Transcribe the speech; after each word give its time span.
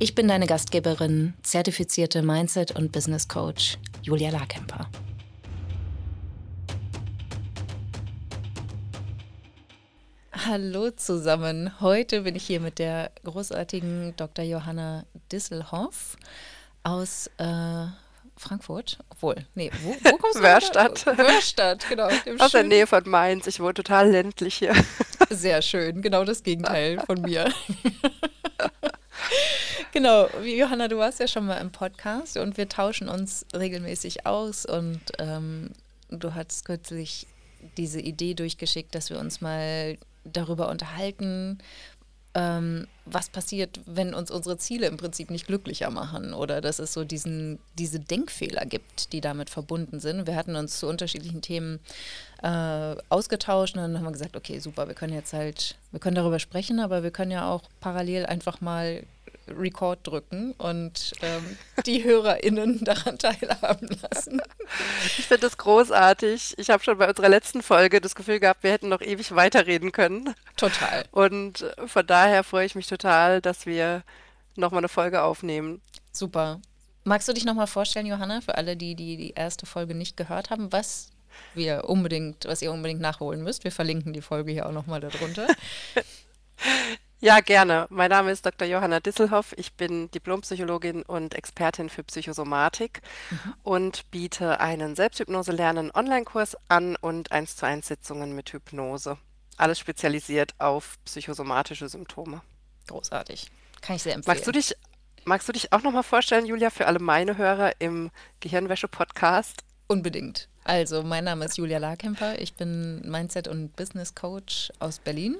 Ich 0.00 0.14
bin 0.14 0.28
deine 0.28 0.46
Gastgeberin, 0.46 1.34
zertifizierte 1.42 2.22
Mindset- 2.22 2.70
und 2.70 2.92
Business 2.92 3.26
Coach 3.26 3.78
Julia 4.02 4.30
Larkemper. 4.30 4.88
Hallo 10.32 10.92
zusammen. 10.92 11.80
Heute 11.80 12.20
bin 12.20 12.36
ich 12.36 12.46
hier 12.46 12.60
mit 12.60 12.78
der 12.78 13.10
großartigen 13.24 14.14
Dr. 14.16 14.44
Johanna 14.44 15.04
Disselhoff 15.32 16.16
aus 16.84 17.28
äh, 17.38 17.86
Frankfurt. 18.36 18.98
Obwohl, 19.10 19.34
nee, 19.56 19.72
wo, 19.82 19.96
wo 20.08 20.16
kommst 20.16 20.38
du? 20.38 20.42
Wörstadt. 20.42 21.06
Wörstadt, 21.06 21.88
genau. 21.88 22.08
Aus 22.38 22.52
der 22.52 22.62
Nähe 22.62 22.86
von 22.86 23.02
Mainz. 23.08 23.48
Ich 23.48 23.58
wohne 23.58 23.74
total 23.74 24.12
ländlich 24.12 24.54
hier. 24.54 24.74
Sehr 25.28 25.60
schön, 25.60 26.02
genau 26.02 26.22
das 26.22 26.44
Gegenteil 26.44 27.00
von 27.04 27.20
mir. 27.20 27.52
genau, 29.92 30.28
Johanna, 30.44 30.88
du 30.88 30.98
warst 30.98 31.20
ja 31.20 31.28
schon 31.28 31.46
mal 31.46 31.58
im 31.58 31.70
Podcast 31.70 32.36
und 32.36 32.56
wir 32.56 32.68
tauschen 32.68 33.08
uns 33.08 33.46
regelmäßig 33.54 34.26
aus 34.26 34.66
und 34.66 35.00
ähm, 35.18 35.70
du 36.10 36.34
hattest 36.34 36.64
kürzlich 36.64 37.26
diese 37.76 38.00
Idee 38.00 38.34
durchgeschickt, 38.34 38.94
dass 38.94 39.10
wir 39.10 39.18
uns 39.18 39.40
mal 39.40 39.98
darüber 40.24 40.68
unterhalten, 40.68 41.58
ähm, 42.38 42.86
was 43.04 43.30
passiert, 43.30 43.80
wenn 43.86 44.14
uns 44.14 44.30
unsere 44.30 44.58
Ziele 44.58 44.86
im 44.86 44.96
Prinzip 44.96 45.30
nicht 45.30 45.48
glücklicher 45.48 45.90
machen 45.90 46.34
oder 46.34 46.60
dass 46.60 46.78
es 46.78 46.92
so 46.92 47.02
diesen, 47.02 47.58
diese 47.76 47.98
Denkfehler 47.98 48.64
gibt, 48.64 49.12
die 49.12 49.20
damit 49.20 49.50
verbunden 49.50 49.98
sind. 49.98 50.28
Wir 50.28 50.36
hatten 50.36 50.54
uns 50.54 50.78
zu 50.78 50.86
unterschiedlichen 50.86 51.42
Themen 51.42 51.80
äh, 52.42 52.94
ausgetauscht 53.08 53.74
und 53.74 53.82
dann 53.82 53.96
haben 53.96 54.04
wir 54.04 54.12
gesagt, 54.12 54.36
okay, 54.36 54.60
super, 54.60 54.86
wir 54.86 54.94
können 54.94 55.14
jetzt 55.14 55.32
halt, 55.32 55.74
wir 55.90 55.98
können 55.98 56.14
darüber 56.14 56.38
sprechen, 56.38 56.78
aber 56.78 57.02
wir 57.02 57.10
können 57.10 57.32
ja 57.32 57.50
auch 57.50 57.62
parallel 57.80 58.26
einfach 58.26 58.60
mal 58.60 59.02
Record 59.56 60.06
drücken 60.06 60.52
und 60.52 61.12
ähm, 61.22 61.58
die 61.86 62.04
HörerInnen 62.04 62.80
daran 62.84 63.18
teilhaben 63.18 63.88
lassen. 64.02 64.40
Ich 65.04 65.26
finde 65.26 65.42
das 65.42 65.56
großartig. 65.56 66.54
Ich 66.58 66.70
habe 66.70 66.82
schon 66.82 66.98
bei 66.98 67.08
unserer 67.08 67.28
letzten 67.28 67.62
Folge 67.62 68.00
das 68.00 68.14
Gefühl 68.14 68.40
gehabt, 68.40 68.62
wir 68.62 68.72
hätten 68.72 68.88
noch 68.88 69.00
ewig 69.00 69.34
weiterreden 69.34 69.92
können. 69.92 70.34
Total. 70.56 71.04
Und 71.10 71.64
von 71.86 72.06
daher 72.06 72.44
freue 72.44 72.66
ich 72.66 72.74
mich 72.74 72.86
total, 72.86 73.40
dass 73.40 73.66
wir 73.66 74.02
nochmal 74.56 74.80
eine 74.80 74.88
Folge 74.88 75.22
aufnehmen. 75.22 75.80
Super. 76.12 76.60
Magst 77.04 77.28
du 77.28 77.32
dich 77.32 77.44
nochmal 77.44 77.66
vorstellen, 77.66 78.06
Johanna, 78.06 78.40
für 78.40 78.56
alle, 78.56 78.76
die, 78.76 78.94
die 78.94 79.16
die 79.16 79.30
erste 79.30 79.64
Folge 79.64 79.94
nicht 79.94 80.16
gehört 80.16 80.50
haben, 80.50 80.72
was 80.72 81.10
wir 81.54 81.84
unbedingt, 81.84 82.44
was 82.44 82.60
ihr 82.60 82.72
unbedingt 82.72 83.00
nachholen 83.00 83.42
müsst? 83.42 83.64
Wir 83.64 83.72
verlinken 83.72 84.12
die 84.12 84.20
Folge 84.20 84.52
hier 84.52 84.66
auch 84.66 84.72
nochmal 84.72 85.00
darunter. 85.00 85.46
Ja, 87.20 87.40
gerne. 87.40 87.88
Mein 87.90 88.10
Name 88.10 88.30
ist 88.30 88.46
Dr. 88.46 88.68
Johanna 88.68 89.00
Disselhoff. 89.00 89.52
Ich 89.56 89.72
bin 89.72 90.08
Diplompsychologin 90.12 91.02
und 91.02 91.34
Expertin 91.34 91.88
für 91.88 92.04
Psychosomatik 92.04 93.02
mhm. 93.30 93.54
und 93.64 94.10
biete 94.12 94.60
einen 94.60 94.94
Selbsthypnose-Lernen-Online-Kurs 94.94 96.56
an 96.68 96.94
und 96.94 97.32
1 97.32 97.56
zu 97.56 97.66
1 97.66 97.88
Sitzungen 97.88 98.36
mit 98.36 98.52
Hypnose. 98.52 99.18
Alles 99.56 99.80
spezialisiert 99.80 100.54
auf 100.58 100.96
psychosomatische 101.06 101.88
Symptome. 101.88 102.40
Großartig. 102.86 103.50
Kann 103.80 103.96
ich 103.96 104.04
sehr 104.04 104.14
empfehlen. 104.14 104.36
Magst 104.36 104.46
du 104.46 104.52
dich, 104.52 104.76
magst 105.24 105.48
du 105.48 105.52
dich 105.52 105.72
auch 105.72 105.82
nochmal 105.82 106.04
vorstellen, 106.04 106.46
Julia, 106.46 106.70
für 106.70 106.86
alle 106.86 107.00
meine 107.00 107.36
Hörer 107.36 107.72
im 107.80 108.12
Gehirnwäsche-Podcast? 108.38 109.64
Unbedingt. 109.88 110.48
Also, 110.62 111.02
mein 111.02 111.24
Name 111.24 111.46
ist 111.46 111.58
Julia 111.58 111.78
Larkemper. 111.78 112.38
Ich 112.38 112.54
bin 112.54 113.00
Mindset- 113.00 113.48
und 113.48 113.74
Business 113.74 114.14
Coach 114.14 114.70
aus 114.78 115.00
Berlin. 115.00 115.36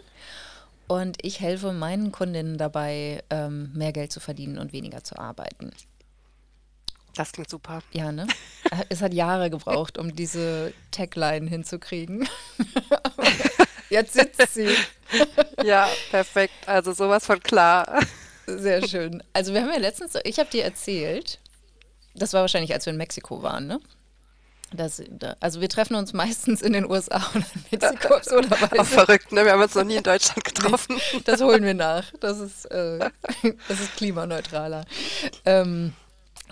Und 0.88 1.18
ich 1.22 1.40
helfe 1.40 1.72
meinen 1.72 2.12
Kundinnen 2.12 2.56
dabei, 2.56 3.22
ähm, 3.30 3.70
mehr 3.74 3.92
Geld 3.92 4.10
zu 4.10 4.20
verdienen 4.20 4.58
und 4.58 4.72
weniger 4.72 5.04
zu 5.04 5.18
arbeiten. 5.18 5.70
Das 7.14 7.32
klingt 7.32 7.50
super. 7.50 7.80
Ja, 7.92 8.12
ne? 8.12 8.26
Es 8.88 9.02
hat 9.02 9.12
Jahre 9.12 9.50
gebraucht, 9.50 9.98
um 9.98 10.14
diese 10.14 10.72
Tagline 10.90 11.48
hinzukriegen. 11.48 12.28
Jetzt 13.90 14.14
sitzt 14.14 14.54
sie. 14.54 14.74
ja, 15.64 15.88
perfekt. 16.10 16.54
Also 16.66 16.92
sowas 16.92 17.26
von 17.26 17.40
klar. 17.40 18.00
Sehr 18.46 18.86
schön. 18.86 19.22
Also 19.32 19.52
wir 19.52 19.62
haben 19.62 19.72
ja 19.72 19.78
letztens, 19.78 20.14
ich 20.24 20.38
habe 20.38 20.50
dir 20.50 20.64
erzählt, 20.64 21.38
das 22.14 22.32
war 22.32 22.42
wahrscheinlich, 22.42 22.72
als 22.72 22.86
wir 22.86 22.92
in 22.92 22.96
Mexiko 22.98 23.42
waren, 23.42 23.66
ne? 23.66 23.80
Das, 24.72 25.02
also 25.40 25.60
wir 25.60 25.68
treffen 25.68 25.94
uns 25.94 26.12
meistens 26.12 26.60
in 26.60 26.74
den 26.74 26.88
USA 26.88 27.16
oder 27.34 27.44
in 27.54 27.64
Mexiko 27.70 28.14
absurderweise. 28.16 28.80
Auch 28.80 28.86
verrückt, 28.86 29.32
ne? 29.32 29.44
Wir 29.44 29.52
haben 29.52 29.62
uns 29.62 29.74
noch 29.74 29.84
nie 29.84 29.96
in 29.96 30.02
Deutschland 30.02 30.44
getroffen. 30.44 31.00
das 31.24 31.40
holen 31.40 31.64
wir 31.64 31.74
nach. 31.74 32.12
Das 32.20 32.38
ist, 32.38 32.66
äh, 32.66 32.98
das 33.68 33.80
ist 33.80 33.96
klimaneutraler. 33.96 34.84
Ähm, 35.46 35.94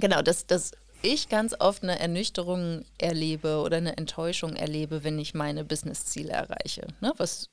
genau, 0.00 0.22
dass, 0.22 0.46
dass 0.46 0.72
ich 1.02 1.28
ganz 1.28 1.54
oft 1.58 1.82
eine 1.82 1.98
Ernüchterung 1.98 2.84
erlebe 2.98 3.58
oder 3.58 3.76
eine 3.76 3.96
Enttäuschung 3.96 4.56
erlebe, 4.56 5.04
wenn 5.04 5.18
ich 5.18 5.34
meine 5.34 5.64
Business-Ziele 5.64 6.32
erreiche. 6.32 6.86
Ne? 7.00 7.12
Was 7.18 7.50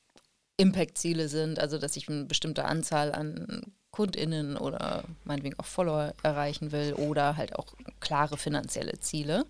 Impact-Ziele 0.57 1.27
sind, 1.27 1.59
also 1.59 1.77
dass 1.77 1.97
ich 1.97 2.07
eine 2.07 2.25
bestimmte 2.25 2.65
Anzahl 2.65 3.11
an 3.11 3.73
KundInnen 3.91 4.57
oder 4.57 5.03
meinetwegen 5.23 5.59
auch 5.59 5.65
Follower 5.65 6.13
erreichen 6.23 6.71
will 6.71 6.93
oder 6.93 7.37
halt 7.37 7.55
auch 7.55 7.73
klare 7.99 8.37
finanzielle 8.37 8.99
Ziele. 8.99 9.45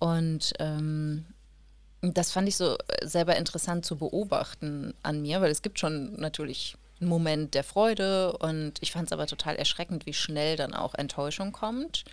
Und 0.00 0.54
ähm, 0.58 1.26
das 2.00 2.32
fand 2.32 2.48
ich 2.48 2.56
so 2.56 2.76
selber 3.02 3.36
interessant 3.36 3.84
zu 3.84 3.96
beobachten 3.96 4.94
an 5.02 5.22
mir, 5.22 5.40
weil 5.40 5.50
es 5.50 5.62
gibt 5.62 5.78
schon 5.78 6.18
natürlich 6.18 6.76
einen 7.00 7.10
Moment 7.10 7.54
der 7.54 7.64
Freude 7.64 8.32
und 8.38 8.74
ich 8.80 8.92
fand 8.92 9.08
es 9.08 9.12
aber 9.12 9.26
total 9.26 9.56
erschreckend, 9.56 10.06
wie 10.06 10.14
schnell 10.14 10.56
dann 10.56 10.74
auch 10.74 10.94
Enttäuschung 10.94 11.52
kommt, 11.52 12.04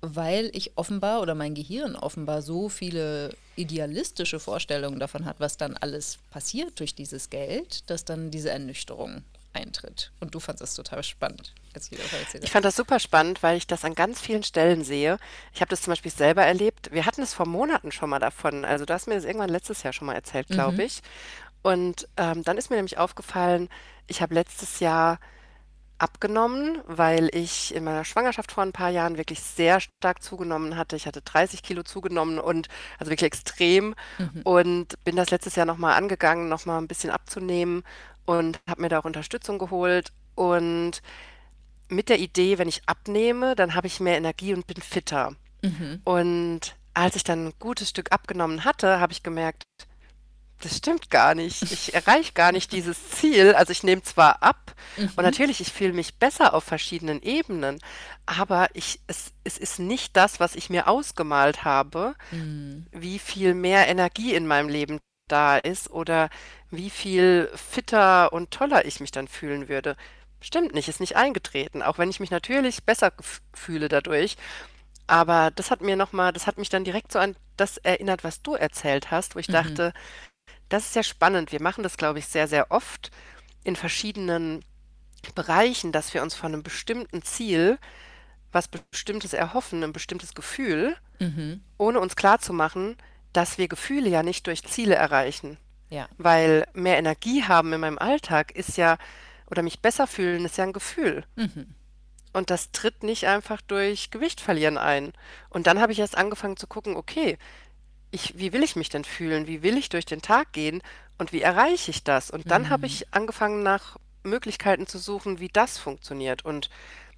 weil 0.00 0.50
ich 0.52 0.76
offenbar 0.76 1.22
oder 1.22 1.34
mein 1.34 1.54
Gehirn 1.54 1.96
offenbar 1.96 2.42
so 2.42 2.68
viele 2.68 3.34
idealistische 3.56 4.40
Vorstellungen 4.40 5.00
davon 5.00 5.24
hat, 5.24 5.38
was 5.38 5.56
dann 5.56 5.76
alles 5.76 6.18
passiert 6.30 6.78
durch 6.80 6.94
dieses 6.94 7.30
Geld, 7.30 7.88
dass 7.88 8.04
dann 8.04 8.30
diese 8.30 8.50
Ernüchterung 8.50 9.22
eintritt. 9.52 10.10
Und 10.20 10.34
du 10.34 10.40
fandest 10.40 10.62
das 10.62 10.74
total 10.74 11.02
spannend. 11.04 11.54
Ich 12.44 12.50
fand 12.50 12.64
das 12.64 12.76
super 12.76 12.98
spannend, 12.98 13.42
weil 13.42 13.56
ich 13.56 13.66
das 13.66 13.84
an 13.84 13.94
ganz 13.94 14.20
vielen 14.20 14.42
Stellen 14.42 14.84
sehe. 14.84 15.18
Ich 15.52 15.60
habe 15.60 15.68
das 15.68 15.82
zum 15.82 15.92
Beispiel 15.92 16.12
selber 16.12 16.44
erlebt. 16.44 16.90
Wir 16.92 17.06
hatten 17.06 17.22
es 17.22 17.34
vor 17.34 17.46
Monaten 17.46 17.92
schon 17.92 18.10
mal 18.10 18.18
davon. 18.18 18.64
Also 18.64 18.84
du 18.84 18.94
hast 18.94 19.06
mir 19.06 19.14
das 19.14 19.24
irgendwann 19.24 19.50
letztes 19.50 19.82
Jahr 19.82 19.92
schon 19.92 20.06
mal 20.06 20.14
erzählt, 20.14 20.48
glaube 20.48 20.74
mhm. 20.74 20.80
ich. 20.80 21.02
Und 21.62 22.08
ähm, 22.16 22.44
dann 22.44 22.58
ist 22.58 22.70
mir 22.70 22.76
nämlich 22.76 22.98
aufgefallen, 22.98 23.68
ich 24.06 24.20
habe 24.20 24.34
letztes 24.34 24.80
Jahr 24.80 25.18
abgenommen, 25.98 26.82
weil 26.86 27.30
ich 27.32 27.74
in 27.74 27.84
meiner 27.84 28.04
Schwangerschaft 28.04 28.52
vor 28.52 28.62
ein 28.62 28.72
paar 28.72 28.90
Jahren 28.90 29.16
wirklich 29.16 29.40
sehr 29.40 29.80
stark 29.80 30.22
zugenommen 30.22 30.76
hatte. 30.76 30.96
Ich 30.96 31.06
hatte 31.06 31.22
30 31.22 31.62
Kilo 31.62 31.82
zugenommen 31.82 32.38
und 32.38 32.68
also 32.98 33.10
wirklich 33.10 33.28
extrem 33.28 33.94
mhm. 34.18 34.42
und 34.44 35.04
bin 35.04 35.16
das 35.16 35.30
letztes 35.30 35.54
Jahr 35.54 35.66
nochmal 35.66 35.94
angegangen, 35.94 36.48
nochmal 36.48 36.78
ein 36.78 36.88
bisschen 36.88 37.10
abzunehmen 37.10 37.84
und 38.26 38.60
habe 38.68 38.82
mir 38.82 38.88
da 38.88 38.98
auch 38.98 39.04
Unterstützung 39.04 39.58
geholt 39.58 40.12
und 40.34 41.00
mit 41.88 42.08
der 42.08 42.18
Idee, 42.18 42.58
wenn 42.58 42.68
ich 42.68 42.82
abnehme, 42.86 43.54
dann 43.54 43.74
habe 43.74 43.86
ich 43.86 44.00
mehr 44.00 44.16
Energie 44.16 44.54
und 44.54 44.66
bin 44.66 44.80
fitter. 44.82 45.34
Mhm. 45.62 46.00
Und 46.04 46.76
als 46.94 47.16
ich 47.16 47.24
dann 47.24 47.48
ein 47.48 47.54
gutes 47.58 47.90
Stück 47.90 48.12
abgenommen 48.12 48.64
hatte, 48.64 49.00
habe 49.00 49.12
ich 49.12 49.22
gemerkt, 49.22 49.64
das 50.60 50.78
stimmt 50.78 51.10
gar 51.10 51.34
nicht. 51.34 51.62
Ich 51.74 51.94
erreiche 51.94 52.32
gar 52.32 52.52
nicht 52.52 52.72
dieses 52.72 53.10
Ziel. 53.10 53.54
Also 53.54 53.72
ich 53.72 53.82
nehme 53.82 54.02
zwar 54.02 54.42
ab 54.42 54.74
mhm. 54.96 55.10
und 55.16 55.24
natürlich, 55.24 55.60
ich 55.60 55.72
fühle 55.72 55.92
mich 55.92 56.14
besser 56.16 56.54
auf 56.54 56.64
verschiedenen 56.64 57.22
Ebenen, 57.22 57.78
aber 58.26 58.68
ich, 58.72 59.00
es, 59.06 59.32
es 59.42 59.58
ist 59.58 59.78
nicht 59.78 60.16
das, 60.16 60.40
was 60.40 60.54
ich 60.54 60.70
mir 60.70 60.88
ausgemalt 60.88 61.64
habe, 61.64 62.14
mhm. 62.30 62.86
wie 62.92 63.18
viel 63.18 63.54
mehr 63.54 63.88
Energie 63.88 64.34
in 64.34 64.46
meinem 64.46 64.68
Leben 64.68 65.00
da 65.28 65.56
ist 65.56 65.90
oder 65.90 66.30
wie 66.70 66.90
viel 66.90 67.50
fitter 67.54 68.32
und 68.32 68.50
toller 68.50 68.84
ich 68.84 69.00
mich 69.00 69.10
dann 69.10 69.28
fühlen 69.28 69.68
würde. 69.68 69.96
Stimmt 70.44 70.74
nicht, 70.74 70.88
ist 70.88 71.00
nicht 71.00 71.16
eingetreten, 71.16 71.80
auch 71.80 71.96
wenn 71.96 72.10
ich 72.10 72.20
mich 72.20 72.30
natürlich 72.30 72.84
besser 72.84 73.12
fühle 73.54 73.88
dadurch. 73.88 74.36
Aber 75.06 75.50
das 75.50 75.70
hat 75.70 75.80
mir 75.80 75.96
nochmal, 75.96 76.34
das 76.34 76.46
hat 76.46 76.58
mich 76.58 76.68
dann 76.68 76.84
direkt 76.84 77.12
so 77.12 77.18
an 77.18 77.34
das 77.56 77.78
erinnert, 77.78 78.24
was 78.24 78.42
du 78.42 78.54
erzählt 78.54 79.10
hast, 79.10 79.34
wo 79.34 79.38
ich 79.38 79.48
mhm. 79.48 79.54
dachte, 79.54 79.92
das 80.68 80.84
ist 80.84 80.96
ja 80.96 81.02
spannend. 81.02 81.50
Wir 81.50 81.62
machen 81.62 81.82
das, 81.82 81.96
glaube 81.96 82.18
ich, 82.18 82.26
sehr, 82.26 82.46
sehr 82.46 82.70
oft 82.70 83.10
in 83.64 83.74
verschiedenen 83.74 84.62
Bereichen, 85.34 85.92
dass 85.92 86.12
wir 86.12 86.22
uns 86.22 86.34
von 86.34 86.52
einem 86.52 86.62
bestimmten 86.62 87.22
Ziel 87.22 87.78
was 88.52 88.68
Bestimmtes 88.68 89.32
erhoffen, 89.32 89.82
ein 89.82 89.94
bestimmtes 89.94 90.34
Gefühl, 90.34 90.94
Mhm. 91.20 91.62
ohne 91.78 92.00
uns 92.00 92.16
klarzumachen, 92.16 92.96
dass 93.32 93.56
wir 93.56 93.68
Gefühle 93.68 94.10
ja 94.10 94.22
nicht 94.22 94.46
durch 94.46 94.62
Ziele 94.64 94.94
erreichen. 94.94 95.56
Ja. 95.88 96.06
Weil 96.18 96.66
mehr 96.74 96.98
Energie 96.98 97.44
haben 97.44 97.72
in 97.72 97.80
meinem 97.80 97.98
Alltag 97.98 98.52
ist 98.52 98.76
ja, 98.76 98.98
oder 99.50 99.62
mich 99.62 99.80
besser 99.80 100.06
fühlen, 100.06 100.44
ist 100.44 100.58
ja 100.58 100.64
ein 100.64 100.72
Gefühl. 100.72 101.24
Mhm. 101.36 101.74
Und 102.32 102.50
das 102.50 102.72
tritt 102.72 103.02
nicht 103.02 103.26
einfach 103.28 103.60
durch 103.62 104.10
Gewicht 104.10 104.40
verlieren 104.40 104.76
ein. 104.78 105.12
Und 105.50 105.66
dann 105.66 105.80
habe 105.80 105.92
ich 105.92 106.00
erst 106.00 106.16
angefangen 106.18 106.56
zu 106.56 106.66
gucken, 106.66 106.96
okay, 106.96 107.38
ich, 108.10 108.38
wie 108.38 108.52
will 108.52 108.62
ich 108.62 108.76
mich 108.76 108.88
denn 108.88 109.04
fühlen? 109.04 109.46
Wie 109.46 109.62
will 109.62 109.76
ich 109.76 109.88
durch 109.88 110.06
den 110.06 110.22
Tag 110.22 110.52
gehen? 110.52 110.82
Und 111.18 111.32
wie 111.32 111.42
erreiche 111.42 111.90
ich 111.90 112.04
das? 112.04 112.30
Und 112.30 112.50
dann 112.50 112.70
habe 112.70 112.82
Mhm. 112.82 112.86
ich 112.86 113.14
angefangen, 113.14 113.62
nach 113.62 113.96
Möglichkeiten 114.24 114.86
zu 114.86 114.98
suchen, 114.98 115.38
wie 115.40 115.48
das 115.48 115.78
funktioniert. 115.78 116.44
Und 116.44 116.70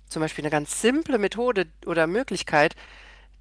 zum 0.09 0.21
Beispiel 0.21 0.45
eine 0.45 0.51
ganz 0.51 0.81
simple 0.81 1.19
Methode 1.19 1.67
oder 1.87 2.07
Möglichkeit, 2.07 2.77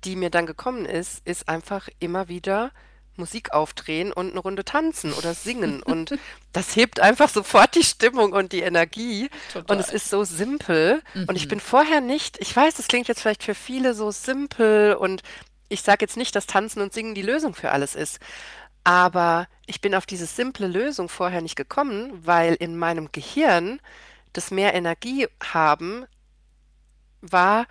die 0.03 0.15
mir 0.15 0.29
dann 0.29 0.45
gekommen 0.45 0.85
ist, 0.85 1.25
ist 1.27 1.49
einfach 1.49 1.89
immer 1.99 2.27
wieder 2.27 2.71
Musik 3.17 3.53
aufdrehen 3.53 4.11
und 4.11 4.31
eine 4.31 4.39
Runde 4.39 4.63
tanzen 4.65 5.13
oder 5.13 5.33
singen. 5.33 5.81
Und 5.83 6.13
das 6.53 6.75
hebt 6.75 6.99
einfach 6.99 7.29
sofort 7.29 7.75
die 7.75 7.83
Stimmung 7.83 8.31
und 8.33 8.51
die 8.53 8.61
Energie. 8.61 9.29
Und 9.67 9.79
es 9.79 9.87
Total. 9.87 9.95
ist 9.95 10.09
so 10.09 10.23
simpel. 10.23 11.01
Und 11.27 11.35
ich 11.35 11.45
Mhm. 11.45 11.49
bin 11.49 11.59
vorher 11.59 12.01
nicht, 12.01 12.37
ich 12.39 12.55
weiß, 12.55 12.75
das 12.75 12.87
klingt 12.87 13.07
jetzt 13.07 13.21
vielleicht 13.21 13.43
für 13.43 13.55
viele 13.55 13.93
so 13.93 14.11
simpel 14.11 14.95
und 14.95 15.21
ich 15.69 15.81
sage 15.81 16.03
jetzt 16.05 16.15
nicht, 16.17 16.35
dass 16.35 16.47
Tanzen 16.47 16.81
und 16.81 16.93
Singen 16.93 17.15
die 17.15 17.21
Lösung 17.23 17.55
für 17.55 17.71
alles 17.71 17.95
ist. 17.95 18.19
Aber 18.83 19.47
ich 19.65 19.81
bin 19.81 19.95
auf 19.95 20.05
diese 20.05 20.27
simple 20.27 20.67
Lösung 20.67 21.09
vorher 21.09 21.41
nicht 21.41 21.55
gekommen, 21.55 22.11
weil 22.25 22.53
in 22.53 22.77
meinem 22.77 23.11
Gehirn 23.11 23.79
das 24.33 24.51
mehr 24.51 24.73
Energie 24.75 25.27
haben 25.43 26.05
war 27.21 27.65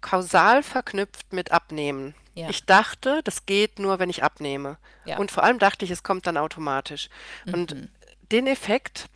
kausal 0.00 0.62
verknüpft 0.62 1.32
mit 1.32 1.50
Abnehmen. 1.52 2.14
Ja. 2.38 2.48
Ich 2.50 2.64
dachte, 2.66 3.20
das 3.24 3.46
geht 3.46 3.78
nur, 3.78 3.98
wenn 3.98 4.10
ich 4.10 4.22
abnehme. 4.22 4.76
Ja. 5.04 5.18
Und 5.18 5.30
vor 5.32 5.42
allem 5.42 5.58
dachte 5.58 5.84
ich, 5.84 5.90
es 5.90 6.02
kommt 6.04 6.26
dann 6.26 6.36
automatisch. 6.36 7.08
Und 7.46 7.74
Mhm. 7.74 7.88
den 8.30 8.46
Effekt, 8.46 9.06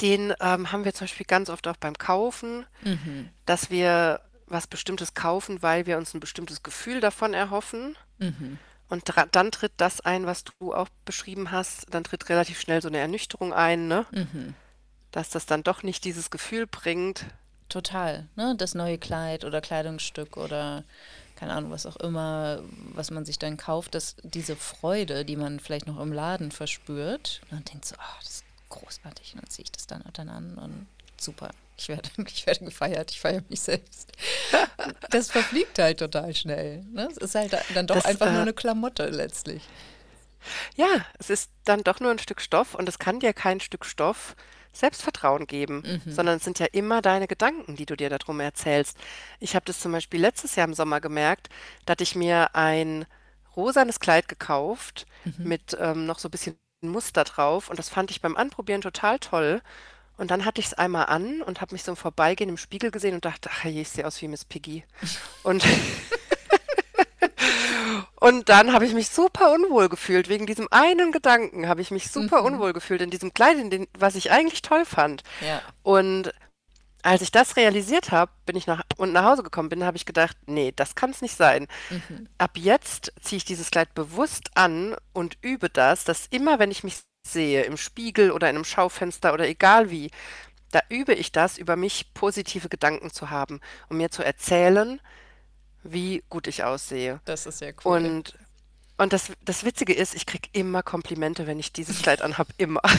den 0.00 0.32
ähm, 0.40 0.70
haben 0.70 0.84
wir 0.84 0.94
zum 0.94 1.06
Beispiel 1.06 1.26
ganz 1.26 1.48
oft 1.50 1.66
auch 1.66 1.76
beim 1.76 1.96
Kaufen, 1.98 2.66
Mhm. 2.82 3.30
dass 3.46 3.70
wir 3.70 4.20
was 4.46 4.66
Bestimmtes 4.66 5.14
kaufen, 5.14 5.62
weil 5.62 5.86
wir 5.86 5.96
uns 5.98 6.12
ein 6.14 6.20
bestimmtes 6.20 6.62
Gefühl 6.62 7.00
davon 7.00 7.32
erhoffen. 7.34 7.96
Mhm. 8.18 8.58
Und 8.88 9.08
dra- 9.10 9.26
dann 9.32 9.50
tritt 9.50 9.72
das 9.78 10.00
ein, 10.02 10.26
was 10.26 10.44
du 10.44 10.74
auch 10.74 10.88
beschrieben 11.06 11.50
hast. 11.50 11.86
Dann 11.94 12.04
tritt 12.04 12.28
relativ 12.28 12.60
schnell 12.60 12.82
so 12.82 12.88
eine 12.88 12.98
Ernüchterung 12.98 13.52
ein, 13.54 13.88
ne? 13.88 14.04
Mhm. 14.10 14.54
Dass 15.10 15.30
das 15.30 15.46
dann 15.46 15.62
doch 15.62 15.82
nicht 15.82 16.04
dieses 16.04 16.30
Gefühl 16.30 16.66
bringt. 16.66 17.24
Total, 17.70 18.28
ne? 18.36 18.54
Das 18.58 18.74
neue 18.74 18.98
Kleid 18.98 19.44
oder 19.46 19.62
Kleidungsstück 19.62 20.36
oder 20.36 20.84
keine 21.42 21.54
Ahnung, 21.54 21.72
was 21.72 21.86
auch 21.86 21.96
immer, 21.96 22.62
was 22.94 23.10
man 23.10 23.24
sich 23.24 23.36
dann 23.36 23.56
kauft, 23.56 23.96
dass 23.96 24.14
diese 24.22 24.54
Freude, 24.54 25.24
die 25.24 25.34
man 25.34 25.58
vielleicht 25.58 25.88
noch 25.88 25.98
im 25.98 26.12
Laden 26.12 26.52
verspürt, 26.52 27.40
man 27.50 27.64
denkt 27.64 27.84
so, 27.84 27.96
ah, 27.98 28.16
das 28.20 28.30
ist 28.30 28.44
großartig, 28.68 29.34
und 29.34 29.42
dann 29.42 29.50
ziehe 29.50 29.64
ich 29.64 29.72
das 29.72 29.88
dann, 29.88 30.04
dann 30.12 30.28
an 30.28 30.56
und 30.56 30.86
super. 31.16 31.50
Ich 31.76 31.88
werde, 31.88 32.08
ich 32.28 32.46
werde 32.46 32.64
gefeiert, 32.64 33.10
ich 33.10 33.20
feiere 33.20 33.42
mich 33.48 33.60
selbst. 33.60 34.12
Das 35.10 35.30
verfliegt 35.32 35.78
halt 35.80 35.98
total 35.98 36.32
schnell. 36.34 36.84
Ne? 36.92 37.08
Es 37.10 37.16
ist 37.16 37.34
halt 37.34 37.56
dann 37.74 37.88
doch 37.88 37.96
Das, 37.96 38.04
einfach 38.04 38.26
nur 38.26 38.38
äh, 38.38 38.42
eine 38.42 38.52
Klamotte 38.52 39.08
letztlich. 39.08 39.62
ja, 40.76 41.04
es 41.18 41.28
ist 41.28 41.50
dann 41.64 41.82
doch 41.82 41.98
nur 41.98 42.12
ein 42.12 42.18
Stück 42.20 42.40
Stoff 42.40 42.76
und 42.76 42.88
es 42.88 43.00
kann 43.00 43.18
dir 43.18 43.32
kein 43.32 43.58
Stück 43.58 43.84
Stoff 43.84 44.36
Selbstvertrauen 44.72 45.46
geben, 45.46 46.00
Mhm. 46.04 46.12
sondern 46.12 46.36
es 46.38 46.44
sind 46.44 46.58
ja 46.58 46.66
immer 46.72 47.02
deine 47.02 47.26
Gedanken, 47.28 47.76
die 47.76 47.86
du 47.86 47.96
dir 47.96 48.08
darum 48.10 48.40
erzählst. 48.40 48.96
Ich 49.40 49.54
habe 49.54 49.64
das 49.66 49.80
zum 49.80 49.92
Beispiel 49.92 50.20
letztes 50.20 50.56
Jahr 50.56 50.66
im 50.66 50.74
Sommer 50.74 51.00
gemerkt, 51.00 51.48
da 51.84 51.92
hatte 51.92 52.04
ich 52.04 52.14
mir 52.16 52.54
ein 52.54 53.06
rosanes 53.56 54.00
Kleid 54.00 54.28
gekauft 54.28 55.06
Mhm. 55.24 55.34
mit 55.48 55.76
ähm, 55.78 56.06
noch 56.06 56.18
so 56.18 56.28
ein 56.28 56.30
bisschen 56.32 56.56
Muster 56.80 57.24
drauf 57.24 57.68
und 57.70 57.78
das 57.78 57.88
fand 57.88 58.10
ich 58.10 58.20
beim 58.20 58.36
Anprobieren 58.36 58.80
total 58.80 59.18
toll. 59.18 59.60
Und 60.18 60.30
dann 60.30 60.44
hatte 60.44 60.60
ich 60.60 60.66
es 60.66 60.74
einmal 60.74 61.06
an 61.06 61.42
und 61.42 61.60
habe 61.60 61.74
mich 61.74 61.82
so 61.84 61.92
im 61.92 61.96
Vorbeigehen 61.96 62.50
im 62.50 62.56
Spiegel 62.58 62.90
gesehen 62.90 63.14
und 63.14 63.24
dachte, 63.24 63.50
ach 63.52 63.64
ich 63.64 63.88
sehe 63.88 64.06
aus 64.06 64.20
wie 64.20 64.28
Miss 64.28 64.44
Piggy. 64.44 64.84
Und 65.42 65.64
Und 68.22 68.48
dann 68.48 68.72
habe 68.72 68.86
ich 68.86 68.94
mich 68.94 69.08
super 69.08 69.52
unwohl 69.52 69.88
gefühlt. 69.88 70.28
Wegen 70.28 70.46
diesem 70.46 70.68
einen 70.70 71.10
Gedanken 71.10 71.66
habe 71.66 71.80
ich 71.80 71.90
mich 71.90 72.08
super 72.10 72.40
Mhm. 72.40 72.46
unwohl 72.46 72.72
gefühlt 72.72 73.02
in 73.02 73.10
diesem 73.10 73.34
Kleid, 73.34 73.58
in 73.58 73.68
den, 73.68 73.88
was 73.98 74.14
ich 74.14 74.30
eigentlich 74.30 74.62
toll 74.62 74.84
fand. 74.84 75.24
Ja. 75.40 75.60
Und 75.82 76.32
als 77.02 77.22
ich 77.22 77.32
das 77.32 77.56
realisiert 77.56 78.12
habe, 78.12 78.30
bin 78.46 78.54
ich 78.54 78.68
nach 78.68 78.82
und 78.96 79.12
nach 79.12 79.24
Hause 79.24 79.42
gekommen 79.42 79.70
bin, 79.70 79.84
habe 79.84 79.96
ich 79.96 80.06
gedacht, 80.06 80.36
nee, 80.46 80.72
das 80.76 80.94
kann 80.94 81.10
es 81.10 81.20
nicht 81.20 81.36
sein. 81.36 81.66
Mhm. 81.90 82.28
Ab 82.38 82.52
jetzt 82.54 83.12
ziehe 83.20 83.38
ich 83.38 83.44
dieses 83.44 83.72
Kleid 83.72 83.92
bewusst 83.92 84.50
an 84.54 84.94
und 85.12 85.36
übe 85.42 85.68
das, 85.68 86.04
dass 86.04 86.26
immer, 86.30 86.60
wenn 86.60 86.70
ich 86.70 86.84
mich 86.84 86.98
sehe, 87.26 87.62
im 87.64 87.76
Spiegel 87.76 88.30
oder 88.30 88.48
in 88.48 88.54
einem 88.54 88.64
Schaufenster 88.64 89.34
oder 89.34 89.48
egal 89.48 89.90
wie, 89.90 90.12
da 90.70 90.80
übe 90.88 91.14
ich 91.14 91.32
das, 91.32 91.58
über 91.58 91.74
mich 91.74 92.14
positive 92.14 92.68
Gedanken 92.68 93.10
zu 93.10 93.30
haben 93.30 93.60
und 93.88 93.96
mir 93.96 94.10
zu 94.12 94.24
erzählen, 94.24 95.00
wie 95.82 96.22
gut 96.28 96.46
ich 96.46 96.64
aussehe. 96.64 97.20
Das 97.24 97.46
ist 97.46 97.58
sehr 97.58 97.74
cool. 97.84 97.98
Und, 98.04 98.38
und 98.98 99.12
das, 99.12 99.32
das 99.44 99.64
Witzige 99.64 99.92
ist, 99.94 100.14
ich 100.14 100.26
kriege 100.26 100.48
immer 100.52 100.82
Komplimente, 100.82 101.46
wenn 101.46 101.58
ich 101.58 101.72
dieses 101.72 102.02
Kleid 102.02 102.22
anhab, 102.22 102.48
immer. 102.58 102.82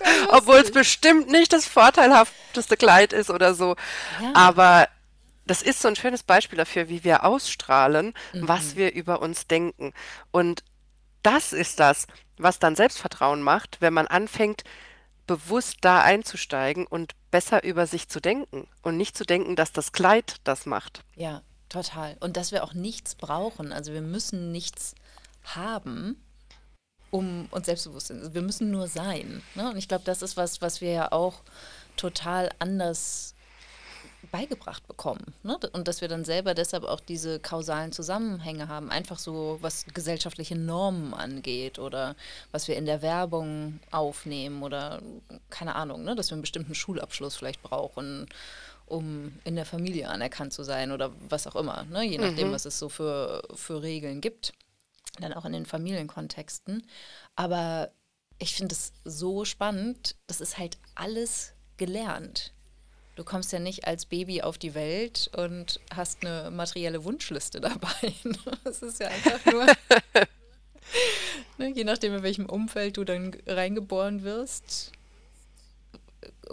Ja 0.00 0.28
Obwohl 0.28 0.56
es 0.56 0.70
bestimmt 0.72 1.28
nicht 1.28 1.52
das 1.52 1.66
vorteilhafteste 1.66 2.76
Kleid 2.76 3.12
ist 3.12 3.30
oder 3.30 3.54
so. 3.54 3.76
Ja. 4.20 4.32
Aber 4.34 4.88
das 5.46 5.62
ist 5.62 5.80
so 5.80 5.88
ein 5.88 5.96
schönes 5.96 6.22
Beispiel 6.22 6.56
dafür, 6.58 6.88
wie 6.88 7.04
wir 7.04 7.24
ausstrahlen, 7.24 8.12
was 8.32 8.74
Mhm. 8.74 8.76
wir 8.76 8.94
über 8.94 9.22
uns 9.22 9.46
denken. 9.46 9.92
Und 10.32 10.64
das 11.22 11.52
ist 11.52 11.78
das, 11.80 12.06
was 12.36 12.58
dann 12.58 12.76
Selbstvertrauen 12.76 13.42
macht, 13.42 13.80
wenn 13.80 13.94
man 13.94 14.06
anfängt, 14.06 14.64
bewusst 15.26 15.78
da 15.82 16.02
einzusteigen 16.02 16.86
und 16.86 17.14
besser 17.36 17.62
über 17.64 17.86
sich 17.86 18.08
zu 18.08 18.18
denken 18.18 18.66
und 18.80 18.96
nicht 18.96 19.14
zu 19.14 19.22
denken, 19.22 19.56
dass 19.56 19.70
das 19.70 19.92
Kleid 19.92 20.36
das 20.44 20.64
macht. 20.64 21.04
Ja, 21.16 21.42
total. 21.68 22.16
Und 22.20 22.38
dass 22.38 22.50
wir 22.50 22.64
auch 22.64 22.72
nichts 22.72 23.14
brauchen. 23.14 23.74
Also 23.74 23.92
wir 23.92 24.00
müssen 24.00 24.52
nichts 24.52 24.94
haben, 25.44 26.16
um 27.10 27.46
uns 27.50 27.66
selbstbewusst 27.66 28.06
zu 28.06 28.14
sein. 28.14 28.22
Also 28.22 28.32
Wir 28.32 28.40
müssen 28.40 28.70
nur 28.70 28.88
sein. 28.88 29.42
Ne? 29.54 29.68
Und 29.68 29.76
ich 29.76 29.86
glaube, 29.86 30.04
das 30.04 30.22
ist 30.22 30.38
was, 30.38 30.62
was 30.62 30.80
wir 30.80 30.92
ja 30.92 31.12
auch 31.12 31.42
total 31.98 32.48
anders 32.58 33.34
beigebracht 34.30 34.86
bekommen. 34.86 35.34
Ne? 35.42 35.58
Und 35.72 35.88
dass 35.88 36.00
wir 36.00 36.08
dann 36.08 36.24
selber 36.24 36.54
deshalb 36.54 36.84
auch 36.84 37.00
diese 37.00 37.40
kausalen 37.40 37.92
Zusammenhänge 37.92 38.68
haben. 38.68 38.90
Einfach 38.90 39.18
so, 39.18 39.58
was 39.60 39.86
gesellschaftliche 39.92 40.56
Normen 40.56 41.14
angeht 41.14 41.78
oder 41.78 42.16
was 42.52 42.68
wir 42.68 42.76
in 42.76 42.86
der 42.86 43.02
Werbung 43.02 43.80
aufnehmen 43.90 44.62
oder 44.62 45.00
keine 45.50 45.74
Ahnung, 45.74 46.04
ne? 46.04 46.14
dass 46.14 46.30
wir 46.30 46.34
einen 46.34 46.42
bestimmten 46.42 46.74
Schulabschluss 46.74 47.36
vielleicht 47.36 47.62
brauchen, 47.62 48.26
um 48.86 49.32
in 49.44 49.56
der 49.56 49.66
Familie 49.66 50.08
anerkannt 50.08 50.52
zu 50.52 50.62
sein 50.62 50.92
oder 50.92 51.12
was 51.28 51.46
auch 51.46 51.56
immer. 51.56 51.84
Ne? 51.84 52.04
Je 52.04 52.18
nachdem, 52.18 52.52
was 52.52 52.64
es 52.64 52.78
so 52.78 52.88
für, 52.88 53.42
für 53.54 53.82
Regeln 53.82 54.20
gibt. 54.20 54.52
Dann 55.20 55.32
auch 55.32 55.46
in 55.46 55.52
den 55.52 55.66
Familienkontexten. 55.66 56.86
Aber 57.36 57.90
ich 58.38 58.54
finde 58.54 58.74
es 58.74 58.92
so 59.04 59.44
spannend. 59.44 60.14
Das 60.26 60.40
ist 60.40 60.58
halt 60.58 60.78
alles 60.94 61.54
gelernt. 61.76 62.52
Du 63.16 63.24
kommst 63.24 63.50
ja 63.50 63.58
nicht 63.58 63.86
als 63.86 64.04
Baby 64.04 64.42
auf 64.42 64.58
die 64.58 64.74
Welt 64.74 65.30
und 65.34 65.80
hast 65.94 66.24
eine 66.24 66.50
materielle 66.50 67.02
Wunschliste 67.02 67.60
dabei. 67.60 68.14
Das 68.64 68.82
ist 68.82 69.00
ja 69.00 69.08
einfach 69.08 69.44
nur, 69.52 69.66
ne, 71.58 71.72
je 71.74 71.84
nachdem, 71.84 72.14
in 72.14 72.22
welchem 72.22 72.46
Umfeld 72.46 72.96
du 72.96 73.04
dann 73.04 73.34
reingeboren 73.46 74.22
wirst, 74.22 74.92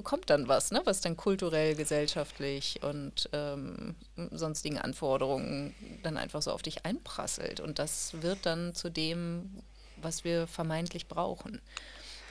kommt 0.03 0.29
dann 0.29 0.48
was, 0.48 0.72
ne, 0.72 0.82
was 0.86 1.01
dann 1.01 1.17
kulturell, 1.17 1.75
gesellschaftlich 1.75 2.82
und 2.82 3.29
ähm, 3.34 3.96
sonstigen 4.32 4.77
Anforderungen 4.77 5.75
dann 6.03 6.17
einfach 6.17 6.41
so 6.41 6.51
auf 6.51 6.62
dich 6.62 6.86
einprasselt. 6.86 7.60
Und 7.60 7.77
das 7.77 8.22
wird 8.22 8.46
dann 8.46 8.74
zu 8.74 8.89
dem, 8.89 9.50
was 9.98 10.24
wir 10.24 10.48
vermeintlich 10.48 11.08
brauchen 11.08 11.62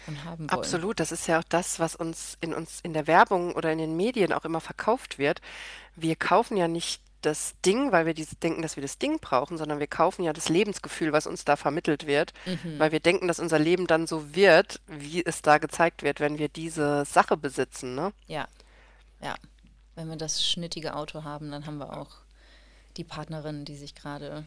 und 0.07 0.25
haben 0.25 0.51
wollen. 0.51 0.51
Absolut, 0.51 1.01
das 1.01 1.13
ist 1.13 1.27
ja 1.27 1.39
auch 1.39 1.45
das, 1.49 1.79
was 1.79 1.95
uns 1.97 2.37
in 2.41 2.55
uns 2.55 2.81
in 2.83 2.93
der 2.93 3.07
Werbung 3.07 3.55
oder 3.55 3.73
in 3.73 3.79
den 3.79 3.97
Medien 3.97 4.33
auch 4.33 4.45
immer 4.45 4.61
verkauft 4.61 5.19
wird. 5.19 5.41
Wir 5.97 6.17
kaufen 6.17 6.57
ja 6.57 6.69
nicht 6.69 7.01
das 7.21 7.55
Ding, 7.65 7.93
weil 7.93 8.05
wir 8.05 8.15
dieses 8.15 8.39
denken, 8.41 8.63
dass 8.63 8.75
wir 8.77 8.83
das 8.83 8.99
Ding 8.99 9.21
brauchen, 9.21 9.57
sondern 9.57 9.79
wir 9.79 9.87
kaufen 9.87 10.25
ja 10.25 10.33
das 10.33 10.49
Lebensgefühl, 10.49 11.13
was 11.13 11.29
uns 11.29 11.45
da 11.45 11.55
vermittelt 11.55 12.07
wird, 12.07 12.33
Mhm. 12.47 12.79
weil 12.81 12.91
wir 12.91 12.99
denken, 12.99 13.29
dass 13.29 13.39
unser 13.39 13.61
Leben 13.61 13.87
dann 13.87 14.09
so 14.09 14.35
wird, 14.35 14.81
wie 14.89 15.25
es 15.25 15.41
da 15.41 15.59
gezeigt 15.59 16.03
wird, 16.03 16.19
wenn 16.19 16.39
wir 16.39 16.49
diese 16.49 17.05
Sache 17.05 17.37
besitzen, 17.37 17.95
ne? 17.95 18.13
Ja, 18.27 18.49
ja. 19.21 19.37
Wenn 19.95 20.09
wir 20.09 20.17
das 20.17 20.45
schnittige 20.45 20.97
Auto 20.97 21.23
haben, 21.23 21.51
dann 21.53 21.67
haben 21.67 21.79
wir 21.79 21.97
auch 21.97 22.11
die 22.97 23.05
Partnerin, 23.05 23.65
die 23.65 23.77
sich 23.77 23.95
gerade 23.95 24.45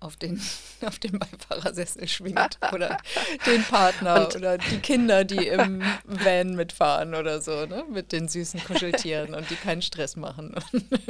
auf 0.00 0.16
den, 0.16 0.40
auf 0.84 0.98
den 0.98 1.18
Beifahrersessel 1.18 2.08
schwingt 2.08 2.58
oder 2.72 2.98
den 3.46 3.62
Partner 3.64 4.26
und 4.26 4.36
oder 4.36 4.58
die 4.58 4.78
Kinder, 4.78 5.24
die 5.24 5.46
im 5.48 5.82
Van 6.04 6.54
mitfahren 6.54 7.14
oder 7.14 7.40
so, 7.40 7.66
ne? 7.66 7.84
mit 7.90 8.12
den 8.12 8.28
süßen 8.28 8.62
Kuscheltieren 8.64 9.34
und 9.34 9.48
die 9.50 9.56
keinen 9.56 9.82
Stress 9.82 10.16
machen. 10.16 10.54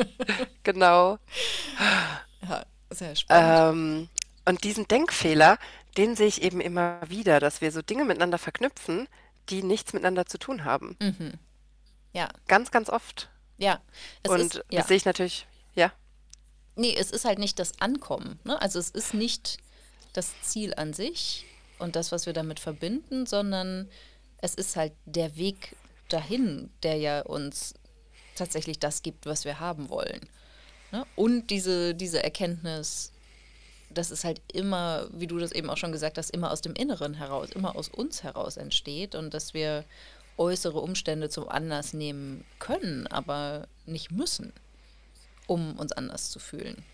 genau. 0.63 1.19
Ja, 2.49 2.65
sehr 2.91 3.17
spannend. 3.17 3.77
Ähm, 3.77 4.09
und 4.45 4.65
diesen 4.65 4.89
Denkfehler, 4.89 5.59
den 5.97 6.17
sehe 6.17 6.29
ich 6.29 6.43
eben 6.43 6.61
immer 6.61 7.01
wieder, 7.09 7.41
dass 7.41 7.61
wir 7.61 7.71
so 7.73 7.83
Dinge 7.83 8.05
miteinander 8.05 8.39
verknüpfen, 8.39 9.09
die 9.51 9.63
nichts 9.63 9.93
miteinander 9.93 10.27
zu 10.27 10.39
tun 10.39 10.65
haben. 10.65 10.97
Mhm. 11.01 11.35
Ja, 12.13 12.29
Ganz, 12.47 12.71
ganz 12.71 12.89
oft. 12.89 13.29
ja. 13.59 13.81
Und 14.27 14.41
ist, 14.41 14.55
ja. 14.71 14.81
das 14.81 14.89
sehe 14.89 14.97
ich 14.97 15.05
natürlich, 15.05 15.47
ja, 15.75 15.93
Nee, 16.79 16.95
es 16.97 17.11
ist 17.11 17.25
halt 17.25 17.41
nicht 17.41 17.59
das 17.59 17.81
Ankommen. 17.81 18.39
Ne? 18.45 18.61
Also 18.63 18.79
es 18.79 18.91
ist 18.91 19.13
nicht 19.13 19.59
das 20.13 20.33
Ziel 20.43 20.75
an 20.75 20.93
sich 20.93 21.45
und 21.81 21.97
das, 21.97 22.13
was 22.13 22.25
wir 22.27 22.33
damit 22.33 22.61
verbinden, 22.61 23.27
sondern 23.27 23.89
es 24.39 24.55
ist 24.55 24.77
halt 24.77 24.93
der 25.05 25.37
Weg 25.37 25.77
dahin, 26.09 26.71
der 26.85 26.97
ja 26.97 27.23
uns 27.23 27.75
tatsächlich 28.37 28.79
das 28.79 29.03
gibt, 29.03 29.27
was 29.27 29.45
wir 29.45 29.59
haben 29.59 29.91
wollen. 29.91 30.21
Ne? 30.93 31.05
Und 31.17 31.49
diese, 31.49 31.97
diese 31.97 32.23
Erkenntnis, 32.23 33.13
dass 33.91 34.13
es 34.13 34.23
halt 34.23 34.41
immer, 34.53 35.09
wie 35.13 35.27
du 35.27 35.39
das 35.39 35.51
eben 35.51 35.71
auch 35.71 35.77
schon 35.77 35.91
gesagt 35.91 36.17
hast, 36.17 36.31
immer 36.31 36.53
aus 36.53 36.61
dem 36.61 36.75
Inneren 36.75 37.15
heraus, 37.15 37.51
immer 37.51 37.75
aus 37.75 37.89
uns 37.89 38.23
heraus 38.23 38.57
entsteht 38.57 39.17
und 39.17 39.35
dass 39.35 39.53
wir 39.53 39.85
äußere 40.37 40.79
Umstände 40.79 41.29
zum 41.29 41.49
Anlass 41.49 41.93
nehmen 41.93 42.45
können, 42.61 43.09
aber 43.09 43.67
nicht 43.85 44.13
müssen, 44.13 44.53
um 45.49 45.79
uns 45.79 45.93
anders 45.93 46.31
zu 46.31 46.39
fühlen. 46.41 46.85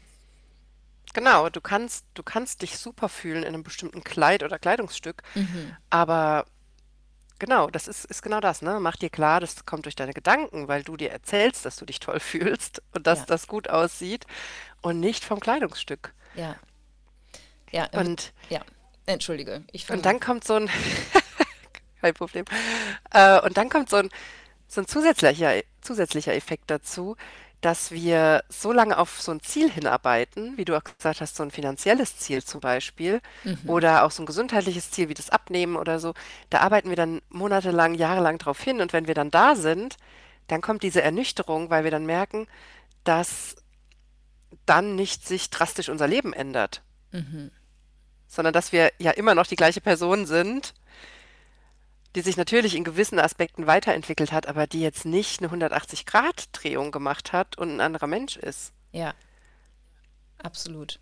genau. 1.13 1.49
Du 1.51 1.61
kannst, 1.61 2.05
du 2.15 2.23
kannst 2.23 2.63
dich 2.63 2.79
super 2.79 3.09
fühlen 3.09 3.43
in 3.43 3.49
einem 3.55 3.63
bestimmten 3.63 4.03
Kleid 4.05 4.43
oder 4.43 4.59
Kleidungsstück, 4.59 5.23
Mhm. 5.35 5.77
aber 5.91 6.47
genau, 7.39 7.69
das 7.71 7.89
ist, 7.89 8.05
ist 8.07 8.23
genau 8.23 8.41
das, 8.41 8.63
ne? 8.63 8.81
Mach 8.81 8.97
dir 8.97 9.11
klar, 9.11 9.41
das 9.41 9.67
kommt 9.67 9.87
durch 9.87 9.97
deine 9.97 10.15
Gedanken, 10.15 10.69
weil 10.69 10.83
du 10.85 10.97
dir 10.97 11.11
erzählst, 11.13 11.65
dass 11.67 11.77
du 11.77 11.85
dich 11.87 12.01
toll 12.01 12.21
fühlst 12.21 12.83
und 12.95 13.07
dass 13.07 13.21
Ja, 13.21 13.27
das 13.27 13.47
gut 13.49 13.71
aussieht 13.71 14.27
und 14.83 15.01
nicht 15.01 15.25
vom 15.25 15.41
Kleidungsstück. 15.41 16.15
ja, 16.35 16.57
ja, 17.73 17.85
im- 17.87 18.01
Und, 18.01 18.33
ja. 18.49 18.61
Entschuldige, 19.07 19.65
ich 19.73 19.85
fange 19.85 19.99
und 19.99 20.07
dann 20.07 20.19
kommt 20.21 20.45
so 20.45 20.55
ein, 20.55 20.71
kein 22.01 22.15
Problem, 22.15 22.45
äh, 23.13 23.41
und 23.41 23.57
dann 23.57 23.69
kommt 23.69 23.91
so 23.91 23.97
ein, 23.97 24.11
so 24.69 24.81
ein 24.83 24.89
zusätzlicher, 24.89 25.63
zusätzlicher 25.83 26.35
Effekt 26.35 26.71
dazu, 26.71 27.17
dass 27.65 27.91
wir 27.93 28.45
so 28.51 28.73
lange 28.73 28.99
auf 28.99 29.23
so 29.23 29.33
ein 29.33 29.41
Ziel 29.41 29.71
hinarbeiten, 29.71 30.57
wie 30.59 30.67
du 30.67 30.77
auch 30.77 30.85
gesagt 30.85 31.21
hast, 31.23 31.35
so 31.37 31.43
ein 31.43 31.51
finanzielles 31.51 32.19
Ziel 32.19 32.45
zum 32.45 32.61
Beispiel, 32.61 33.21
oder 33.67 34.05
auch 34.05 34.11
so 34.11 34.23
ein 34.23 34.27
gesundheitliches 34.27 34.91
Ziel 34.91 35.09
wie 35.09 35.15
das 35.15 35.31
Abnehmen 35.31 35.77
oder 35.77 35.99
so, 35.99 36.13
da 36.51 36.59
arbeiten 36.61 36.91
wir 36.91 36.97
dann 36.97 37.23
monatelang, 37.31 37.95
jahrelang 37.95 38.37
drauf 38.39 38.61
hin 38.61 38.81
und 38.83 38.93
wenn 38.93 39.07
wir 39.07 39.15
dann 39.15 39.31
da 39.31 39.57
sind, 39.57 39.97
dann 40.49 40.61
kommt 40.61 40.83
diese 40.83 41.01
Ernüchterung, 41.01 41.71
weil 41.71 41.85
wir 41.85 41.91
dann 41.91 42.05
merken, 42.05 42.47
dass 43.05 43.57
dann 44.67 44.95
nicht 44.95 45.27
sich 45.27 45.49
drastisch 45.49 45.89
unser 45.89 46.07
Leben 46.07 46.33
ändert, 46.35 46.83
Mhm. 47.13 47.51
sondern 48.27 48.53
dass 48.53 48.73
wir 48.73 48.93
ja 48.99 49.13
immer 49.13 49.35
noch 49.35 49.47
die 49.47 49.57
gleiche 49.57 49.81
Person 49.81 50.27
sind, 50.27 50.75
die 52.15 52.21
sich 52.21 52.37
natürlich 52.37 52.75
in 52.75 52.85
gewissen 52.85 53.19
Aspekten 53.19 53.67
weiterentwickelt 53.67 54.33
hat, 54.33 54.47
aber 54.47 54.67
die 54.67 54.81
jetzt 54.81 55.05
nicht 55.05 55.43
eine 55.43 55.53
180-Grad-Drehung 55.53 56.93
gemacht 56.93 57.33
hat 57.33 57.59
und 57.59 57.71
ein 57.71 57.81
anderer 57.81 58.07
Mensch 58.07 58.37
ist. 58.37 58.73
Ja, 58.93 59.15
absolut. 60.39 61.01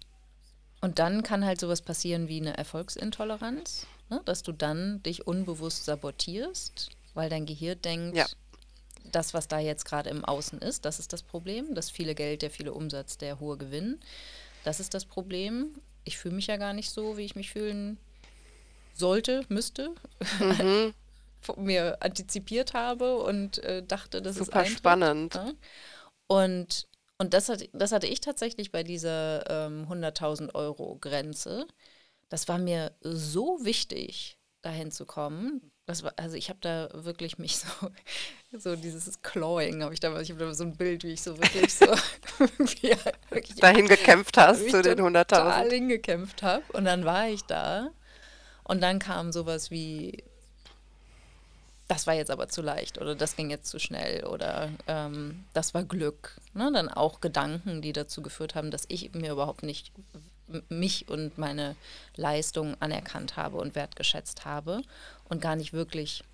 Und 0.80 0.98
dann 0.98 1.22
kann 1.22 1.44
halt 1.44 1.60
sowas 1.60 1.82
passieren 1.82 2.28
wie 2.28 2.40
eine 2.40 2.56
Erfolgsintoleranz, 2.56 3.86
ne? 4.10 4.20
Dass 4.24 4.42
du 4.42 4.52
dann 4.52 5.02
dich 5.02 5.26
unbewusst 5.26 5.84
sabotierst, 5.84 6.90
weil 7.14 7.28
dein 7.28 7.46
Gehirn 7.46 7.80
denkt, 7.82 8.16
Ja, 8.16 8.26
das, 9.10 9.34
was 9.34 9.48
da 9.48 9.58
jetzt 9.58 9.84
gerade 9.84 10.10
im 10.10 10.24
Außen 10.24 10.60
ist, 10.60 10.84
das 10.84 10.98
ist 10.98 11.12
das 11.12 11.22
Problem. 11.22 11.74
Das 11.74 11.90
viele 11.90 12.14
Geld, 12.14 12.42
der 12.42 12.50
viele 12.50 12.72
Umsatz, 12.72 13.18
der 13.18 13.40
hohe 13.40 13.56
Gewinn, 13.56 14.00
das 14.64 14.80
ist 14.80 14.94
das 14.94 15.04
Problem. 15.04 15.74
Ich 16.04 16.18
fühle 16.18 16.34
mich 16.34 16.46
ja 16.46 16.56
gar 16.56 16.72
nicht 16.72 16.90
so, 16.90 17.16
wie 17.16 17.24
ich 17.24 17.36
mich 17.36 17.50
fühlen 17.50 17.98
sollte, 18.94 19.44
müsste, 19.48 19.94
mhm. 20.38 20.94
mir 21.56 22.02
antizipiert 22.02 22.74
habe 22.74 23.16
und 23.18 23.58
äh, 23.58 23.82
dachte, 23.82 24.22
dass 24.22 24.36
es 24.36 24.46
Super 24.46 24.60
eintritt. 24.60 24.78
spannend. 24.78 25.34
Ne? 25.34 25.54
Und, 26.26 26.88
und 27.18 27.34
das, 27.34 27.48
hat, 27.48 27.68
das 27.72 27.92
hatte 27.92 28.06
ich 28.06 28.20
tatsächlich 28.20 28.72
bei 28.72 28.82
dieser 28.82 29.48
ähm, 29.66 29.86
100.000 29.88 30.54
Euro 30.54 30.96
Grenze. 31.00 31.66
Das 32.28 32.48
war 32.48 32.58
mir 32.58 32.92
so 33.02 33.58
wichtig, 33.62 34.38
dahin 34.62 34.90
zu 34.90 35.04
kommen. 35.04 35.72
Das 35.86 36.04
war, 36.04 36.14
also 36.16 36.36
ich 36.36 36.48
habe 36.48 36.60
da 36.62 36.88
wirklich 36.92 37.38
mich 37.38 37.58
so, 37.58 37.66
so 38.58 38.76
dieses 38.76 39.20
Clawing 39.22 39.82
habe 39.82 39.92
ich 39.92 40.00
da, 40.00 40.18
ich 40.20 40.30
habe 40.30 40.40
da 40.40 40.54
so 40.54 40.64
ein 40.64 40.76
Bild, 40.76 41.04
wie 41.04 41.12
ich 41.12 41.22
so 41.22 41.36
wirklich 41.36 41.74
so, 41.74 41.86
wie 42.38 42.94
wirklich 43.30 43.56
Dahin 43.56 43.88
gekämpft 43.88 44.38
hast 44.38 44.70
zu 44.70 44.80
den 44.80 44.96
total 44.98 45.64
100.000. 45.64 45.70
hingekämpft 45.70 46.42
habe. 46.42 46.64
Und 46.72 46.84
dann 46.84 47.04
war 47.04 47.28
ich 47.28 47.42
da 47.42 47.90
und 48.64 48.80
dann 48.80 48.98
kam 48.98 49.32
sowas 49.32 49.70
wie, 49.70 50.24
das 51.88 52.06
war 52.06 52.14
jetzt 52.14 52.30
aber 52.30 52.48
zu 52.48 52.62
leicht 52.62 52.98
oder 52.98 53.14
das 53.14 53.36
ging 53.36 53.50
jetzt 53.50 53.68
zu 53.68 53.78
schnell 53.78 54.24
oder 54.24 54.70
ähm, 54.86 55.44
das 55.52 55.74
war 55.74 55.82
Glück. 55.82 56.40
Ne? 56.54 56.70
Dann 56.72 56.88
auch 56.88 57.20
Gedanken, 57.20 57.82
die 57.82 57.92
dazu 57.92 58.22
geführt 58.22 58.54
haben, 58.54 58.70
dass 58.70 58.84
ich 58.88 59.12
mir 59.14 59.32
überhaupt 59.32 59.62
nicht 59.62 59.92
mich 60.68 61.08
und 61.08 61.38
meine 61.38 61.76
Leistung 62.16 62.76
anerkannt 62.80 63.36
habe 63.36 63.58
und 63.58 63.74
wertgeschätzt 63.74 64.44
habe 64.44 64.82
und 65.28 65.40
gar 65.40 65.56
nicht 65.56 65.72
wirklich 65.72 66.24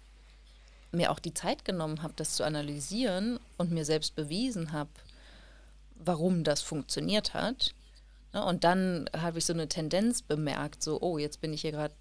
mir 0.91 1.11
auch 1.11 1.19
die 1.19 1.35
Zeit 1.35 1.65
genommen 1.65 2.03
habe, 2.03 2.15
das 2.17 2.35
zu 2.35 2.45
analysieren 2.45 3.39
und 3.57 3.71
mir 3.71 3.85
selbst 3.85 4.17
bewiesen 4.17 4.73
habe, 4.73 4.91
warum 5.97 6.45
das 6.45 6.63
funktioniert 6.63 7.35
hat. 7.35 7.75
Ne? 8.33 8.45
Und 8.45 8.65
dann 8.65 9.09
habe 9.17 9.39
ich 9.39 9.45
so 9.45 9.53
eine 9.53 9.69
Tendenz 9.69 10.23
bemerkt, 10.23 10.83
so, 10.83 11.01
oh, 11.01 11.19
jetzt 11.19 11.41
bin 11.41 11.53
ich 11.53 11.61
hier 11.61 11.73
gerade 11.73 11.95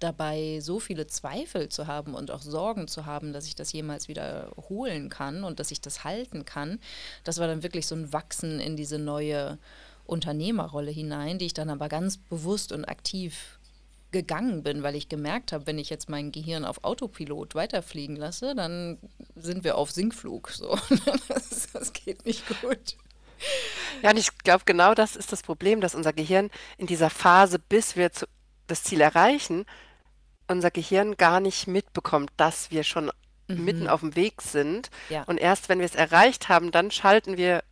dabei, 0.00 0.60
so 0.60 0.80
viele 0.80 1.06
Zweifel 1.06 1.68
zu 1.68 1.86
haben 1.86 2.14
und 2.14 2.30
auch 2.30 2.42
Sorgen 2.42 2.88
zu 2.88 3.06
haben, 3.06 3.32
dass 3.32 3.46
ich 3.46 3.54
das 3.54 3.72
jemals 3.72 4.08
wieder 4.08 4.50
holen 4.68 5.08
kann 5.08 5.44
und 5.44 5.60
dass 5.60 5.70
ich 5.70 5.80
das 5.80 6.04
halten 6.04 6.44
kann. 6.44 6.78
Das 7.24 7.38
war 7.38 7.46
dann 7.46 7.62
wirklich 7.62 7.86
so 7.86 7.94
ein 7.94 8.12
Wachsen 8.12 8.60
in 8.60 8.76
diese 8.76 8.98
neue 8.98 9.58
Unternehmerrolle 10.06 10.90
hinein, 10.90 11.38
die 11.38 11.46
ich 11.46 11.54
dann 11.54 11.70
aber 11.70 11.88
ganz 11.88 12.18
bewusst 12.18 12.72
und 12.72 12.84
aktiv 12.84 13.58
gegangen 14.14 14.62
bin, 14.62 14.84
weil 14.84 14.94
ich 14.94 15.08
gemerkt 15.08 15.52
habe, 15.52 15.66
wenn 15.66 15.78
ich 15.78 15.90
jetzt 15.90 16.08
mein 16.08 16.30
Gehirn 16.30 16.64
auf 16.64 16.84
Autopilot 16.84 17.56
weiterfliegen 17.56 18.14
lasse, 18.14 18.54
dann 18.54 18.98
sind 19.34 19.64
wir 19.64 19.76
auf 19.76 19.90
Sinkflug. 19.90 20.50
So. 20.50 20.78
Das, 21.28 21.68
das 21.72 21.92
geht 21.92 22.24
nicht 22.24 22.44
gut. 22.60 22.96
Ja, 24.02 24.10
und 24.10 24.16
ich 24.16 24.36
glaube, 24.38 24.62
genau 24.66 24.94
das 24.94 25.16
ist 25.16 25.32
das 25.32 25.42
Problem, 25.42 25.80
dass 25.80 25.94
unser 25.94 26.12
Gehirn 26.12 26.50
in 26.78 26.86
dieser 26.86 27.10
Phase, 27.10 27.58
bis 27.58 27.96
wir 27.96 28.12
zu, 28.12 28.26
das 28.66 28.82
Ziel 28.82 29.00
erreichen, 29.00 29.66
unser 30.48 30.70
Gehirn 30.70 31.16
gar 31.16 31.40
nicht 31.40 31.66
mitbekommt, 31.66 32.30
dass 32.36 32.70
wir 32.70 32.84
schon 32.84 33.10
mitten 33.46 33.88
auf 33.88 34.00
dem 34.00 34.16
Weg 34.16 34.40
sind. 34.40 34.90
Ja. 35.10 35.22
Und 35.24 35.38
erst 35.38 35.68
wenn 35.68 35.78
wir 35.78 35.84
es 35.86 35.94
erreicht 35.94 36.48
haben, 36.48 36.70
dann 36.70 36.90
schalten 36.90 37.36
wir, 37.36 37.62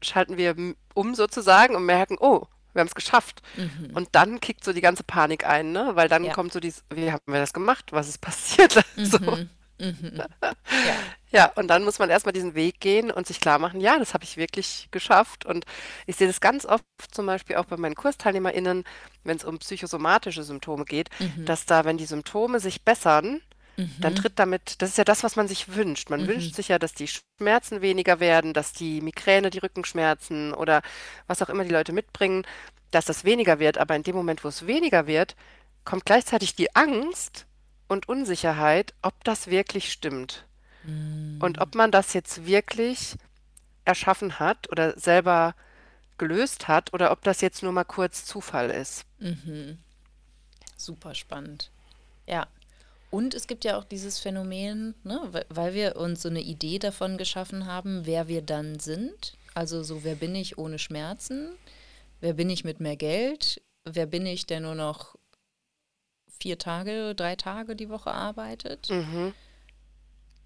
schalten 0.00 0.36
wir 0.36 0.50
m- 0.50 0.76
um 0.94 1.14
sozusagen 1.14 1.74
und 1.74 1.84
merken, 1.86 2.16
oh, 2.20 2.46
wir 2.72 2.80
haben 2.80 2.86
es 2.88 2.94
geschafft. 2.94 3.42
Und 3.94 4.08
dann 4.12 4.40
kickt 4.40 4.64
so 4.64 4.72
die 4.72 4.80
ganze 4.80 5.02
Panik 5.04 5.44
ein, 5.46 5.72
ne? 5.72 5.90
Weil 5.94 6.08
dann 6.08 6.24
Ja. 6.24 6.32
kommt 6.32 6.52
so 6.52 6.60
dieses, 6.60 6.84
wie 6.94 7.10
haben 7.12 7.20
wir 7.26 7.40
das 7.40 7.52
gemacht? 7.52 7.92
Was 7.92 8.08
ist 8.08 8.20
passiert? 8.20 8.82
So. 8.96 9.18
Ja. 10.86 10.94
Ja, 11.30 11.46
und 11.54 11.68
dann 11.68 11.82
muss 11.84 11.98
man 11.98 12.10
erstmal 12.10 12.34
diesen 12.34 12.54
Weg 12.54 12.78
gehen 12.80 13.10
und 13.10 13.26
sich 13.26 13.40
klar 13.40 13.58
machen, 13.58 13.80
ja, 13.80 13.98
das 13.98 14.12
habe 14.12 14.24
ich 14.24 14.36
wirklich 14.36 14.88
geschafft. 14.90 15.46
Und 15.46 15.64
ich 16.06 16.16
sehe 16.16 16.26
das 16.26 16.40
ganz 16.40 16.66
oft 16.66 16.84
zum 17.10 17.24
Beispiel 17.24 17.56
auch 17.56 17.64
bei 17.64 17.78
meinen 17.78 17.94
KursteilnehmerInnen, 17.94 18.84
wenn 19.24 19.36
es 19.36 19.44
um 19.44 19.58
psychosomatische 19.58 20.42
Symptome 20.42 20.84
geht, 20.84 21.08
dass 21.46 21.64
da, 21.64 21.84
wenn 21.86 21.96
die 21.96 22.04
Symptome 22.04 22.60
sich 22.60 22.82
bessern, 22.84 23.40
dann 23.98 24.14
tritt 24.14 24.38
damit, 24.38 24.82
das 24.82 24.90
ist 24.90 24.98
ja 24.98 25.04
das, 25.04 25.24
was 25.24 25.36
man 25.36 25.48
sich 25.48 25.74
wünscht. 25.74 26.10
Man 26.10 26.26
wünscht 26.26 26.54
sich 26.54 26.68
ja, 26.68 26.78
dass 26.78 26.92
die 26.94 27.08
Schmerzen 27.08 27.80
weniger 27.80 28.20
werden, 28.20 28.52
dass 28.52 28.72
die 28.74 29.00
Migräne, 29.00 29.50
die 29.50 29.58
Rückenschmerzen 29.58 30.52
oder 30.54 30.82
was 31.26 31.42
auch 31.42 31.48
immer 31.48 31.64
die 31.64 31.70
Leute 31.72 31.92
mitbringen, 31.92 32.46
dass 32.90 33.06
das 33.06 33.24
weniger 33.24 33.58
wird. 33.58 33.78
Aber 33.78 33.96
in 33.96 34.02
dem 34.02 34.16
Moment, 34.16 34.44
wo 34.44 34.48
es 34.48 34.66
weniger 34.66 35.06
wird, 35.06 35.34
kommt 35.84 36.04
gleichzeitig 36.04 36.54
die 36.54 36.74
Angst 36.76 37.46
und 37.92 38.08
Unsicherheit, 38.08 38.94
ob 39.02 39.22
das 39.24 39.46
wirklich 39.46 39.92
stimmt. 39.92 40.44
Und 40.84 41.60
ob 41.60 41.76
man 41.76 41.92
das 41.92 42.12
jetzt 42.12 42.44
wirklich 42.44 43.14
erschaffen 43.84 44.40
hat 44.40 44.68
oder 44.72 44.98
selber 44.98 45.54
gelöst 46.18 46.66
hat 46.66 46.92
oder 46.92 47.12
ob 47.12 47.22
das 47.22 47.40
jetzt 47.40 47.62
nur 47.62 47.70
mal 47.70 47.84
kurz 47.84 48.24
Zufall 48.24 48.70
ist. 48.70 49.04
Super 50.76 51.14
spannend. 51.14 51.70
Ja. 52.26 52.48
Und 53.10 53.34
es 53.34 53.46
gibt 53.46 53.64
ja 53.64 53.76
auch 53.76 53.84
dieses 53.84 54.18
Phänomen, 54.18 54.94
ne, 55.04 55.20
we- 55.30 55.46
weil 55.50 55.74
wir 55.74 55.96
uns 55.96 56.22
so 56.22 56.28
eine 56.28 56.40
Idee 56.40 56.78
davon 56.78 57.18
geschaffen 57.18 57.66
haben, 57.66 58.06
wer 58.06 58.26
wir 58.26 58.42
dann 58.42 58.80
sind. 58.80 59.34
Also 59.54 59.82
so, 59.84 60.02
wer 60.02 60.14
bin 60.16 60.34
ich 60.34 60.58
ohne 60.58 60.78
Schmerzen? 60.78 61.50
wer 62.20 62.34
bin 62.34 62.48
ich 62.50 62.62
mit 62.64 62.78
mehr 62.80 62.96
Geld? 62.96 63.60
Wer 63.84 64.06
bin 64.06 64.26
ich, 64.26 64.46
der 64.46 64.60
nur 64.60 64.76
noch 64.76 65.16
vier 66.42 66.58
Tage, 66.58 67.14
drei 67.14 67.36
Tage 67.36 67.76
die 67.76 67.88
Woche 67.88 68.10
arbeitet? 68.12 68.90
Mhm. 68.90 69.32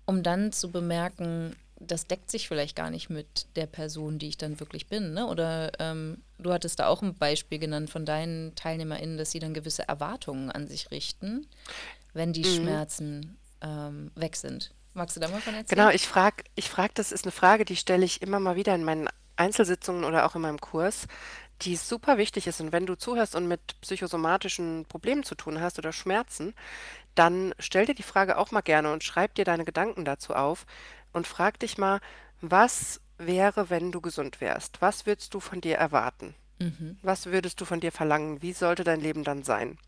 Um 0.05 0.23
dann 0.23 0.53
zu 0.53 0.71
bemerken, 0.71 1.57
das 1.81 2.07
deckt 2.07 2.31
sich 2.31 2.49
vielleicht 2.49 2.77
gar 2.77 2.91
nicht 2.91 3.11
mit 3.11 3.47
der 3.57 3.67
Person, 3.67 4.19
die 4.19 4.29
ich 4.29 4.39
dann 4.39 4.61
wirklich 4.61 4.87
bin. 4.87 5.15
Ne? 5.15 5.27
Oder 5.27 5.73
ähm, 5.79 6.23
du 6.39 6.53
hattest 6.53 6.79
da 6.79 6.87
auch 6.87 7.03
ein 7.03 7.15
Beispiel 7.15 7.59
genannt 7.59 7.91
von 7.91 8.05
deinen 8.07 8.55
TeilnehmerInnen, 8.55 9.19
dass 9.19 9.31
sie 9.31 9.41
dann 9.41 9.55
gewisse 9.55 9.89
Erwartungen 9.89 10.51
an 10.51 10.69
sich 10.69 10.91
richten, 10.91 11.47
wenn 12.15 12.33
die 12.33 12.45
Mhm. 12.45 12.45
Schmerzen 12.45 13.37
ähm, 13.63 14.11
weg 14.15 14.37
sind. 14.37 14.73
Magst 14.95 15.17
du 15.17 15.21
da 15.21 15.29
mal 15.29 15.41
von 15.41 15.55
erzählen? 15.55 15.81
Genau, 15.81 15.91
ich 15.91 16.07
frage, 16.07 16.45
ich 16.55 16.71
frag, 16.71 16.95
das 16.95 17.13
ist 17.13 17.25
eine 17.25 17.33
Frage, 17.33 17.65
die 17.65 17.77
stelle 17.77 18.05
ich 18.05 18.23
immer 18.23 18.41
mal 18.41 18.57
wieder 18.57 18.75
in 18.75 18.85
meinen 18.85 19.09
Einzelsitzungen 19.37 20.05
oder 20.05 20.25
auch 20.25 20.35
in 20.35 20.41
meinem 20.41 20.61
Kurs, 20.61 21.07
die 21.63 21.77
super 21.77 22.19
wichtig 22.19 22.47
ist. 22.47 22.61
Und 22.61 22.73
wenn 22.73 22.87
du 22.87 22.97
zuhörst 22.97 23.35
und 23.35 23.49
mit 23.49 23.81
psychosomatischen 23.81 24.85
Problemen 24.87 25.25
zu 25.25 25.35
tun 25.35 25.61
hast 25.61 25.79
oder 25.79 25.93
Schmerzen, 25.93 26.55
dann 27.15 27.55
stell 27.59 27.87
dir 27.87 27.95
die 27.95 28.03
Frage 28.03 28.37
auch 28.37 28.51
mal 28.51 28.61
gerne 28.61 28.93
und 28.93 29.05
schreib 29.05 29.35
dir 29.35 29.45
deine 29.45 29.65
Gedanken 29.65 30.05
dazu 30.05 30.35
auf 30.35 30.67
und 31.13 31.27
frag 31.27 31.59
dich 31.59 31.79
mal, 31.79 32.01
was 32.41 33.01
wäre, 33.19 33.71
wenn 33.71 33.93
du 33.93 34.01
gesund 34.01 34.41
wärst? 34.41 34.83
Was 34.83 35.07
würdest 35.07 35.33
du 35.33 35.41
von 35.41 35.61
dir 35.61 35.77
erwarten? 35.77 36.35
Mhm. 36.59 36.99
Was 37.03 37.27
würdest 37.27 37.61
du 37.61 37.65
von 37.65 37.81
dir 37.81 37.93
verlangen? 37.93 38.43
Wie 38.43 38.53
sollte 38.53 38.85
dein 38.85 39.01
Leben 39.01 39.25
dann 39.25 39.43
sein? 39.43 39.79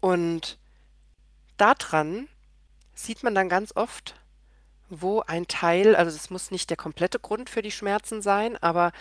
Und 0.00 0.58
daran 1.56 2.28
sieht 2.94 3.22
man 3.22 3.34
dann 3.34 3.48
ganz 3.48 3.74
oft, 3.76 4.16
wo 4.88 5.20
ein 5.20 5.46
Teil, 5.46 5.94
also 5.94 6.14
es 6.14 6.30
muss 6.30 6.50
nicht 6.50 6.70
der 6.70 6.76
komplette 6.76 7.18
Grund 7.18 7.50
für 7.50 7.62
die 7.62 7.70
Schmerzen 7.70 8.22
sein, 8.22 8.56
aber 8.56 8.92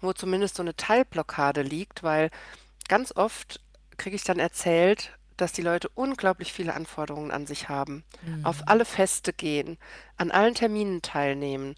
wo 0.00 0.12
zumindest 0.12 0.56
so 0.56 0.62
eine 0.62 0.76
Teilblockade 0.76 1.62
liegt, 1.62 2.02
weil 2.02 2.30
ganz 2.88 3.12
oft 3.16 3.60
kriege 3.96 4.16
ich 4.16 4.24
dann 4.24 4.38
erzählt, 4.38 5.16
dass 5.36 5.52
die 5.52 5.62
Leute 5.62 5.88
unglaublich 5.94 6.52
viele 6.52 6.74
Anforderungen 6.74 7.30
an 7.30 7.46
sich 7.46 7.68
haben, 7.68 8.04
auf 8.42 8.68
alle 8.68 8.84
Feste 8.84 9.32
gehen, 9.32 9.76
an 10.16 10.30
allen 10.30 10.54
Terminen 10.54 11.02
teilnehmen, 11.02 11.76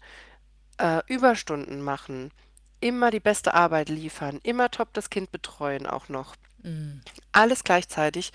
äh, 0.77 1.01
Überstunden 1.07 1.81
machen, 1.81 2.31
immer 2.79 3.11
die 3.11 3.19
beste 3.19 3.53
Arbeit 3.53 3.89
liefern, 3.89 4.39
immer 4.43 4.71
top 4.71 4.93
das 4.93 5.09
Kind 5.09 5.31
betreuen 5.31 5.85
auch 5.85 6.09
noch. 6.09 6.35
Mhm. 6.63 7.01
Alles 7.31 7.63
gleichzeitig, 7.63 8.31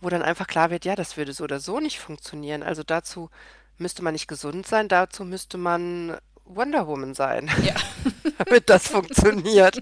wo 0.00 0.10
dann 0.10 0.22
einfach 0.22 0.46
klar 0.46 0.70
wird, 0.70 0.84
ja, 0.84 0.94
das 0.94 1.16
würde 1.16 1.32
so 1.32 1.44
oder 1.44 1.60
so 1.60 1.80
nicht 1.80 1.98
funktionieren. 1.98 2.62
Also 2.62 2.82
dazu 2.82 3.30
müsste 3.78 4.02
man 4.02 4.12
nicht 4.12 4.28
gesund 4.28 4.66
sein, 4.66 4.88
dazu 4.88 5.24
müsste 5.24 5.56
man 5.58 6.18
Wonder 6.46 6.86
Woman 6.86 7.14
sein, 7.14 7.50
Ja. 7.62 7.74
damit 8.38 8.70
das 8.70 8.88
funktioniert. 8.88 9.80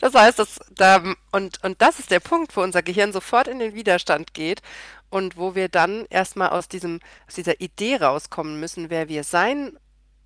Das 0.00 0.14
heißt, 0.14 0.38
das, 0.38 0.60
da, 0.70 1.02
und, 1.32 1.62
und 1.64 1.82
das 1.82 1.98
ist 1.98 2.10
der 2.10 2.20
Punkt, 2.20 2.56
wo 2.56 2.62
unser 2.62 2.82
Gehirn 2.82 3.12
sofort 3.12 3.48
in 3.48 3.58
den 3.58 3.74
Widerstand 3.74 4.32
geht 4.34 4.62
und 5.10 5.36
wo 5.36 5.54
wir 5.54 5.68
dann 5.68 6.06
erstmal 6.10 6.50
aus 6.50 6.68
diesem, 6.68 7.00
aus 7.26 7.34
dieser 7.34 7.60
Idee 7.60 7.96
rauskommen 7.96 8.58
müssen, 8.60 8.90
wer 8.90 9.08
wir 9.08 9.24
sein 9.24 9.76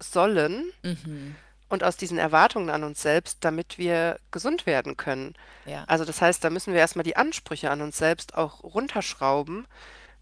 sollen 0.03 0.65
Mhm. 0.83 1.35
und 1.69 1.85
aus 1.85 1.97
diesen 1.97 2.19
Erwartungen 2.19 2.71
an 2.71 2.85
uns 2.85 3.03
selbst, 3.03 3.39
damit 3.45 3.79
wir 3.79 4.19
gesund 4.31 4.67
werden 4.67 4.97
können. 4.97 5.35
Ja. 5.67 5.85
Also 5.87 6.05
das 6.05 6.21
heißt, 6.23 6.43
da 6.43 6.51
müssen 6.51 6.73
wir 6.73 6.81
erstmal 6.81 7.05
die 7.05 7.17
Ansprüche 7.17 7.71
an 7.71 7.81
uns 7.83 7.99
selbst 7.99 8.35
auch 8.35 8.63
runterschrauben, 8.65 9.67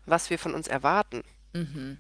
was 0.07 0.31
wir 0.31 0.39
von 0.39 0.55
uns 0.55 0.69
erwarten. 0.69 1.23
Mhm. 1.53 1.99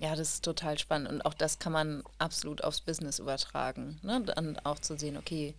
Ja, 0.00 0.16
das 0.16 0.34
ist 0.34 0.44
total 0.44 0.78
spannend. 0.78 1.10
Und 1.10 1.20
auch 1.26 1.34
das 1.34 1.58
kann 1.58 1.72
man 1.72 2.02
absolut 2.18 2.64
aufs 2.64 2.80
Business 2.80 3.18
übertragen. 3.18 3.98
Ne? 4.02 4.22
Dann 4.22 4.58
auch 4.64 4.78
zu 4.78 4.98
sehen, 4.98 5.18
okay, 5.18 5.54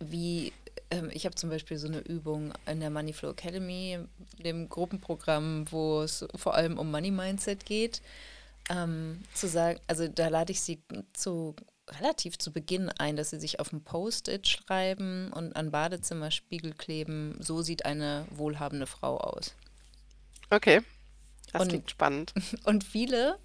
wie, 0.00 0.52
ähm, 0.90 1.10
ich 1.12 1.24
habe 1.24 1.36
zum 1.36 1.50
Beispiel 1.50 1.78
so 1.78 1.86
eine 1.86 2.00
Übung 2.00 2.52
in 2.66 2.80
der 2.80 2.90
Moneyflow 2.90 3.30
Academy, 3.30 4.00
dem 4.38 4.68
Gruppenprogramm, 4.68 5.64
wo 5.70 6.02
es 6.02 6.26
vor 6.34 6.54
allem 6.54 6.76
um 6.76 6.90
Money 6.90 7.12
Mindset 7.12 7.64
geht, 7.64 8.02
ähm, 8.68 9.22
zu 9.32 9.46
sagen, 9.46 9.78
also 9.86 10.08
da 10.08 10.26
lade 10.26 10.50
ich 10.50 10.60
sie 10.60 10.82
zu 11.12 11.54
relativ 11.88 12.38
zu 12.38 12.52
Beginn 12.52 12.88
ein, 12.98 13.14
dass 13.14 13.30
sie 13.30 13.38
sich 13.38 13.60
auf 13.60 13.72
ein 13.72 13.84
Post-it 13.84 14.48
schreiben 14.48 15.32
und 15.32 15.54
an 15.54 15.70
Badezimmerspiegel 15.70 16.72
kleben, 16.72 17.36
so 17.38 17.62
sieht 17.62 17.84
eine 17.84 18.26
wohlhabende 18.30 18.88
Frau 18.88 19.18
aus. 19.18 19.54
Okay, 20.50 20.82
das 21.58 21.62
Und- 21.66 21.68
klingt 21.70 21.90
spannend. 21.90 22.32
Und 22.64 22.84
viele 22.84 23.38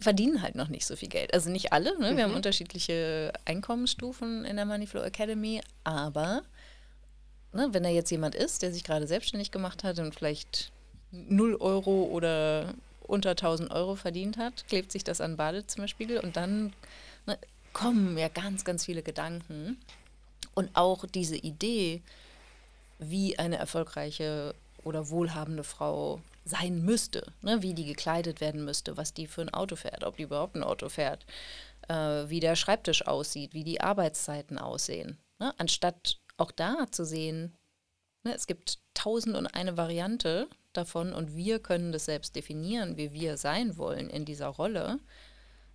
verdienen 0.00 0.42
halt 0.42 0.54
noch 0.54 0.68
nicht 0.68 0.86
so 0.86 0.94
viel 0.96 1.08
Geld. 1.08 1.34
Also 1.34 1.50
nicht 1.50 1.72
alle, 1.72 1.98
ne? 1.98 2.16
wir 2.16 2.22
haben 2.24 2.30
Mhm. 2.30 2.36
unterschiedliche 2.36 3.32
Einkommensstufen 3.44 4.44
in 4.44 4.56
der 4.56 4.64
Moneyflow 4.64 5.02
Academy, 5.02 5.60
aber 5.82 6.42
ne, 7.52 7.68
wenn 7.72 7.82
da 7.82 7.88
jetzt 7.88 8.10
jemand 8.10 8.34
ist, 8.36 8.62
der 8.62 8.72
sich 8.72 8.84
gerade 8.84 9.06
selbstständig 9.08 9.50
gemacht 9.50 9.82
hat 9.82 9.98
und 9.98 10.14
vielleicht 10.14 10.70
0 11.10 11.56
Euro 11.56 12.04
oder 12.04 12.74
unter 13.02 13.30
1000 13.30 13.70
Euro 13.72 13.96
verdient 13.96 14.36
hat, 14.36 14.68
klebt 14.68 14.92
sich 14.92 15.02
das 15.02 15.20
an 15.20 15.32
den 15.32 15.36
Badezimmerspiegel 15.38 16.18
und 16.20 16.36
dann 16.36 16.72
ne, 17.26 17.36
kommen 17.72 18.16
ja 18.18 18.28
ganz, 18.28 18.64
ganz 18.64 18.84
viele 18.84 19.02
Gedanken. 19.02 19.78
Und 20.54 20.70
auch 20.76 21.06
diese 21.06 21.36
Idee, 21.36 22.02
wie 23.00 23.38
eine 23.38 23.56
erfolgreiche 23.56 24.54
oder 24.84 25.08
wohlhabende 25.08 25.64
Frau 25.64 26.20
sein 26.48 26.82
müsste, 26.82 27.32
ne? 27.42 27.62
wie 27.62 27.74
die 27.74 27.84
gekleidet 27.84 28.40
werden 28.40 28.64
müsste, 28.64 28.96
was 28.96 29.14
die 29.14 29.26
für 29.26 29.42
ein 29.42 29.54
Auto 29.54 29.76
fährt, 29.76 30.04
ob 30.04 30.16
die 30.16 30.24
überhaupt 30.24 30.56
ein 30.56 30.62
Auto 30.62 30.88
fährt, 30.88 31.26
äh, 31.88 31.94
wie 32.28 32.40
der 32.40 32.56
Schreibtisch 32.56 33.06
aussieht, 33.06 33.54
wie 33.54 33.64
die 33.64 33.80
Arbeitszeiten 33.80 34.58
aussehen. 34.58 35.18
Ne? 35.38 35.52
Anstatt 35.58 36.18
auch 36.36 36.50
da 36.50 36.86
zu 36.90 37.04
sehen, 37.04 37.56
ne, 38.24 38.34
es 38.34 38.46
gibt 38.46 38.78
tausend 38.94 39.36
und 39.36 39.46
eine 39.46 39.76
Variante 39.76 40.48
davon 40.72 41.12
und 41.12 41.34
wir 41.36 41.58
können 41.60 41.92
das 41.92 42.04
selbst 42.04 42.36
definieren, 42.36 42.96
wie 42.96 43.12
wir 43.12 43.36
sein 43.36 43.76
wollen 43.76 44.08
in 44.08 44.24
dieser 44.24 44.48
Rolle. 44.48 44.98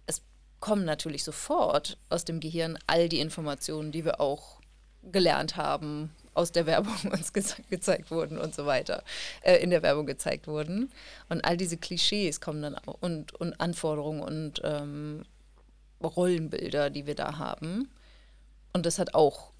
Es 0.05 0.21
kommen 0.59 0.85
natürlich 0.85 1.23
sofort 1.23 1.97
aus 2.09 2.25
dem 2.25 2.39
Gehirn 2.39 2.77
all 2.87 3.09
die 3.09 3.19
Informationen, 3.19 3.91
die 3.91 4.05
wir 4.05 4.19
auch 4.21 4.61
gelernt 5.03 5.57
haben, 5.57 6.15
aus 6.33 6.51
der 6.51 6.65
Werbung 6.65 6.95
uns 7.11 7.33
ge 7.33 7.43
gezeigt 7.69 8.11
wurden 8.11 8.37
und 8.37 8.53
so 8.55 8.65
weiter, 8.65 9.03
äh, 9.41 9.55
in 9.57 9.69
der 9.69 9.81
Werbung 9.83 10.05
gezeigt 10.05 10.47
wurden. 10.47 10.91
Und 11.29 11.43
all 11.45 11.57
diese 11.57 11.77
Klischees 11.77 12.41
kommen 12.41 12.61
dann 12.61 12.75
auch 12.75 12.97
und, 13.01 13.33
und 13.35 13.59
Anforderungen 13.59 14.21
und 14.21 14.61
ähm, 14.63 15.23
Rollenbilder, 16.03 16.89
die 16.89 17.05
wir 17.05 17.15
da 17.15 17.37
haben. 17.37 17.89
Und 18.73 18.85
das 18.85 18.99
hat 18.99 19.13
auch 19.13 19.51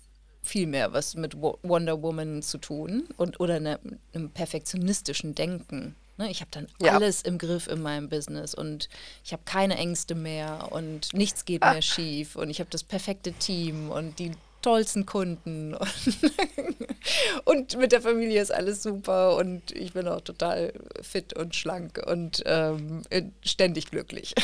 viel 0.42 0.68
mehr 0.68 0.92
was 0.92 1.16
mit 1.16 1.42
Wo- 1.42 1.58
Wonder 1.64 2.02
Woman 2.02 2.42
zu 2.42 2.58
tun 2.58 3.08
und 3.16 3.40
oder 3.40 3.60
ne, 3.62 3.80
einem 4.14 4.30
perfektionistischen 4.30 5.36
Denken. 5.36 5.96
Ne, 6.18 6.30
ich 6.30 6.42
habe 6.42 6.52
dann 6.52 6.68
Ja. 6.82 6.94
alles 6.96 7.22
im 7.22 7.38
Griff 7.38 7.68
in 7.68 7.82
meinem 7.82 8.10
Business 8.10 8.54
und 8.54 8.90
ich 9.24 9.32
habe 9.32 9.44
keine 9.46 9.78
Ängste 9.78 10.16
mehr 10.16 10.68
und 10.72 11.14
nichts 11.14 11.46
geht 11.46 11.64
Ah. 11.64 11.72
mehr 11.74 11.82
schief 11.82 12.36
und 12.36 12.50
ich 12.50 12.60
habe 12.60 12.70
das 12.70 12.84
perfekte 12.84 13.32
Team 13.34 13.90
und 13.90 14.20
die 14.20 14.32
tollsten 14.64 15.06
Kunden 15.06 15.76
und, 17.46 17.78
mit 17.78 17.92
der 17.92 18.02
Familie 18.02 18.42
ist 18.42 18.52
alles 18.52 18.82
super 18.82 19.36
und 19.36 19.72
ich 19.72 19.94
bin 19.94 20.08
auch 20.08 20.22
total 20.22 20.74
fit 21.02 21.34
und 21.38 21.56
schlank 21.56 22.02
und 22.08 22.42
ähm, 22.46 23.04
ständig 23.44 23.92
glücklich. 23.92 24.34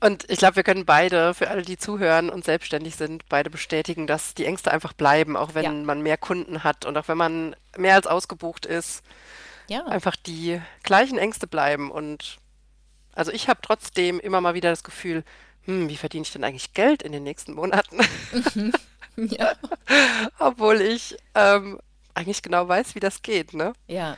Und 0.00 0.30
ich 0.30 0.38
glaube, 0.38 0.54
wir 0.56 0.62
können 0.62 0.84
beide, 0.86 1.34
für 1.34 1.48
alle, 1.50 1.62
die 1.62 1.76
zuhören 1.76 2.30
und 2.30 2.44
selbstständig 2.44 2.94
sind, 2.94 3.28
beide 3.28 3.50
bestätigen, 3.50 4.06
dass 4.06 4.32
die 4.34 4.44
Ängste 4.44 4.70
einfach 4.70 4.92
bleiben, 4.92 5.36
auch 5.36 5.54
wenn 5.54 5.64
Ja. 5.64 5.72
man 5.72 6.02
mehr 6.02 6.16
Kunden 6.16 6.62
hat 6.62 6.84
und 6.86 6.96
auch 6.96 7.08
wenn 7.08 7.18
man 7.18 7.56
mehr 7.76 7.96
als 7.96 8.06
ausgebucht 8.06 8.64
ist, 8.64 9.02
Ja, 9.66 9.84
einfach 9.86 10.14
die 10.14 10.60
gleichen 10.84 11.18
Ängste 11.18 11.48
bleiben. 11.48 11.90
Und 11.90 12.38
also 13.12 13.32
ich 13.32 13.48
habe 13.48 13.58
trotzdem 13.60 14.20
immer 14.20 14.40
mal 14.40 14.54
wieder 14.54 14.70
das 14.70 14.84
Gefühl, 14.84 15.24
hm, 15.64 15.88
wie 15.88 15.96
verdiene 15.96 16.22
ich 16.22 16.30
denn 16.32 16.44
eigentlich 16.44 16.74
Geld 16.74 17.02
in 17.02 17.10
den 17.10 17.24
nächsten 17.24 17.54
Monaten? 17.54 17.98
ja, 19.30 19.52
Obwohl 20.38 20.80
ich 20.80 21.16
ähm, 21.34 21.78
eigentlich 22.14 22.42
genau 22.42 22.68
weiß, 22.68 22.94
wie 22.94 23.00
das 23.00 23.22
geht, 23.22 23.54
ne? 23.54 23.72
ja, 23.86 24.16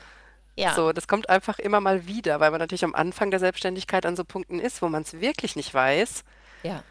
ja. 0.57 0.75
So, 0.75 0.93
das 0.93 1.09
kommt 1.09 1.31
einfach 1.31 1.59
immer 1.59 1.81
mal 1.81 2.07
wieder, 2.07 2.39
weil 2.41 2.51
man 2.51 2.61
natürlich 2.61 2.85
am 2.85 2.95
Anfang 2.95 3.31
der 3.31 3.41
Selbstständigkeit 3.41 4.05
an 4.05 4.15
so 4.17 4.25
Punkten 4.25 4.59
ist, 4.59 4.83
wo 4.83 4.89
man 4.89 5.03
es 5.03 5.21
wirklich 5.21 5.57
nicht 5.57 5.73
weiß. 5.73 6.25
ja. 6.63 6.83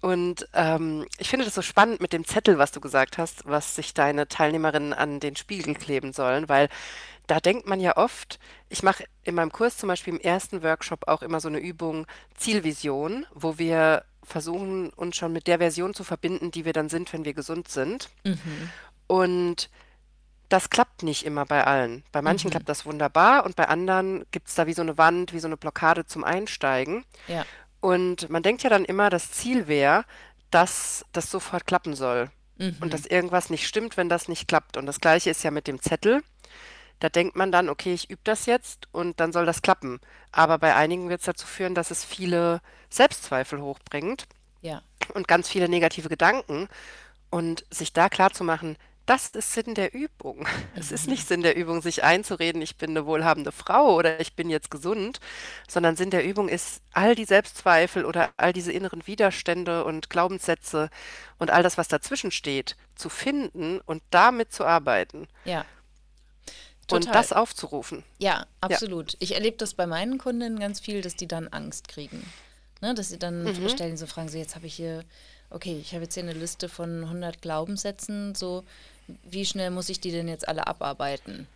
Und 0.00 0.48
ähm, 0.54 1.06
ich 1.18 1.28
finde 1.28 1.44
das 1.44 1.56
so 1.56 1.62
spannend 1.62 2.00
mit 2.00 2.12
dem 2.12 2.24
Zettel, 2.24 2.56
was 2.56 2.70
du 2.70 2.80
gesagt 2.80 3.18
hast, 3.18 3.46
was 3.46 3.74
sich 3.74 3.94
deine 3.94 4.28
Teilnehmerinnen 4.28 4.92
an 4.92 5.18
den 5.18 5.34
Spiegel 5.34 5.74
kleben 5.74 6.12
sollen, 6.12 6.48
weil 6.48 6.68
da 7.26 7.40
denkt 7.40 7.66
man 7.66 7.80
ja 7.80 7.96
oft, 7.96 8.38
ich 8.68 8.84
mache 8.84 9.04
in 9.24 9.34
meinem 9.34 9.50
Kurs 9.50 9.76
zum 9.76 9.88
Beispiel 9.88 10.14
im 10.14 10.20
ersten 10.20 10.62
Workshop 10.62 11.08
auch 11.08 11.22
immer 11.22 11.40
so 11.40 11.48
eine 11.48 11.58
Übung 11.58 12.06
Zielvision, 12.36 13.26
wo 13.34 13.58
wir 13.58 14.04
versuchen, 14.28 14.90
uns 14.90 15.16
schon 15.16 15.32
mit 15.32 15.46
der 15.46 15.58
Version 15.58 15.94
zu 15.94 16.04
verbinden, 16.04 16.50
die 16.50 16.64
wir 16.64 16.72
dann 16.72 16.88
sind, 16.88 17.12
wenn 17.12 17.24
wir 17.24 17.34
gesund 17.34 17.68
sind. 17.68 18.08
Mhm. 18.24 18.38
Und 19.06 19.70
das 20.48 20.70
klappt 20.70 21.02
nicht 21.02 21.24
immer 21.26 21.44
bei 21.44 21.64
allen. 21.64 22.04
Bei 22.12 22.22
manchen 22.22 22.48
Mhm. 22.48 22.52
klappt 22.52 22.68
das 22.68 22.86
wunderbar 22.86 23.44
und 23.44 23.56
bei 23.56 23.68
anderen 23.68 24.24
gibt 24.30 24.48
es 24.48 24.54
da 24.54 24.66
wie 24.66 24.72
so 24.72 24.82
eine 24.82 24.96
Wand, 24.96 25.32
wie 25.32 25.40
so 25.40 25.46
eine 25.48 25.56
Blockade 25.56 26.06
zum 26.06 26.24
Einsteigen. 26.24 27.04
Ja, 27.26 27.44
Und 27.80 28.28
man 28.30 28.42
denkt 28.42 28.62
ja 28.62 28.70
dann 28.70 28.84
immer, 28.84 29.10
das 29.10 29.30
Ziel 29.30 29.68
wäre, 29.68 30.04
dass 30.50 31.04
das 31.12 31.30
sofort 31.30 31.66
klappen 31.66 31.94
soll. 31.94 32.30
und 32.80 32.92
dass 32.92 33.06
irgendwas 33.06 33.50
nicht 33.50 33.68
stimmt, 33.68 33.96
wenn 33.96 34.08
das 34.08 34.26
nicht 34.26 34.48
klappt. 34.48 34.76
Und 34.76 34.86
das 34.86 34.98
Gleiche 35.00 35.30
ist 35.30 35.44
ja 35.44 35.52
mit 35.52 35.68
dem 35.68 35.80
Zettel. 35.80 36.24
Da 37.00 37.08
denkt 37.08 37.36
man 37.36 37.52
dann, 37.52 37.68
okay, 37.68 37.94
ich 37.94 38.10
übe 38.10 38.20
das 38.24 38.46
jetzt 38.46 38.88
und 38.92 39.20
dann 39.20 39.32
soll 39.32 39.46
das 39.46 39.62
klappen. 39.62 40.00
Aber 40.32 40.58
bei 40.58 40.74
einigen 40.74 41.08
wird 41.08 41.20
es 41.20 41.26
dazu 41.26 41.46
führen, 41.46 41.74
dass 41.74 41.90
es 41.90 42.04
viele 42.04 42.60
Selbstzweifel 42.90 43.60
hochbringt 43.62 44.26
Ja. 44.62 44.82
und 45.14 45.28
ganz 45.28 45.48
viele 45.48 45.68
negative 45.68 46.08
Gedanken. 46.08 46.68
Und 47.30 47.64
sich 47.70 47.92
da 47.92 48.08
klar 48.08 48.32
zu 48.32 48.42
machen, 48.42 48.76
das 49.04 49.28
ist 49.28 49.52
Sinn 49.52 49.74
der 49.74 49.94
Übung. 49.94 50.46
Es 50.74 50.92
ist 50.92 51.08
nicht 51.08 51.26
Sinn 51.28 51.42
der 51.42 51.56
Übung, 51.56 51.82
sich 51.82 52.04
einzureden, 52.04 52.60
ich 52.62 52.76
bin 52.76 52.90
eine 52.90 53.06
wohlhabende 53.06 53.52
Frau 53.52 53.94
oder 53.94 54.20
ich 54.20 54.34
bin 54.34 54.50
jetzt 54.50 54.70
gesund, 54.70 55.20
sondern 55.68 55.96
Sinn 55.96 56.10
der 56.10 56.24
Übung 56.24 56.48
ist, 56.48 56.82
all 56.92 57.14
die 57.14 57.24
Selbstzweifel 57.26 58.04
oder 58.04 58.30
all 58.36 58.52
diese 58.52 58.72
inneren 58.72 59.06
Widerstände 59.06 59.84
und 59.84 60.10
Glaubenssätze 60.10 60.90
und 61.38 61.50
all 61.50 61.62
das, 61.62 61.78
was 61.78 61.88
dazwischen 61.88 62.30
steht, 62.30 62.76
zu 62.96 63.08
finden 63.08 63.80
und 63.84 64.02
damit 64.10 64.52
zu 64.52 64.64
arbeiten 64.64 65.26
Ja. 65.44 65.64
Und 66.90 67.02
Total. 67.04 67.12
das 67.22 67.32
aufzurufen. 67.32 68.04
Ja, 68.18 68.28
Ja. 68.40 68.46
absolut. 68.60 69.16
Ich 69.18 69.34
erlebe 69.34 69.56
das 69.56 69.74
bei 69.74 69.86
meinen 69.86 70.18
Kundinnen 70.18 70.58
ganz 70.58 70.80
viel, 70.80 71.02
dass 71.02 71.16
die 71.16 71.26
dann 71.28 71.48
Angst 71.48 71.88
kriegen. 71.88 72.24
Ne, 72.80 72.94
dass 72.94 73.08
sie 73.08 73.18
dann 73.18 73.42
Mhm. 73.44 73.68
stellen 73.68 73.96
so 73.96 74.06
Fragen, 74.06 74.28
so 74.28 74.38
jetzt 74.38 74.54
habe 74.54 74.66
ich 74.66 74.74
hier, 74.74 75.04
okay, 75.50 75.76
ich 75.80 75.92
habe 75.94 76.04
jetzt 76.04 76.14
hier 76.14 76.22
eine 76.22 76.32
Liste 76.32 76.68
von 76.68 77.04
100 77.08 77.42
Glaubenssätzen, 77.42 78.34
so 78.34 78.64
wie 79.24 79.44
schnell 79.44 79.70
muss 79.70 79.88
ich 79.88 80.00
die 80.00 80.12
denn 80.12 80.28
jetzt 80.28 80.46
alle 80.48 80.66
abarbeiten? 80.66 81.46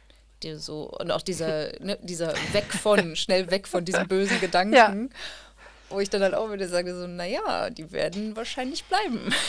Die 0.42 0.56
so, 0.56 0.90
und 0.98 1.12
auch 1.12 1.22
dieser, 1.22 1.70
ne, 1.80 1.96
dieser 2.02 2.34
weg 2.52 2.72
von, 2.72 3.14
schnell 3.14 3.50
weg 3.52 3.68
von 3.68 3.84
diesen 3.84 4.08
bösen 4.08 4.40
Gedanken. 4.40 5.10
Wo 5.92 6.00
ich 6.00 6.10
dann 6.10 6.22
halt 6.22 6.34
auch 6.34 6.50
wieder 6.50 6.66
sage, 6.68 6.94
so, 6.98 7.06
naja, 7.06 7.70
die 7.70 7.92
werden 7.92 8.34
wahrscheinlich 8.36 8.84
bleiben. 8.84 9.32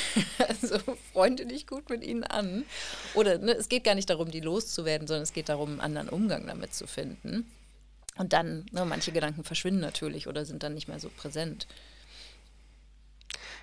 Also 0.47 0.77
freunde 1.13 1.45
dich 1.45 1.67
gut 1.67 1.89
mit 1.89 2.03
ihnen 2.03 2.23
an. 2.23 2.65
Oder 3.13 3.37
ne, 3.37 3.53
es 3.53 3.69
geht 3.69 3.83
gar 3.85 3.95
nicht 3.95 4.09
darum, 4.09 4.29
die 4.29 4.41
loszuwerden, 4.41 5.07
sondern 5.07 5.23
es 5.23 5.31
geht 5.33 5.47
darum, 5.49 5.71
einen 5.71 5.81
anderen 5.81 6.09
Umgang 6.09 6.45
damit 6.47 6.73
zu 6.73 6.85
finden. 6.85 7.49
Und 8.17 8.33
dann, 8.33 8.65
ne, 8.71 8.83
manche 8.85 9.11
Gedanken 9.11 9.43
verschwinden 9.43 9.79
natürlich 9.79 10.27
oder 10.27 10.45
sind 10.45 10.61
dann 10.63 10.73
nicht 10.73 10.87
mehr 10.87 10.99
so 10.99 11.09
präsent. 11.09 11.65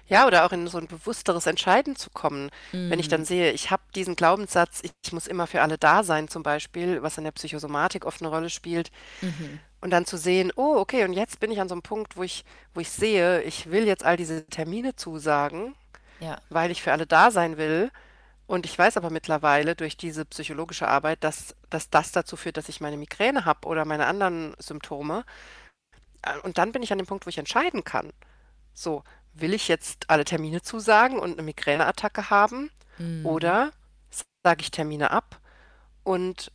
Ja, 0.08 0.26
oder 0.26 0.44
auch 0.44 0.52
in 0.52 0.66
so 0.66 0.78
ein 0.78 0.88
bewussteres 0.88 1.46
Entscheiden 1.46 1.94
zu 1.94 2.10
kommen. 2.10 2.50
Wenn 2.72 2.98
ich 2.98 3.06
Mhm. 3.06 3.10
dann 3.10 3.24
sehe, 3.24 3.52
ich 3.52 3.70
habe 3.70 3.82
diesen 3.94 4.16
Glaubenssatz, 4.16 4.80
ich, 4.82 4.90
ich 5.04 5.12
muss 5.12 5.28
immer 5.28 5.46
für 5.46 5.62
alle 5.62 5.78
da 5.78 6.02
sein, 6.02 6.26
zum 6.28 6.42
Beispiel, 6.42 7.02
was 7.02 7.16
in 7.18 7.24
der 7.24 7.30
Psychosomatik 7.32 8.04
oft 8.04 8.20
eine 8.20 8.30
Rolle 8.30 8.50
spielt, 8.50 8.90
Mhm. 9.20 9.60
Und 9.80 9.90
dann 9.90 10.06
zu 10.06 10.16
sehen, 10.18 10.52
oh, 10.56 10.76
okay, 10.78 11.04
und 11.04 11.12
jetzt 11.14 11.40
bin 11.40 11.50
ich 11.50 11.60
an 11.60 11.68
so 11.68 11.74
einem 11.74 11.82
Punkt, 11.82 12.16
wo 12.16 12.22
ich, 12.22 12.44
wo 12.74 12.80
ich 12.80 12.90
sehe, 12.90 13.42
ich 13.42 13.70
will 13.70 13.86
jetzt 13.86 14.04
all 14.04 14.16
diese 14.16 14.46
Termine 14.46 14.96
zusagen, 14.96 15.74
Ja, 16.20 16.40
weil 16.50 16.70
ich 16.70 16.82
für 16.82 16.92
alle 16.92 17.06
da 17.06 17.30
sein 17.30 17.56
will. 17.58 17.90
Und 18.46 18.66
ich 18.66 18.78
weiß 18.78 18.96
aber 18.96 19.10
mittlerweile 19.10 19.76
durch 19.76 19.96
diese 19.96 20.24
psychologische 20.26 20.88
Arbeit, 20.88 21.24
dass, 21.24 21.54
dass 21.70 21.90
das 21.90 22.12
dazu 22.12 22.36
führt, 22.36 22.56
dass 22.56 22.68
ich 22.68 22.80
meine 22.80 22.96
Migräne 22.98 23.44
habe 23.44 23.68
oder 23.68 23.84
meine 23.84 24.06
anderen 24.06 24.54
Symptome. 24.58 25.24
Äh, 26.22 26.38
Und 26.42 26.58
dann 26.58 26.72
bin 26.72 26.82
ich 26.82 26.92
an 26.92 26.98
dem 26.98 27.06
Punkt, 27.06 27.26
wo 27.26 27.30
ich 27.30 27.38
entscheiden 27.38 27.84
kann. 27.84 28.12
So, 28.74 29.04
will 29.34 29.54
ich 29.54 29.68
jetzt 29.68 30.10
alle 30.10 30.24
Termine 30.24 30.62
zusagen 30.62 31.18
und 31.18 31.32
eine 31.34 31.42
Migräneattacke 31.42 32.30
haben 32.30 32.70
oder 33.22 33.72
sage 34.44 34.62
ich 34.62 34.70
Termine 34.70 35.10
ab 35.10 35.40
und 36.04 36.52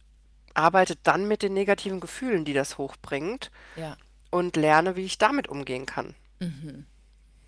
arbeite 0.56 0.96
dann 1.04 1.28
mit 1.28 1.41
den 1.44 1.54
negativen 1.54 2.00
Gefühlen, 2.00 2.46
die 2.46 2.54
das 2.54 2.78
hochbringt 2.78 3.52
ja, 3.76 3.98
und 4.32 4.56
lerne, 4.56 4.96
wie 4.96 5.06
ich 5.06 5.18
damit 5.18 5.48
umgehen 5.48 5.86
kann. 5.86 6.15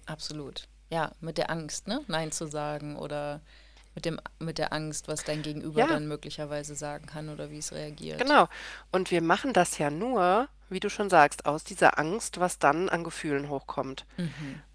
absolut. 0.06 0.68
Ja, 0.90 1.12
mit 1.20 1.38
der 1.38 1.50
Angst, 1.50 1.88
ne? 1.88 2.02
Nein 2.08 2.32
zu 2.32 2.48
sagen 2.48 2.96
oder 2.96 3.42
mit 3.94 4.06
dem, 4.06 4.22
mit 4.40 4.58
der 4.58 4.72
Angst, 4.74 5.08
was 5.08 5.24
dein 5.24 5.42
Gegenüber 5.42 5.82
Ja. 5.82 5.88
dann 5.88 6.08
möglicherweise 6.08 6.76
sagen 6.76 7.08
kann 7.08 7.30
oder 7.30 7.50
wie 7.50 7.58
es 7.58 7.74
reagiert. 7.74 8.20
Genau. 8.22 8.48
Und 8.92 9.12
wir 9.12 9.22
machen 9.22 9.54
das 9.54 9.80
ja 9.80 9.90
nur, 9.90 10.48
wie 10.70 10.80
du 10.80 10.90
schon 10.90 11.10
sagst, 11.10 11.46
aus 11.46 11.64
dieser 11.64 11.98
Angst, 11.98 12.40
was 12.40 12.60
dann 12.60 12.90
an 12.90 13.04
Gefühlen 13.04 13.50
hochkommt. 13.50 14.06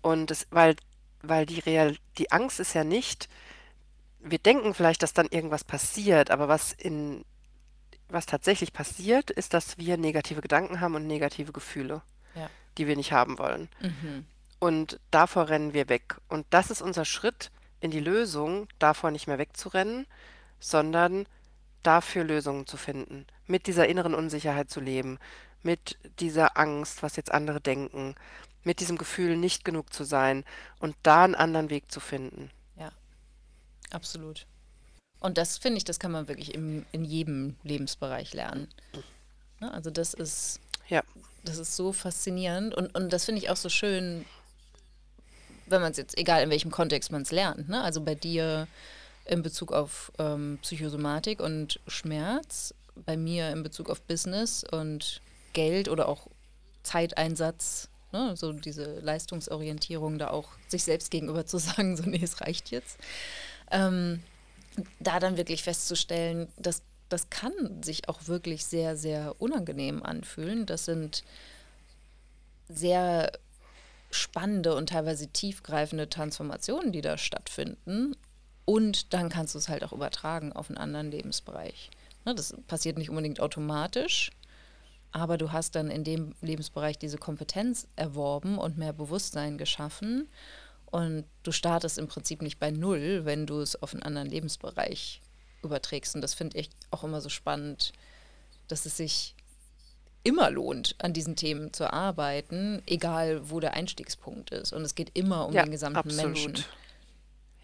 Und 0.02 0.30
es, 0.30 0.46
weil, 0.50 0.76
weil 1.22 1.46
die 1.46 1.60
Real, 1.60 1.96
die 2.18 2.32
Angst 2.32 2.60
ist 2.60 2.74
ja 2.74 2.84
nicht, 2.84 3.28
wir 4.18 4.38
denken 4.38 4.74
vielleicht, 4.74 5.02
dass 5.02 5.12
dann 5.14 5.28
irgendwas 5.28 5.64
passiert, 5.64 6.30
aber 6.30 6.48
was 6.48 6.72
in, 6.72 7.24
was 8.12 8.26
tatsächlich 8.26 8.72
passiert, 8.72 9.30
ist, 9.30 9.54
dass 9.54 9.78
wir 9.78 9.96
negative 9.96 10.40
Gedanken 10.40 10.80
haben 10.80 10.94
und 10.94 11.06
negative 11.06 11.52
Gefühle, 11.52 12.02
Ja. 12.34 12.48
die 12.78 12.86
wir 12.86 12.96
nicht 12.96 13.12
haben 13.12 13.38
wollen. 13.38 13.68
Und 14.58 15.00
davor 15.10 15.48
rennen 15.48 15.72
wir 15.74 15.88
weg. 15.88 16.16
Und 16.28 16.46
das 16.50 16.70
ist 16.70 16.82
unser 16.82 17.04
Schritt 17.04 17.50
in 17.80 17.90
die 17.90 18.00
Lösung, 18.00 18.68
davor 18.78 19.10
nicht 19.10 19.26
mehr 19.26 19.38
wegzurennen, 19.38 20.06
sondern 20.60 21.26
dafür 21.82 22.22
Lösungen 22.24 22.66
zu 22.66 22.76
finden, 22.76 23.26
mit 23.46 23.66
dieser 23.66 23.88
inneren 23.88 24.14
Unsicherheit 24.14 24.70
zu 24.70 24.80
leben, 24.80 25.18
mit 25.62 25.98
dieser 26.20 26.56
Angst, 26.56 27.02
was 27.02 27.16
jetzt 27.16 27.32
andere 27.32 27.60
denken, 27.60 28.14
mit 28.62 28.78
diesem 28.78 28.96
Gefühl, 28.98 29.36
nicht 29.36 29.64
genug 29.64 29.92
zu 29.92 30.04
sein 30.04 30.44
und 30.78 30.94
da 31.02 31.24
einen 31.24 31.34
anderen 31.34 31.70
Weg 31.70 31.90
zu 31.90 31.98
finden. 31.98 32.50
Ja, 32.76 32.92
absolut. 33.90 34.46
Und 35.22 35.38
das 35.38 35.56
finde 35.56 35.78
ich, 35.78 35.84
das 35.84 36.00
kann 36.00 36.10
man 36.10 36.28
wirklich 36.28 36.52
im, 36.54 36.84
in 36.90 37.04
jedem 37.04 37.56
Lebensbereich 37.62 38.34
lernen. 38.34 38.68
Ne? 39.60 39.72
Also 39.72 39.90
das 39.90 40.14
ist, 40.14 40.60
Ja, 40.88 41.02
das 41.44 41.58
ist 41.58 41.76
so 41.76 41.92
faszinierend 41.92 42.74
und, 42.74 42.94
und 42.94 43.12
das 43.12 43.24
finde 43.24 43.40
ich 43.40 43.48
auch 43.48 43.56
so 43.56 43.68
schön, 43.68 44.24
wenn 45.66 45.80
man 45.80 45.92
es 45.92 45.96
jetzt, 45.96 46.18
egal 46.18 46.42
in 46.42 46.50
welchem 46.50 46.72
Kontext 46.72 47.12
man 47.12 47.22
es 47.22 47.30
lernt, 47.30 47.68
ne? 47.68 47.82
also 47.82 48.00
bei 48.00 48.16
dir 48.16 48.66
in 49.24 49.42
Bezug 49.42 49.72
auf 49.72 50.10
ähm, 50.18 50.58
Psychosomatik 50.62 51.40
und 51.40 51.78
Schmerz, 51.86 52.74
bei 53.06 53.16
mir 53.16 53.50
in 53.50 53.62
Bezug 53.62 53.88
auf 53.88 54.02
Business 54.02 54.64
und 54.70 55.20
Geld 55.52 55.88
oder 55.88 56.08
auch 56.08 56.26
Zeiteinsatz, 56.82 57.88
ne? 58.10 58.36
so 58.36 58.52
diese 58.52 58.98
Leistungsorientierung, 58.98 60.18
da 60.18 60.30
auch 60.30 60.48
sich 60.66 60.82
selbst 60.82 61.12
gegenüber 61.12 61.46
zu 61.46 61.58
sagen, 61.58 61.96
so 61.96 62.02
nee, 62.02 62.20
es 62.22 62.40
reicht 62.40 62.72
jetzt. 62.72 62.98
Ähm, 63.70 64.22
da 65.00 65.20
dann 65.20 65.36
wirklich 65.36 65.62
festzustellen, 65.62 66.48
dass 66.56 66.82
das 67.08 67.28
kann 67.28 67.82
sich 67.82 68.08
auch 68.08 68.26
wirklich 68.26 68.64
sehr, 68.64 68.96
sehr 68.96 69.34
unangenehm 69.38 70.02
anfühlen. 70.02 70.64
Das 70.64 70.86
sind 70.86 71.24
sehr 72.68 73.32
spannende 74.10 74.74
und 74.74 74.88
teilweise 74.88 75.28
tiefgreifende 75.28 76.08
Transformationen, 76.08 76.92
die 76.92 77.02
da 77.02 77.18
stattfinden. 77.18 78.16
Und 78.64 79.12
dann 79.12 79.28
kannst 79.28 79.54
du 79.54 79.58
es 79.58 79.68
halt 79.68 79.84
auch 79.84 79.92
übertragen 79.92 80.52
auf 80.52 80.70
einen 80.70 80.78
anderen 80.78 81.10
Lebensbereich. 81.10 81.90
Ne, 82.24 82.34
das 82.34 82.54
passiert 82.66 82.96
nicht 82.96 83.10
unbedingt 83.10 83.40
automatisch, 83.40 84.30
aber 85.10 85.36
du 85.36 85.52
hast 85.52 85.74
dann 85.74 85.90
in 85.90 86.04
dem 86.04 86.34
Lebensbereich 86.40 86.98
diese 86.98 87.18
Kompetenz 87.18 87.88
erworben 87.96 88.58
und 88.58 88.78
mehr 88.78 88.92
Bewusstsein 88.92 89.58
geschaffen. 89.58 90.28
Und 90.92 91.24
du 91.42 91.52
startest 91.52 91.96
im 91.96 92.06
Prinzip 92.06 92.42
nicht 92.42 92.58
bei 92.58 92.70
Null, 92.70 93.24
wenn 93.24 93.46
du 93.46 93.60
es 93.60 93.82
auf 93.82 93.94
einen 93.94 94.02
anderen 94.02 94.28
Lebensbereich 94.28 95.22
überträgst. 95.62 96.14
Und 96.14 96.20
das 96.20 96.34
finde 96.34 96.58
ich 96.58 96.68
auch 96.90 97.02
immer 97.02 97.22
so 97.22 97.30
spannend, 97.30 97.92
dass 98.68 98.84
es 98.84 98.98
sich 98.98 99.34
immer 100.22 100.50
lohnt, 100.50 100.94
an 100.98 101.14
diesen 101.14 101.34
Themen 101.34 101.72
zu 101.72 101.90
arbeiten, 101.90 102.82
egal 102.84 103.48
wo 103.48 103.58
der 103.58 103.72
Einstiegspunkt 103.72 104.50
ist. 104.50 104.74
Und 104.74 104.82
es 104.82 104.94
geht 104.94 105.10
immer 105.14 105.46
um 105.46 105.54
ja, 105.54 105.62
den 105.62 105.72
gesamten 105.72 105.96
absolut. 105.96 106.34
Menschen. 106.34 106.64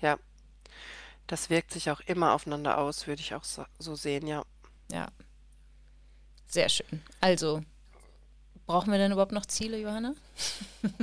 Ja, 0.01 0.19
das 1.27 1.51
wirkt 1.51 1.73
sich 1.73 1.91
auch 1.91 2.01
immer 2.01 2.33
aufeinander 2.33 2.79
aus, 2.79 3.07
würde 3.07 3.21
ich 3.21 3.35
auch 3.35 3.45
so, 3.45 3.67
so 3.79 3.95
sehen, 3.95 4.27
ja. 4.27 4.43
Ja, 4.91 5.09
sehr 6.47 6.71
schön. 6.71 7.03
Also, 7.21 7.63
brauchen 8.67 8.91
wir 8.91 8.99
denn 8.99 9.13
überhaupt 9.13 9.33
noch 9.33 9.45
Ziele, 9.45 9.79
Johanna? 9.79 10.15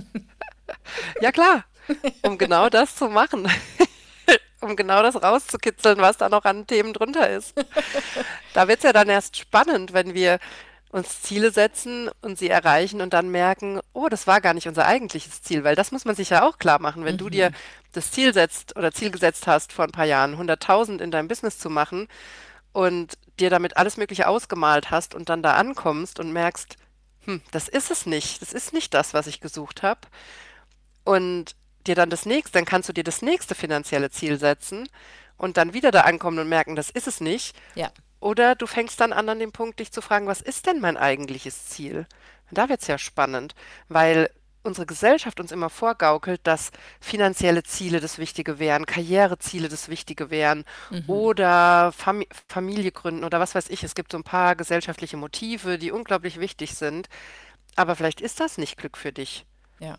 Ja, 1.21 1.31
klar, 1.31 1.65
um 2.21 2.37
genau 2.37 2.69
das 2.69 2.95
zu 2.95 3.09
machen. 3.09 3.47
Um 4.61 4.75
genau 4.75 5.03
das 5.03 5.21
rauszukitzeln, 5.21 5.99
was 5.99 6.17
da 6.17 6.27
noch 6.27 6.43
an 6.43 6.65
Themen 6.65 6.91
drunter 6.91 7.29
ist. 7.29 7.53
Da 8.53 8.67
wird 8.67 8.79
es 8.79 8.83
ja 8.83 8.93
dann 8.93 9.09
erst 9.09 9.37
spannend, 9.37 9.93
wenn 9.93 10.15
wir 10.15 10.39
uns 10.95 11.21
Ziele 11.21 11.51
setzen 11.51 12.09
und 12.21 12.39
sie 12.39 12.49
erreichen 12.49 13.01
und 13.01 13.13
dann 13.13 13.29
merken, 13.29 13.81
oh, 13.93 14.07
das 14.07 14.27
war 14.27 14.39
gar 14.39 14.53
nicht 14.53 14.67
unser 14.67 14.85
eigentliches 14.85 15.41
Ziel, 15.41 15.63
weil 15.65 15.75
das 15.75 15.91
muss 15.91 16.05
man 16.05 16.15
sich 16.15 16.29
ja 16.29 16.47
auch 16.47 16.57
klar 16.57 16.79
machen. 16.79 17.03
Wenn 17.03 17.17
du 17.17 17.29
dir 17.29 17.51
das 17.91 18.11
Ziel 18.11 18.33
setzt 18.33 18.77
oder 18.77 18.93
Ziel 18.93 19.11
gesetzt 19.11 19.45
hast 19.45 19.73
vor 19.73 19.85
ein 19.85 19.91
paar 19.91 20.05
Jahren, 20.05 20.35
100.000 20.35 21.01
in 21.01 21.11
deinem 21.11 21.27
Business 21.27 21.59
zu 21.59 21.69
machen 21.69 22.07
und 22.71 23.17
dir 23.39 23.49
damit 23.49 23.75
alles 23.75 23.97
Mögliche 23.97 24.27
ausgemalt 24.27 24.89
hast 24.89 25.15
und 25.15 25.27
dann 25.29 25.43
da 25.43 25.55
ankommst 25.55 26.19
und 26.19 26.31
merkst, 26.31 26.77
hm, 27.25 27.41
das 27.51 27.67
ist 27.67 27.91
es 27.91 28.05
nicht, 28.05 28.41
das 28.41 28.53
ist 28.53 28.71
nicht 28.71 28.93
das, 28.93 29.13
was 29.13 29.27
ich 29.27 29.41
gesucht 29.41 29.83
habe 29.83 30.01
und 31.03 31.55
dir 31.87 31.95
dann 31.95 32.09
das 32.09 32.25
nächste, 32.25 32.53
dann 32.53 32.65
kannst 32.65 32.89
du 32.89 32.93
dir 32.93 33.03
das 33.03 33.21
nächste 33.21 33.55
finanzielle 33.55 34.09
Ziel 34.09 34.39
setzen 34.39 34.87
und 35.37 35.57
dann 35.57 35.73
wieder 35.73 35.91
da 35.91 36.01
ankommen 36.01 36.39
und 36.39 36.49
merken, 36.49 36.75
das 36.75 36.89
ist 36.89 37.07
es 37.07 37.21
nicht. 37.21 37.55
Ja, 37.75 37.91
Oder 38.19 38.55
du 38.55 38.65
fängst 38.67 38.99
dann 38.99 39.13
an, 39.13 39.29
an 39.29 39.39
dem 39.39 39.51
Punkt 39.51 39.79
dich 39.79 39.91
zu 39.91 40.01
fragen, 40.01 40.27
was 40.27 40.41
ist 40.41 40.65
denn 40.65 40.79
mein 40.81 40.97
eigentliches 40.97 41.67
Ziel? 41.67 42.07
Und 42.49 42.57
da 42.57 42.69
wird 42.69 42.81
es 42.81 42.87
ja 42.87 42.97
spannend, 42.97 43.55
weil 43.87 44.29
unsere 44.63 44.87
Gesellschaft 44.87 45.39
uns 45.39 45.51
immer 45.51 45.69
vorgaukelt, 45.69 46.41
dass 46.43 46.71
finanzielle 46.99 47.61
Ziele 47.63 47.99
das 47.99 48.17
Wichtige 48.17 48.57
wären, 48.57 48.87
Karriereziele 48.87 49.69
das 49.69 49.89
Wichtige 49.89 50.31
wären 50.31 50.65
Mhm. 50.89 51.03
oder 51.07 51.91
Fami 51.91 52.27
Familie 52.49 52.91
gründen 52.91 53.23
oder 53.23 53.39
was 53.39 53.53
weiß 53.53 53.69
ich. 53.69 53.83
Es 53.83 53.93
gibt 53.93 54.11
so 54.11 54.17
ein 54.17 54.23
paar 54.23 54.55
gesellschaftliche 54.55 55.17
Motive, 55.17 55.77
die 55.77 55.91
unglaublich 55.91 56.39
wichtig 56.39 56.73
sind. 56.75 57.09
Aber 57.75 57.95
vielleicht 57.95 58.21
ist 58.21 58.39
das 58.39 58.57
nicht 58.57 58.77
Glück 58.77 58.97
für 58.97 59.11
dich. 59.13 59.45
Ja. 59.79 59.97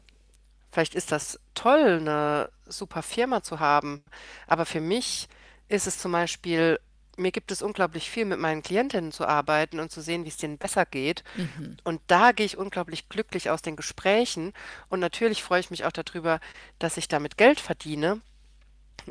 Vielleicht 0.76 0.94
ist 0.94 1.10
das 1.10 1.40
toll, 1.54 2.00
eine 2.00 2.50
super 2.66 3.02
Firma 3.02 3.42
zu 3.42 3.60
haben. 3.60 4.04
Aber 4.46 4.66
für 4.66 4.82
mich 4.82 5.26
ist 5.68 5.86
es 5.86 5.98
zum 5.98 6.12
Beispiel, 6.12 6.78
mir 7.16 7.32
gibt 7.32 7.50
es 7.50 7.62
unglaublich 7.62 8.10
viel, 8.10 8.26
mit 8.26 8.38
meinen 8.38 8.62
Klientinnen 8.62 9.10
zu 9.10 9.26
arbeiten 9.26 9.80
und 9.80 9.90
zu 9.90 10.02
sehen, 10.02 10.26
wie 10.26 10.28
es 10.28 10.36
denen 10.36 10.58
besser 10.58 10.84
geht. 10.84 11.24
Mhm. 11.34 11.78
Und 11.82 12.02
da 12.08 12.32
gehe 12.32 12.44
ich 12.44 12.58
unglaublich 12.58 13.08
glücklich 13.08 13.48
aus 13.48 13.62
den 13.62 13.74
Gesprächen. 13.74 14.52
Und 14.90 15.00
natürlich 15.00 15.42
freue 15.42 15.60
ich 15.60 15.70
mich 15.70 15.86
auch 15.86 15.92
darüber, 15.92 16.40
dass 16.78 16.98
ich 16.98 17.08
damit 17.08 17.38
Geld 17.38 17.58
verdiene. 17.58 18.20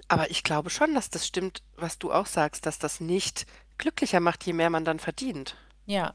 Aber 0.07 0.29
ich 0.29 0.43
glaube 0.43 0.69
schon, 0.69 0.93
dass 0.93 1.09
das 1.09 1.25
stimmt, 1.25 1.63
was 1.77 1.97
du 1.97 2.11
auch 2.11 2.27
sagst, 2.27 2.67
dass 2.67 2.77
das 2.77 2.99
nicht 2.99 3.47
glücklicher 3.79 4.19
macht, 4.19 4.45
je 4.45 4.53
mehr 4.53 4.69
man 4.69 4.85
dann 4.85 4.99
verdient. 4.99 5.57
Ja. 5.87 6.13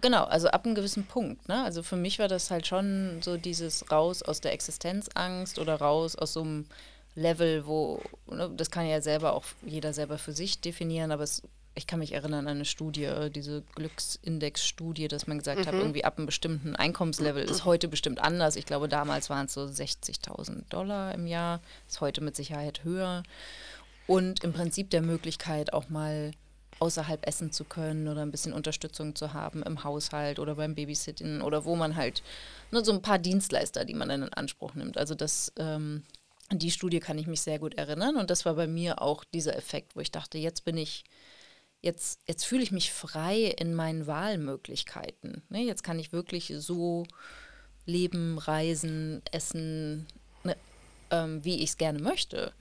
Genau, 0.00 0.24
also 0.24 0.48
ab 0.48 0.64
einem 0.66 0.74
gewissen 0.74 1.04
Punkt, 1.06 1.48
ne? 1.48 1.64
Also 1.64 1.82
für 1.82 1.96
mich 1.96 2.18
war 2.18 2.28
das 2.28 2.50
halt 2.50 2.66
schon 2.66 3.20
so 3.22 3.36
dieses 3.36 3.90
raus 3.90 4.22
aus 4.22 4.40
der 4.40 4.52
Existenzangst 4.52 5.58
oder 5.58 5.76
raus 5.76 6.14
aus 6.14 6.34
so 6.34 6.42
einem 6.42 6.66
Level, 7.14 7.66
wo, 7.66 8.00
ne, 8.30 8.50
das 8.56 8.70
kann 8.70 8.86
ja 8.86 9.00
selber 9.00 9.32
auch 9.32 9.44
jeder 9.66 9.92
selber 9.92 10.18
für 10.18 10.32
sich 10.32 10.60
definieren, 10.60 11.10
aber 11.10 11.24
es, 11.24 11.42
ich 11.74 11.86
kann 11.86 11.98
mich 12.00 12.12
erinnern 12.12 12.46
an 12.46 12.56
eine 12.56 12.64
Studie, 12.64 13.10
diese 13.34 13.62
Glücksindex-Studie, 13.76 15.08
dass 15.08 15.26
man 15.26 15.38
gesagt 15.38 15.66
hat, 15.66 15.74
Mhm. 15.74 15.80
irgendwie 15.80 16.04
ab 16.04 16.18
einem 16.18 16.26
bestimmten 16.26 16.76
Einkommenslevel 16.76 17.42
ist 17.44 17.64
heute 17.64 17.88
bestimmt 17.88 18.20
anders. 18.20 18.56
Ich 18.56 18.66
glaube, 18.66 18.88
damals 18.88 19.30
waren 19.30 19.46
es 19.46 19.54
so 19.54 19.62
60.000 19.66 20.64
Dollar 20.68 21.14
im 21.14 21.26
Jahr, 21.26 21.60
ist 21.88 22.00
heute 22.00 22.20
mit 22.20 22.36
Sicherheit 22.36 22.84
höher. 22.84 23.22
Und 24.06 24.42
im 24.44 24.52
Prinzip 24.52 24.90
der 24.90 25.02
Möglichkeit 25.02 25.72
auch 25.72 25.88
mal 25.88 26.32
außerhalb 26.80 27.26
essen 27.26 27.52
zu 27.52 27.64
können 27.64 28.08
oder 28.08 28.22
ein 28.22 28.30
bisschen 28.30 28.52
Unterstützung 28.52 29.14
zu 29.14 29.32
haben 29.32 29.62
im 29.62 29.84
Haushalt 29.84 30.38
oder 30.38 30.54
beim 30.54 30.74
Babysitten 30.74 31.42
oder 31.42 31.64
wo 31.64 31.76
man 31.76 31.96
halt 31.96 32.22
nur 32.70 32.84
so 32.84 32.92
ein 32.92 33.02
paar 33.02 33.18
Dienstleister, 33.18 33.84
die 33.84 33.94
man 33.94 34.08
dann 34.08 34.22
in 34.22 34.32
Anspruch 34.32 34.74
nimmt. 34.74 34.96
Also 34.96 35.14
das, 35.14 35.52
ähm, 35.58 36.04
die 36.52 36.70
Studie 36.70 37.00
kann 37.00 37.18
ich 37.18 37.26
mich 37.26 37.40
sehr 37.40 37.58
gut 37.58 37.74
erinnern 37.74 38.16
und 38.16 38.30
das 38.30 38.44
war 38.44 38.54
bei 38.54 38.66
mir 38.66 39.02
auch 39.02 39.24
dieser 39.24 39.56
Effekt, 39.56 39.96
wo 39.96 40.00
ich 40.00 40.12
dachte, 40.12 40.38
jetzt 40.38 40.64
bin 40.64 40.76
ich, 40.76 41.04
jetzt, 41.82 42.20
jetzt 42.26 42.44
fühle 42.44 42.62
ich 42.62 42.72
mich 42.72 42.92
frei 42.92 43.54
in 43.58 43.74
meinen 43.74 44.06
Wahlmöglichkeiten. 44.06 45.42
Ne? 45.48 45.64
Jetzt 45.64 45.82
kann 45.82 45.98
ich 45.98 46.12
wirklich 46.12 46.52
so 46.56 47.06
leben, 47.86 48.38
reisen, 48.38 49.22
essen, 49.32 50.06
ne, 50.44 50.56
ähm, 51.10 51.44
wie 51.44 51.56
ich 51.56 51.70
es 51.70 51.76
gerne 51.76 51.98
möchte 51.98 52.52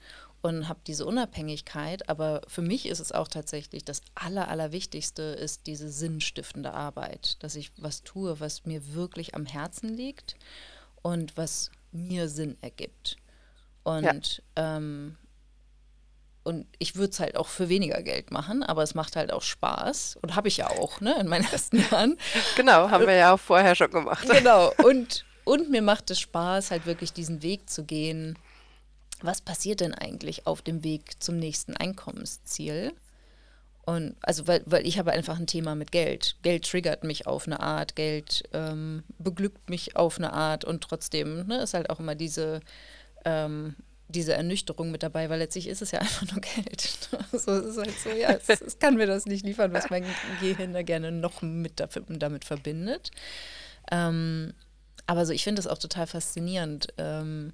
und 0.41 0.69
habe 0.69 0.80
diese 0.86 1.06
Unabhängigkeit. 1.06 2.10
Aber 2.10 2.41
für 2.47 2.62
mich 2.62 2.88
ist 2.88 3.00
es 3.00 3.12
auch 3.12 3.28
tatsächlich 3.28 3.84
das 3.84 4.02
Aller, 4.15 4.47
Allerwichtigste 4.47 5.21
ist 5.21 5.67
diese 5.67 5.89
sinnstiftende 5.89 6.73
Arbeit, 6.73 7.41
dass 7.43 7.56
ich 7.56 7.71
was 7.78 8.04
tue, 8.04 8.39
was 8.39 8.65
mir 8.65 8.93
wirklich 8.93 9.36
am 9.36 9.45
Herzen 9.45 9.89
liegt 9.89 10.36
und 11.02 11.38
was 11.38 11.71
mir 11.91 12.30
Sinn 12.30 12.58
ergibt. 12.62 13.17
Ja, 13.86 13.97
Und, 14.12 14.43
ähm, 14.56 15.17
und 16.43 16.65
ich 16.80 16.95
würde 16.95 17.12
es 17.12 17.19
halt 17.19 17.36
auch 17.36 17.47
für 17.47 17.67
weniger 17.67 18.02
Geld 18.02 18.32
machen, 18.32 18.63
aber 18.63 18.84
es 18.84 18.95
macht 18.95 19.15
halt 19.15 19.34
auch 19.34 19.41
Spaß 19.41 20.17
und 20.21 20.36
habe 20.36 20.47
ich 20.47 20.58
ja 20.58 20.69
auch 20.69 21.02
ne, 21.02 21.15
in 21.19 21.28
meinen 21.28 21.45
ersten 21.52 21.80
Jahren. 21.80 22.17
genau, 22.56 22.89
haben 22.89 23.06
wir 23.06 23.15
ja 23.15 23.34
auch 23.34 23.39
vorher 23.39 23.76
schon 23.76 23.91
gemacht. 23.91 24.28
Genau. 24.30 24.71
Und, 24.84 25.26
und 25.43 25.69
mir 25.69 25.82
macht 25.82 26.12
es 26.12 26.19
Spaß, 26.19 26.71
halt 26.71 26.86
wirklich 26.86 27.12
diesen 27.12 27.41
Weg 27.41 27.69
zu 27.69 27.84
gehen. 27.84 28.38
Was 29.21 29.41
passiert 29.41 29.82
denn 29.82 29.93
eigentlich 29.93 30.45
auf 30.45 30.62
dem 30.62 30.84
Weg 30.84 31.21
zum 31.21 31.38
nächsten 31.38 31.75
Einkommensziel? 31.75 32.93
Und 33.88 34.17
also, 34.21 34.47
weil, 34.47 34.63
weil 34.65 34.86
ich 34.86 34.99
habe 34.99 35.13
einfach 35.13 35.39
ein 35.39 35.47
Thema 35.47 35.73
mit 35.73 35.93
Geld. 35.93 36.36
Geld 36.41 36.69
triggert 36.69 37.06
mich 37.06 37.25
auf 37.25 37.47
eine 37.47 37.62
Art, 37.62 37.95
Geld 37.95 38.43
ähm, 38.51 39.03
beglückt 39.17 39.69
mich 39.69 39.95
auf 39.95 40.17
eine 40.17 40.34
Art 40.34 40.65
und 40.65 40.84
trotzdem 40.84 41.47
ne, 41.47 41.62
ist 41.62 41.73
halt 41.73 41.89
auch 41.89 42.01
immer 42.01 42.13
diese, 42.13 42.60
ähm, 43.23 43.75
diese 44.10 44.34
Ernüchterung 44.34 44.91
mit 44.91 45.03
dabei, 45.03 45.30
weil 45.30 45.39
letztlich 45.39 45.67
ist 45.67 45.82
es 45.82 45.91
ja 45.91 45.99
einfach 46.01 46.30
nur 46.30 46.41
Geld. 46.41 47.10
so, 47.32 47.51
es 47.53 47.65
ist 47.65 47.77
halt 47.77 47.97
so, 47.97 48.10
ja, 48.10 48.32
es, 48.32 48.49
es 48.62 48.77
kann 48.77 48.95
mir 48.95 49.08
das 49.08 49.25
nicht 49.25 49.45
liefern, 49.45 49.71
was 49.71 49.89
mein 49.89 50.03
Gehirn 50.41 50.73
da 50.73 50.82
gerne 50.84 51.13
noch 51.13 51.41
mit 51.41 51.80
dafür, 51.80 52.03
damit 52.10 52.43
verbindet. 52.43 53.12
Ähm, 53.89 54.53
aber 55.06 55.25
so, 55.25 55.32
ich 55.32 55.45
finde 55.45 55.62
das 55.62 55.71
auch 55.71 55.77
total 55.77 56.08
faszinierend. 56.08 56.89
Ähm, 56.97 57.53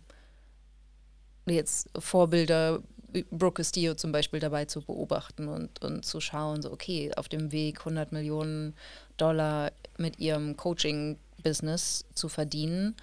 jetzt 1.45 1.89
Vorbilder 1.97 2.82
Brooke 3.29 3.62
Castillo 3.62 3.93
zum 3.93 4.12
Beispiel 4.12 4.39
dabei 4.39 4.65
zu 4.65 4.82
beobachten 4.82 5.47
und, 5.47 5.84
und 5.84 6.03
zu 6.03 6.19
schauen, 6.19 6.62
so 6.62 6.71
okay, 6.71 7.12
auf 7.15 7.29
dem 7.29 7.51
Weg 7.51 7.79
100 7.79 8.12
Millionen 8.12 8.73
Dollar 9.17 9.71
mit 9.97 10.19
ihrem 10.19 10.58
Coaching-Business 10.58 12.06
zu 12.13 12.29
verdienen, 12.29 12.95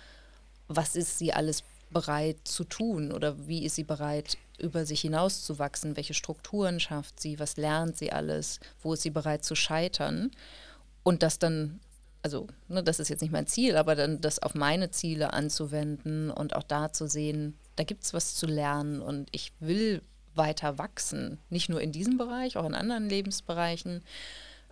was 0.69 0.97
ist 0.97 1.19
sie 1.19 1.33
alles 1.33 1.63
bereit 1.91 2.39
zu 2.45 2.65
tun 2.65 3.13
oder 3.13 3.49
wie 3.49 3.65
ist 3.65 3.77
sie 3.77 3.85
bereit, 3.85 4.37
über 4.59 4.85
sich 4.85 5.01
hinauszuwachsen, 5.01 5.97
welche 5.97 6.15
Strukturen 6.15 6.81
schafft 6.81 7.19
sie, 7.19 7.39
was 7.39 7.57
lernt 7.57 7.97
sie 7.97 8.13
alles, 8.13 8.61
wo 8.83 8.93
ist 8.93 9.03
sie 9.03 9.11
bereit 9.11 9.45
zu 9.45 9.55
scheitern? 9.55 10.31
Und 11.03 11.23
das 11.23 11.39
dann, 11.39 11.81
also 12.23 12.47
ne, 12.69 12.83
das 12.83 13.01
ist 13.01 13.09
jetzt 13.09 13.23
nicht 13.23 13.33
mein 13.33 13.47
Ziel, 13.47 13.77
aber 13.77 13.95
dann 13.95 14.21
das 14.21 14.39
auf 14.39 14.55
meine 14.55 14.91
Ziele 14.91 15.33
anzuwenden 15.33 16.31
und 16.31 16.55
auch 16.55 16.63
da 16.63 16.93
zu 16.93 17.09
sehen, 17.09 17.57
da 17.81 17.85
gibt 17.85 18.05
es 18.05 18.13
was 18.13 18.35
zu 18.35 18.45
lernen 18.45 19.01
und 19.01 19.31
ich 19.33 19.55
will 19.59 20.03
weiter 20.35 20.77
wachsen, 20.77 21.39
nicht 21.49 21.71
nur 21.71 21.81
in 21.81 21.93
diesem 21.93 22.19
Bereich, 22.19 22.59
auch 22.59 22.67
in 22.67 22.75
anderen 22.75 23.09
Lebensbereichen. 23.09 24.05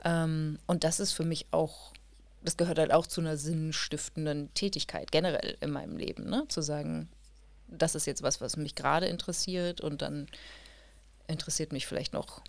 Ähm, 0.04 0.58
und 0.66 0.84
das 0.84 1.00
ist 1.00 1.12
für 1.12 1.24
mich 1.24 1.46
auch, 1.50 1.94
das 2.42 2.58
gehört 2.58 2.78
halt 2.78 2.92
auch 2.92 3.06
zu 3.06 3.22
einer 3.22 3.38
sinnstiftenden 3.38 4.52
Tätigkeit 4.52 5.10
generell 5.10 5.56
in 5.62 5.70
meinem 5.70 5.96
Leben, 5.96 6.28
ne? 6.28 6.44
Zu 6.48 6.60
sagen, 6.60 7.08
das 7.66 7.94
ist 7.94 8.04
jetzt 8.06 8.22
was, 8.22 8.42
was 8.42 8.58
mich 8.58 8.74
gerade 8.74 9.06
interessiert 9.06 9.80
und 9.80 10.02
dann 10.02 10.26
interessiert 11.28 11.72
mich 11.72 11.86
vielleicht 11.86 12.12
noch 12.12 12.42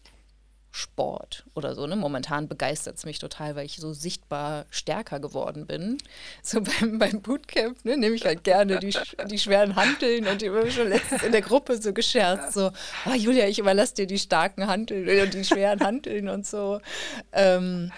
Sport 0.72 1.46
oder 1.56 1.74
so. 1.74 1.88
Ne? 1.88 1.96
Momentan 1.96 2.48
begeistert 2.48 2.98
es 2.98 3.06
mich 3.06 3.20
total, 3.20 3.56
weil 3.56 3.66
ich 3.66 3.78
so 3.78 3.92
sichtbar 3.94 4.66
stärker 4.70 5.20
geworden 5.20 5.66
bin. 5.66 5.98
So 6.44 6.62
beim, 6.80 7.00
beim 7.00 7.22
Bootcamp 7.22 7.84
ne, 7.86 7.98
nehme 7.98 8.16
ich 8.16 8.26
halt 8.26 8.44
gerne 8.44 8.80
die, 8.80 8.96
die 9.26 9.40
schweren 9.40 9.76
Hanteln 9.76 10.28
und 10.28 10.42
die 10.42 10.50
haben 10.50 10.72
schon 10.72 10.90
letztens 10.90 11.24
in 11.24 11.32
der 11.32 11.42
Gruppe 11.42 11.82
so 11.82 11.94
gescherzt, 11.94 12.54
so, 12.54 12.72
ah, 13.06 13.16
Julia, 13.16 13.48
ich 13.48 13.60
überlasse 13.60 13.96
dir 13.96 14.08
die 14.08 14.20
starken 14.20 14.68
Hanteln 14.68 15.22
und 15.22 15.34
die 15.34 15.44
schweren 15.44 15.80
Hanteln 15.80 16.30
und 16.30 16.46
so. 16.46 16.80
Ähm, 17.32 17.92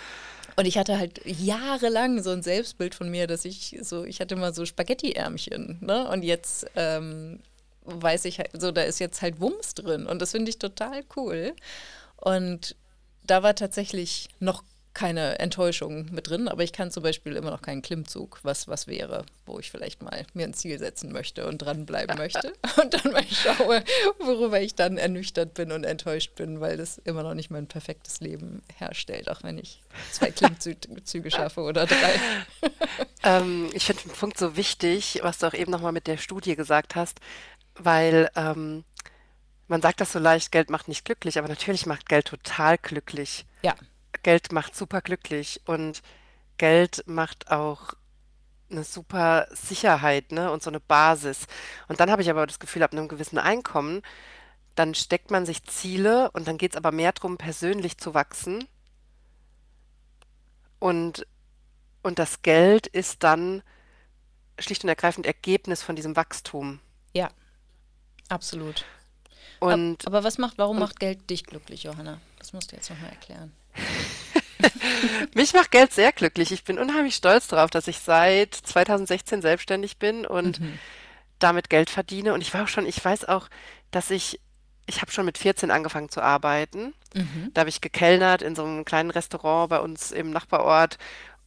und 0.56 0.66
ich 0.66 0.78
hatte 0.78 0.98
halt 0.98 1.22
jahrelang 1.26 2.22
so 2.22 2.32
ein 2.32 2.44
Selbstbild 2.44 2.96
von 2.96 3.10
mir, 3.10 3.28
dass 3.28 3.46
ich 3.46 3.78
so, 3.82 4.04
ich 4.04 4.20
hatte 4.20 4.36
mal 4.36 4.54
so 4.54 4.66
Spaghetti-Ärmchen, 4.66 5.80
ne? 5.82 6.10
Und 6.10 6.24
jetzt 6.24 6.68
ähm, 6.76 7.40
weiß 7.86 8.26
ich 8.26 8.40
halt, 8.40 8.50
so, 8.54 8.72
da 8.72 8.84
ist 8.84 9.00
jetzt 9.00 9.22
halt 9.22 9.40
Wumms 9.40 9.74
drin. 9.76 10.06
Und 10.06 10.22
das 10.22 10.32
finde 10.32 10.50
ich 10.50 10.60
total 10.60 11.04
cool. 11.16 11.56
Und 12.22 12.76
da 13.24 13.44
war 13.44 13.56
tatsächlich 13.56 14.30
noch 14.40 14.64
keine 14.94 15.40
Enttäuschung 15.40 16.08
mit 16.12 16.30
drin, 16.30 16.48
aber 16.48 16.64
ich 16.64 16.74
kann 16.74 16.92
zum 16.92 17.04
Beispiel 17.04 17.36
immer 17.36 17.52
noch 17.52 17.62
keinen 17.62 17.82
Klimmzug, 17.82 18.40
was 18.44 18.68
was 18.68 18.88
wäre, 18.88 19.26
wo 19.46 19.58
ich 19.58 19.72
vielleicht 19.72 20.04
mal 20.04 20.26
mir 20.34 20.46
ein 20.46 20.54
Ziel 20.54 20.78
setzen 20.80 21.12
möchte 21.12 21.48
und 21.48 21.60
dranbleiben 21.60 22.18
möchte 22.18 22.54
und 22.82 22.94
dann 22.94 23.14
mal 23.14 23.24
schaue, 23.24 23.84
worüber 24.20 24.60
ich 24.60 24.76
dann 24.76 24.98
ernüchtert 24.98 25.54
bin 25.54 25.72
und 25.72 25.86
enttäuscht 25.86 26.36
bin, 26.36 26.60
weil 26.60 26.78
das 26.78 26.98
immer 26.98 27.24
noch 27.24 27.34
nicht 27.34 27.50
mein 27.50 27.68
perfektes 27.68 28.20
Leben 28.20 28.62
herstellt, 28.78 29.30
auch 29.30 29.44
wenn 29.44 29.58
ich 29.58 29.82
zwei 30.12 30.32
Klimmzüge 30.32 31.32
schaffe 31.32 31.62
oder 31.62 31.86
drei. 31.86 32.20
Ähm, 33.24 33.70
ich 33.74 33.86
finde 33.86 34.02
den 34.02 34.14
Punkt 34.14 34.40
so 34.40 34.58
wichtig, 34.58 35.20
was 35.22 35.38
du 35.38 35.46
auch 35.46 35.54
eben 35.54 35.72
nochmal 35.72 35.92
mit 35.92 36.08
der 36.08 36.18
Studie 36.18 36.56
gesagt 36.56 36.96
hast, 36.96 37.20
weil 37.76 38.32
ähm, 38.36 38.84
man 39.72 39.82
sagt 39.82 40.02
das 40.02 40.12
so 40.12 40.20
leicht, 40.20 40.52
Geld 40.52 40.70
macht 40.70 40.90
nicht 40.90 41.06
glücklich, 41.06 41.40
aber 41.40 41.48
natürlich 41.48 41.86
macht 41.86 42.10
Geld 42.10 42.28
total 42.28 42.78
glücklich. 42.78 43.46
Ja, 43.64 43.74
Geld 44.22 44.52
macht 44.52 44.76
super 44.76 45.00
glücklich 45.02 45.62
und 45.66 46.02
Geld 46.58 47.04
macht 47.08 47.50
auch 47.52 47.94
eine 48.70 48.84
super 48.84 49.48
Sicherheit, 49.52 50.34
ne, 50.34 50.52
und 50.52 50.62
so 50.62 50.70
eine 50.70 50.82
Basis. 50.82 51.48
Und 51.88 52.02
dann 52.02 52.12
habe 52.12 52.22
ich 52.22 52.30
aber 52.30 52.46
das 52.46 52.60
Gefühl, 52.60 52.84
ab 52.84 52.92
einem 52.92 53.08
gewissen 53.08 53.38
Einkommen, 53.38 54.02
dann 54.76 54.94
steckt 54.94 55.32
man 55.32 55.46
sich 55.46 55.64
Ziele 55.64 56.32
und 56.32 56.50
dann 56.50 56.58
geht 56.58 56.74
es 56.74 56.78
aber 56.78 56.92
mehr 56.92 57.14
darum, 57.14 57.38
persönlich 57.38 57.98
zu 57.98 58.14
wachsen. 58.14 58.68
Und, 60.80 61.26
und 62.04 62.20
das 62.20 62.42
Geld 62.42 62.88
ist 62.88 63.24
dann 63.24 63.64
schlicht 64.60 64.84
und 64.84 64.90
ergreifend 64.90 65.26
Ergebnis 65.26 65.82
von 65.82 65.96
diesem 65.96 66.18
Wachstum. 66.18 66.82
ja, 67.14 67.30
absolut. 68.28 68.84
Und, 69.62 70.06
Aber 70.08 70.24
was 70.24 70.38
macht, 70.38 70.58
warum 70.58 70.80
macht 70.80 71.00
Geld 71.00 71.30
dich 71.30 71.46
glücklich, 71.46 71.84
Johanna? 71.84 72.20
Das 72.40 72.52
musst 72.52 72.72
du 72.72 72.76
jetzt 72.76 72.90
nochmal 72.90 73.12
erklären. 73.12 73.52
Mich 75.34 75.54
macht 75.54 75.72
Geld 75.72 75.94
sehr 75.94 76.12
glücklich. 76.12 76.52
Ich 76.52 76.64
bin 76.64 76.78
unheimlich 76.78 77.16
stolz 77.16 77.48
darauf, 77.48 77.70
dass 77.70 77.88
ich 77.88 78.00
seit 78.00 78.54
2016 78.54 79.42
selbstständig 79.42 79.98
bin 79.98 80.26
und 80.26 80.60
Mhm. 80.60 80.80
damit 81.40 81.70
Geld 81.70 81.90
verdiene. 81.90 82.34
Und 82.34 82.42
ich 82.42 82.54
war 82.54 82.64
auch 82.64 82.68
schon, 82.68 82.86
ich 82.86 83.04
weiß 83.04 83.26
auch, 83.26 83.48
dass 83.92 84.12
ich, 84.12 84.40
ich 84.88 85.02
habe 85.02 85.12
schon 85.12 85.26
mit 85.26 85.38
14 85.38 85.72
angefangen 85.72 86.10
zu 86.10 86.22
arbeiten. 86.22 86.94
Mhm. 87.14 87.52
Da 87.54 87.62
habe 87.62 87.70
ich 87.70 87.82
gekellnert 87.82 88.42
in 88.42 88.56
so 88.56 88.64
einem 88.64 88.86
kleinen 88.86 89.12
Restaurant 89.12 89.70
bei 89.70 89.80
uns 89.80 90.12
im 90.12 90.32
Nachbarort. 90.32 90.98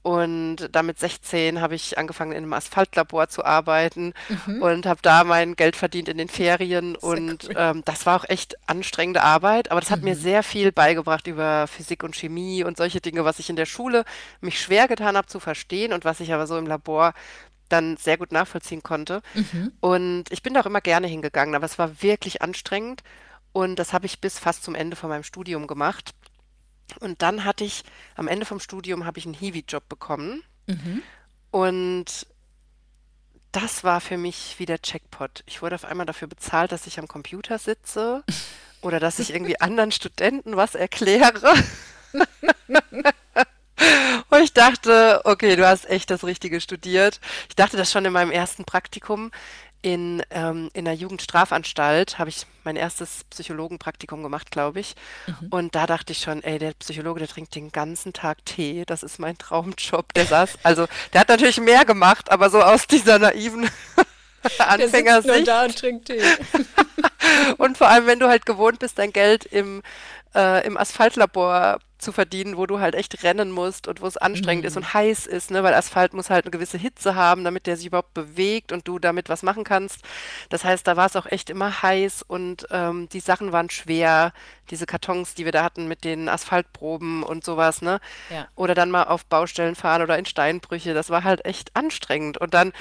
Und 0.04 0.68
dann 0.72 0.84
mit 0.84 0.98
16 0.98 1.62
habe 1.62 1.74
ich 1.74 1.96
angefangen, 1.96 2.32
in 2.32 2.44
einem 2.44 2.52
Asphaltlabor 2.52 3.28
zu 3.28 3.42
arbeiten 3.42 4.12
Mhm. 4.28 4.60
und 4.60 4.84
habe 4.86 5.00
da 5.00 5.24
mein 5.24 5.56
Geld 5.56 5.76
verdient 5.76 6.10
in 6.10 6.18
den 6.18 6.28
Ferien. 6.28 6.94
Sehr 7.00 7.02
Und 7.10 7.44
cool. 7.48 7.54
ähm, 7.56 7.82
das 7.86 8.04
war 8.04 8.20
auch 8.20 8.28
echt 8.28 8.54
anstrengende 8.68 9.22
Arbeit, 9.22 9.70
aber 9.70 9.80
das 9.80 9.90
hat 9.90 10.02
mir 10.02 10.14
Mhm. 10.14 10.18
sehr 10.20 10.42
viel 10.42 10.72
beigebracht 10.72 11.26
über 11.26 11.66
Physik 11.68 12.02
und 12.04 12.14
Chemie 12.14 12.64
und 12.64 12.76
solche 12.76 13.00
Dinge, 13.00 13.24
was 13.24 13.38
ich 13.38 13.48
in 13.48 13.56
der 13.56 13.64
Schule 13.64 14.04
mich 14.42 14.60
schwer 14.60 14.88
getan 14.88 15.16
habe 15.16 15.26
zu 15.26 15.40
verstehen 15.40 15.94
und 15.94 16.04
was 16.04 16.20
ich 16.20 16.34
aber 16.34 16.46
so 16.46 16.58
im 16.58 16.66
Labor 16.66 17.14
dann 17.70 17.96
sehr 17.96 18.18
gut 18.18 18.30
nachvollziehen 18.30 18.82
konnte. 18.82 19.22
Mhm. 19.32 19.72
Und 19.80 20.24
ich 20.30 20.42
bin 20.42 20.52
da 20.52 20.60
auch 20.60 20.66
immer 20.66 20.82
gerne 20.82 21.06
hingegangen, 21.06 21.54
aber 21.54 21.64
es 21.64 21.78
war 21.78 22.02
wirklich 22.02 22.42
anstrengend. 22.42 23.02
Und 23.54 23.78
das 23.78 23.92
habe 23.94 24.04
ich 24.06 24.20
bis 24.20 24.38
fast 24.38 24.64
zum 24.64 24.74
Ende 24.74 24.96
von 24.96 25.08
meinem 25.08 25.22
Studium 25.22 25.66
gemacht. 25.66 26.10
Und 27.00 27.22
dann 27.22 27.44
hatte 27.44 27.64
ich, 27.64 27.84
am 28.14 28.28
Ende 28.28 28.46
vom 28.46 28.60
Studium 28.60 29.04
habe 29.04 29.18
ich 29.18 29.26
einen 29.26 29.34
Hiwi-Job 29.34 29.88
bekommen. 29.88 30.42
Mhm. 30.66 31.02
Und 31.50 32.26
das 33.52 33.84
war 33.84 34.00
für 34.00 34.18
mich 34.18 34.56
wie 34.58 34.66
der 34.66 34.80
Jackpot. 34.82 35.44
Ich 35.46 35.62
wurde 35.62 35.76
auf 35.76 35.84
einmal 35.84 36.06
dafür 36.06 36.28
bezahlt, 36.28 36.72
dass 36.72 36.86
ich 36.86 36.98
am 36.98 37.06
Computer 37.06 37.58
sitze 37.58 38.24
oder 38.80 38.98
dass 39.00 39.18
ich 39.18 39.32
irgendwie 39.32 39.60
anderen 39.60 39.92
Studenten 39.92 40.56
was 40.56 40.74
erkläre. 40.74 41.54
Und 44.30 44.42
ich 44.42 44.52
dachte, 44.52 45.20
okay, 45.24 45.56
du 45.56 45.66
hast 45.66 45.88
echt 45.88 46.10
das 46.10 46.24
Richtige 46.24 46.60
studiert. 46.60 47.20
Ich 47.48 47.56
dachte 47.56 47.76
das 47.76 47.90
schon 47.92 48.04
in 48.04 48.12
meinem 48.12 48.30
ersten 48.30 48.64
Praktikum 48.64 49.30
in, 49.84 50.22
ähm, 50.30 50.70
in 50.72 50.88
einer 50.88 50.96
Jugendstrafanstalt, 50.96 52.18
habe 52.18 52.30
ich 52.30 52.46
mein 52.64 52.76
erstes 52.76 53.24
Psychologenpraktikum 53.28 54.22
gemacht, 54.22 54.50
glaube 54.50 54.80
ich. 54.80 54.94
Mhm. 55.26 55.48
Und 55.50 55.74
da 55.74 55.86
dachte 55.86 56.12
ich 56.12 56.20
schon, 56.20 56.42
ey, 56.42 56.58
der 56.58 56.72
Psychologe, 56.72 57.20
der 57.20 57.28
trinkt 57.28 57.54
den 57.54 57.70
ganzen 57.70 58.14
Tag 58.14 58.42
Tee. 58.46 58.84
Das 58.86 59.02
ist 59.02 59.18
mein 59.18 59.36
Traumjob. 59.36 60.14
Der 60.14 60.24
saß, 60.24 60.58
also 60.62 60.86
der 61.12 61.20
hat 61.20 61.28
natürlich 61.28 61.60
mehr 61.60 61.84
gemacht, 61.84 62.32
aber 62.32 62.48
so 62.48 62.62
aus 62.62 62.86
dieser 62.86 63.18
naiven 63.18 63.68
Der 64.42 64.50
sitzt 64.50 64.58
nur 64.58 64.68
Anfängersicht. 64.68 65.48
da 65.48 65.64
und 65.64 65.78
trinkt 65.78 66.06
Tee. 66.06 66.22
Und 67.56 67.78
vor 67.78 67.88
allem, 67.88 68.06
wenn 68.06 68.18
du 68.18 68.28
halt 68.28 68.44
gewohnt 68.44 68.78
bist, 68.78 68.98
dein 68.98 69.12
Geld 69.12 69.46
im, 69.46 69.82
äh, 70.34 70.66
im 70.66 70.76
Asphaltlabor 70.76 71.78
zu 72.04 72.12
verdienen, 72.12 72.56
wo 72.56 72.66
du 72.66 72.78
halt 72.78 72.94
echt 72.94 73.22
rennen 73.24 73.50
musst 73.50 73.88
und 73.88 74.00
wo 74.00 74.06
es 74.06 74.16
anstrengend 74.16 74.64
ist 74.64 74.74
Mhm. 74.76 74.82
und 74.82 74.94
heiß 74.94 75.26
ist, 75.26 75.50
ne? 75.50 75.62
Weil 75.64 75.74
Asphalt 75.74 76.12
muss 76.14 76.30
halt 76.30 76.44
eine 76.44 76.52
gewisse 76.52 76.78
Hitze 76.78 77.14
haben, 77.16 77.42
damit 77.42 77.66
der 77.66 77.76
sich 77.76 77.86
überhaupt 77.86 78.14
bewegt 78.14 78.70
und 78.70 78.86
du 78.86 78.98
damit 78.98 79.28
was 79.28 79.42
machen 79.42 79.64
kannst. 79.64 80.00
Das 80.50 80.62
heißt, 80.64 80.86
da 80.86 80.96
war 80.96 81.06
es 81.06 81.16
auch 81.16 81.26
echt 81.26 81.50
immer 81.50 81.82
heiß 81.82 82.22
und 82.22 82.66
ähm, 82.70 83.08
die 83.08 83.20
Sachen 83.20 83.50
waren 83.52 83.70
schwer, 83.70 84.32
diese 84.70 84.86
Kartons, 84.86 85.34
die 85.34 85.44
wir 85.44 85.52
da 85.52 85.62
hatten 85.64 85.88
mit 85.88 86.04
den 86.04 86.28
Asphaltproben 86.28 87.22
und 87.22 87.44
sowas, 87.44 87.82
ne? 87.82 88.00
Ja. 88.30 88.46
Oder 88.54 88.74
dann 88.74 88.90
mal 88.90 89.04
auf 89.04 89.24
Baustellen 89.26 89.74
fahren 89.74 90.02
oder 90.02 90.18
in 90.18 90.26
Steinbrüche, 90.26 90.94
das 90.94 91.10
war 91.10 91.24
halt 91.24 91.44
echt 91.44 91.74
anstrengend. 91.74 92.38
Und 92.38 92.54
dann 92.54 92.72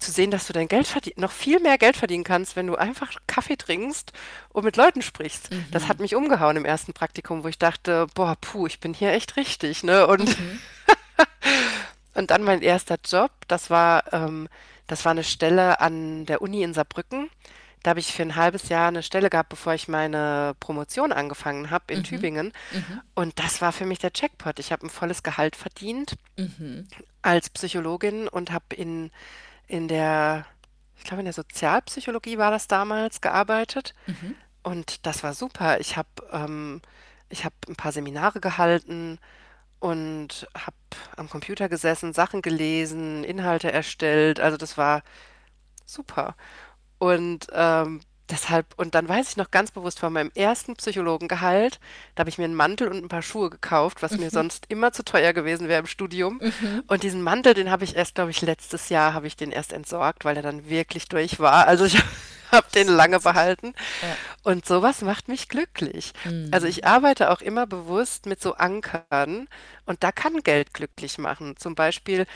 zu 0.00 0.10
sehen, 0.10 0.30
dass 0.30 0.46
du 0.46 0.52
dein 0.52 0.68
Geld 0.68 0.88
noch 1.16 1.30
viel 1.30 1.60
mehr 1.60 1.78
Geld 1.78 1.96
verdienen 1.96 2.24
kannst, 2.24 2.56
wenn 2.56 2.66
du 2.66 2.76
einfach 2.76 3.12
Kaffee 3.26 3.56
trinkst 3.56 4.12
und 4.50 4.64
mit 4.64 4.76
Leuten 4.76 5.02
sprichst. 5.02 5.50
Das 5.70 5.88
hat 5.88 5.98
Mhm. 5.98 6.02
mich 6.02 6.14
umgehauen 6.14 6.56
im 6.56 6.64
ersten 6.64 6.92
Praktikum, 6.92 7.44
wo 7.44 7.48
ich 7.48 7.58
dachte, 7.58 8.06
boah, 8.14 8.36
puh, 8.40 8.66
ich 8.66 8.80
bin 8.80 8.94
hier 8.94 9.12
echt 9.12 9.36
richtig, 9.36 9.82
ne? 9.84 10.06
Und, 10.06 10.26
Mhm. 10.38 10.58
und 12.14 12.30
dann 12.30 12.42
mein 12.42 12.62
erster 12.62 12.98
Job, 13.04 13.30
das 13.48 13.70
war, 13.70 14.12
ähm, 14.12 14.48
das 14.86 15.04
war 15.04 15.12
eine 15.12 15.24
Stelle 15.24 15.80
an 15.80 16.26
der 16.26 16.42
Uni 16.42 16.62
in 16.62 16.74
Saarbrücken. 16.74 17.30
Da 17.82 17.90
habe 17.90 18.00
ich 18.00 18.12
für 18.12 18.22
ein 18.22 18.36
halbes 18.36 18.68
Jahr 18.68 18.88
eine 18.88 19.02
Stelle 19.02 19.30
gehabt, 19.30 19.48
bevor 19.48 19.72
ich 19.72 19.88
meine 19.88 20.54
Promotion 20.60 21.12
angefangen 21.12 21.70
habe 21.70 21.92
in 21.94 22.00
Mhm. 22.00 22.04
Tübingen. 22.04 22.52
Mhm. 22.72 23.00
Und 23.14 23.38
das 23.38 23.62
war 23.62 23.72
für 23.72 23.86
mich 23.86 23.98
der 24.00 24.10
Jackpot. 24.14 24.58
Ich 24.58 24.70
habe 24.72 24.86
ein 24.86 24.90
volles 24.90 25.22
Gehalt 25.22 25.56
verdient 25.56 26.16
Mhm. 26.36 26.88
als 27.22 27.48
Psychologin 27.48 28.28
und 28.28 28.50
habe 28.50 28.74
in, 28.76 29.10
in 29.70 29.86
der, 29.86 30.46
ich 30.96 31.04
glaube, 31.04 31.20
in 31.20 31.26
der 31.26 31.32
Sozialpsychologie 31.32 32.38
war 32.38 32.50
das 32.50 32.66
damals, 32.66 33.20
gearbeitet. 33.20 33.94
Mhm. 34.06 34.34
Und 34.62 35.06
das 35.06 35.22
war 35.22 35.32
super. 35.32 35.80
Ich 35.80 35.96
habe 35.96 36.08
ähm, 36.32 36.82
ich 37.28 37.44
hab 37.44 37.54
ein 37.68 37.76
paar 37.76 37.92
Seminare 37.92 38.40
gehalten 38.40 39.18
und 39.78 40.48
habe 40.54 40.76
am 41.16 41.30
Computer 41.30 41.68
gesessen, 41.68 42.12
Sachen 42.12 42.42
gelesen, 42.42 43.24
Inhalte 43.24 43.72
erstellt. 43.72 44.40
Also 44.40 44.56
das 44.56 44.76
war 44.76 45.02
super. 45.86 46.34
Und 46.98 47.46
ähm, 47.52 48.00
deshalb, 48.30 48.66
und 48.76 48.94
dann 48.94 49.08
weiß 49.08 49.30
ich 49.30 49.36
noch 49.36 49.50
ganz 49.50 49.70
bewusst 49.72 49.98
von 50.00 50.12
meinem 50.12 50.30
ersten 50.34 50.76
Psychologengehalt, 50.76 51.80
da 52.14 52.20
habe 52.22 52.30
ich 52.30 52.38
mir 52.38 52.44
einen 52.44 52.54
Mantel 52.54 52.88
und 52.88 52.98
ein 53.04 53.08
paar 53.08 53.22
Schuhe 53.22 53.50
gekauft, 53.50 54.02
was 54.02 54.18
mir 54.18 54.26
Mhm. 54.26 54.30
sonst 54.30 54.66
immer 54.68 54.92
zu 54.92 55.04
teuer 55.04 55.32
gewesen 55.32 55.68
wäre 55.68 55.80
im 55.80 55.86
Studium. 55.86 56.40
Mhm. 56.40 56.84
Und 56.86 57.02
diesen 57.02 57.22
Mantel, 57.22 57.54
den 57.54 57.70
habe 57.70 57.84
ich 57.84 57.96
erst, 57.96 58.14
glaube 58.16 58.30
ich, 58.30 58.40
letztes 58.42 58.88
Jahr 58.88 59.14
habe 59.14 59.26
ich 59.26 59.36
den 59.36 59.52
erst 59.52 59.72
entsorgt, 59.72 60.24
weil 60.24 60.36
er 60.36 60.42
dann 60.42 60.68
wirklich 60.68 61.08
durch 61.08 61.40
war. 61.40 61.66
Also 61.66 61.84
ich 61.84 61.96
habe 62.52 62.66
den 62.74 62.88
lange 62.88 63.22
Witzig. 63.22 63.24
behalten. 63.24 63.74
Ja. 64.02 64.18
Und 64.42 64.66
sowas 64.66 65.02
macht 65.02 65.28
mich 65.28 65.48
glücklich. 65.48 66.12
Also 66.50 66.66
Mhm. 66.66 66.70
ich 66.70 66.86
arbeite 66.86 67.30
auch 67.30 67.40
immer 67.40 67.66
bewusst 67.66 68.26
mit 68.26 68.40
so 68.42 68.54
Ankern 68.54 69.48
und 69.86 70.02
da 70.02 70.12
kann 70.12 70.42
Geld 70.42 70.74
glücklich 70.74 71.18
machen. 71.18 71.56
Zum 71.58 71.74
Beispiel, 71.74 72.26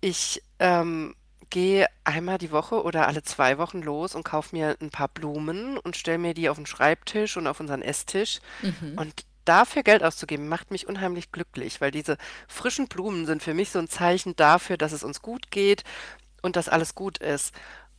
ich 0.00 0.42
ähm, 0.58 1.14
gehe 1.50 1.86
einmal 2.04 2.38
die 2.38 2.50
Woche 2.50 2.82
oder 2.82 3.06
alle 3.06 3.22
zwei 3.22 3.58
Wochen 3.58 3.82
los 3.82 4.14
und 4.14 4.24
kaufe 4.24 4.54
mir 4.54 4.76
ein 4.80 4.90
paar 4.90 5.08
Blumen 5.08 5.78
und 5.78 5.96
stelle 5.96 6.18
mir 6.18 6.34
die 6.34 6.48
auf 6.48 6.56
den 6.56 6.66
Schreibtisch 6.66 7.36
und 7.36 7.46
auf 7.46 7.60
unseren 7.60 7.82
Esstisch. 7.82 8.40
Mhm. 8.62 8.98
Und 8.98 9.24
dafür 9.44 9.82
Geld 9.82 10.02
auszugeben, 10.02 10.48
macht 10.48 10.70
mich 10.70 10.86
unheimlich 10.86 11.32
glücklich, 11.32 11.80
weil 11.80 11.90
diese 11.90 12.18
frischen 12.48 12.88
Blumen 12.88 13.26
sind 13.26 13.42
für 13.42 13.54
mich 13.54 13.70
so 13.70 13.78
ein 13.78 13.88
Zeichen 13.88 14.36
dafür, 14.36 14.76
dass 14.76 14.92
es 14.92 15.04
uns 15.04 15.22
gut 15.22 15.50
geht 15.50 15.84
und 16.42 16.56
dass 16.56 16.68
alles 16.68 16.94
gut 16.94 17.18
ist. 17.18 17.54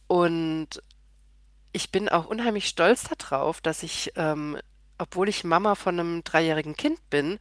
Und 0.07 0.81
ich 1.71 1.91
bin 1.91 2.09
auch 2.09 2.25
unheimlich 2.25 2.67
stolz 2.67 3.05
darauf, 3.17 3.61
dass 3.61 3.83
ich, 3.83 4.11
ähm, 4.15 4.57
obwohl 4.97 5.29
ich 5.29 5.43
Mama 5.43 5.75
von 5.75 5.99
einem 5.99 6.23
dreijährigen 6.23 6.75
Kind 6.75 7.09
bin, 7.09 7.39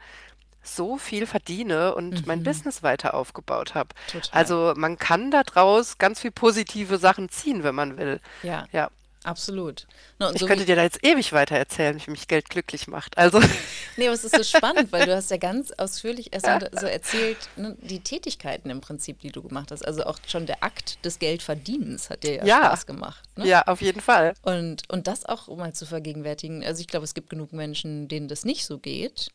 so 0.66 0.98
viel 0.98 1.26
verdiene 1.26 1.94
und 1.94 2.26
mein 2.26 2.40
Mhm. 2.40 2.44
Business 2.44 2.82
weiter 2.82 3.14
aufgebaut 3.14 3.74
habe. 3.74 3.90
Total. 4.10 4.30
Also 4.32 4.74
man 4.76 4.98
kann 4.98 5.30
daraus 5.30 5.98
ganz 5.98 6.20
viel 6.20 6.32
positive 6.32 6.98
Sachen 6.98 7.28
ziehen, 7.28 7.62
wenn 7.62 7.74
man 7.74 7.96
will. 7.96 8.20
Ja, 8.42 8.66
Ja, 8.72 8.90
absolut. 9.24 9.86
Na, 10.18 10.28
und 10.28 10.34
ich 10.36 10.40
so 10.40 10.46
könnte 10.46 10.62
wie, 10.62 10.66
dir 10.66 10.76
da 10.76 10.82
jetzt 10.82 11.04
ewig 11.04 11.32
weiter 11.32 11.56
erzählen, 11.56 12.00
wie 12.04 12.10
mich 12.10 12.28
Geld 12.28 12.48
glücklich 12.48 12.86
macht. 12.88 13.18
Also, 13.18 13.40
nee, 13.96 14.06
aber 14.06 14.14
es 14.14 14.24
ist 14.24 14.36
so 14.36 14.42
spannend, 14.44 14.92
weil 14.92 15.04
du 15.06 15.14
hast 15.16 15.30
ja 15.30 15.36
ganz 15.36 15.72
ausführlich 15.72 16.32
erstmal 16.32 16.70
so 16.80 16.86
erzählt, 16.86 17.36
ne, 17.56 17.76
die 17.80 18.00
Tätigkeiten 18.00 18.70
im 18.70 18.80
Prinzip, 18.80 19.18
die 19.20 19.30
du 19.32 19.42
gemacht 19.42 19.70
hast. 19.72 19.84
Also 19.86 20.04
auch 20.04 20.18
schon 20.26 20.46
der 20.46 20.62
Akt 20.62 21.04
des 21.04 21.18
Geldverdienens 21.18 22.08
hat 22.10 22.22
dir 22.22 22.36
ja 22.36 22.44
ja, 22.44 22.56
Spaß 22.66 22.86
gemacht, 22.86 23.22
ne? 23.36 23.46
ja, 23.46 23.62
auf 23.66 23.80
jeden 23.82 24.00
Fall. 24.00 24.34
Und, 24.42 24.82
und 24.88 25.06
das 25.06 25.26
auch 25.26 25.48
mal 25.56 25.72
zu 25.72 25.86
vergegenwärtigen. 25.86 26.64
Also 26.64 26.80
ich 26.80 26.86
glaube, 26.86 27.04
es 27.04 27.14
gibt 27.14 27.28
genug 27.30 27.52
Menschen, 27.52 28.08
denen 28.08 28.28
das 28.28 28.44
nicht 28.44 28.64
so 28.64 28.78
geht, 28.78 29.28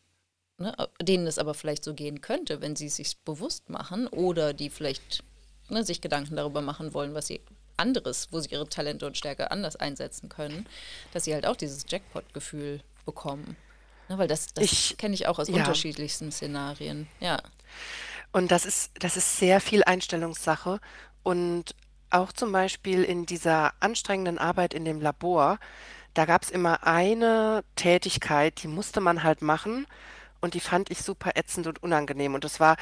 ne, 0.58 0.74
denen 1.00 1.26
es 1.26 1.38
aber 1.38 1.54
vielleicht 1.54 1.84
so 1.84 1.94
gehen 1.94 2.20
könnte, 2.20 2.60
wenn 2.60 2.76
sie 2.76 2.86
es 2.86 2.96
sich 2.96 3.18
bewusst 3.18 3.68
machen 3.68 4.06
oder 4.08 4.52
die 4.52 4.70
vielleicht 4.70 5.22
ne, 5.68 5.84
sich 5.84 6.00
Gedanken 6.00 6.36
darüber 6.36 6.60
machen 6.60 6.94
wollen, 6.94 7.14
was 7.14 7.26
sie 7.26 7.40
anderes, 7.76 8.28
wo 8.30 8.40
sie 8.40 8.50
ihre 8.50 8.68
Talente 8.68 9.06
und 9.06 9.16
Stärke 9.16 9.50
anders 9.50 9.76
einsetzen 9.76 10.28
können, 10.28 10.66
dass 11.12 11.24
sie 11.24 11.34
halt 11.34 11.46
auch 11.46 11.56
dieses 11.56 11.84
Jackpot-Gefühl 11.88 12.80
bekommen. 13.04 13.56
Ne, 14.08 14.18
weil 14.18 14.28
das, 14.28 14.52
das 14.54 14.94
kenne 14.98 15.14
ich 15.14 15.26
auch 15.26 15.38
aus 15.38 15.48
ja. 15.48 15.56
unterschiedlichsten 15.56 16.30
Szenarien. 16.30 17.08
Ja. 17.20 17.40
Und 18.32 18.50
das 18.50 18.64
ist, 18.64 18.92
das 18.98 19.16
ist 19.16 19.36
sehr 19.36 19.60
viel 19.60 19.82
Einstellungssache. 19.84 20.80
Und 21.22 21.74
auch 22.10 22.32
zum 22.32 22.52
Beispiel 22.52 23.04
in 23.04 23.26
dieser 23.26 23.72
anstrengenden 23.80 24.38
Arbeit 24.38 24.74
in 24.74 24.84
dem 24.84 25.00
Labor, 25.00 25.58
da 26.14 26.26
gab 26.26 26.42
es 26.42 26.50
immer 26.50 26.86
eine 26.86 27.64
Tätigkeit, 27.74 28.62
die 28.62 28.68
musste 28.68 29.00
man 29.00 29.22
halt 29.22 29.40
machen. 29.40 29.86
Und 30.42 30.52
die 30.54 30.60
fand 30.60 30.90
ich 30.90 31.02
super 31.02 31.30
ätzend 31.36 31.66
und 31.66 31.82
unangenehm. 31.82 32.34
Und 32.34 32.44
es 32.44 32.60
war 32.60 32.76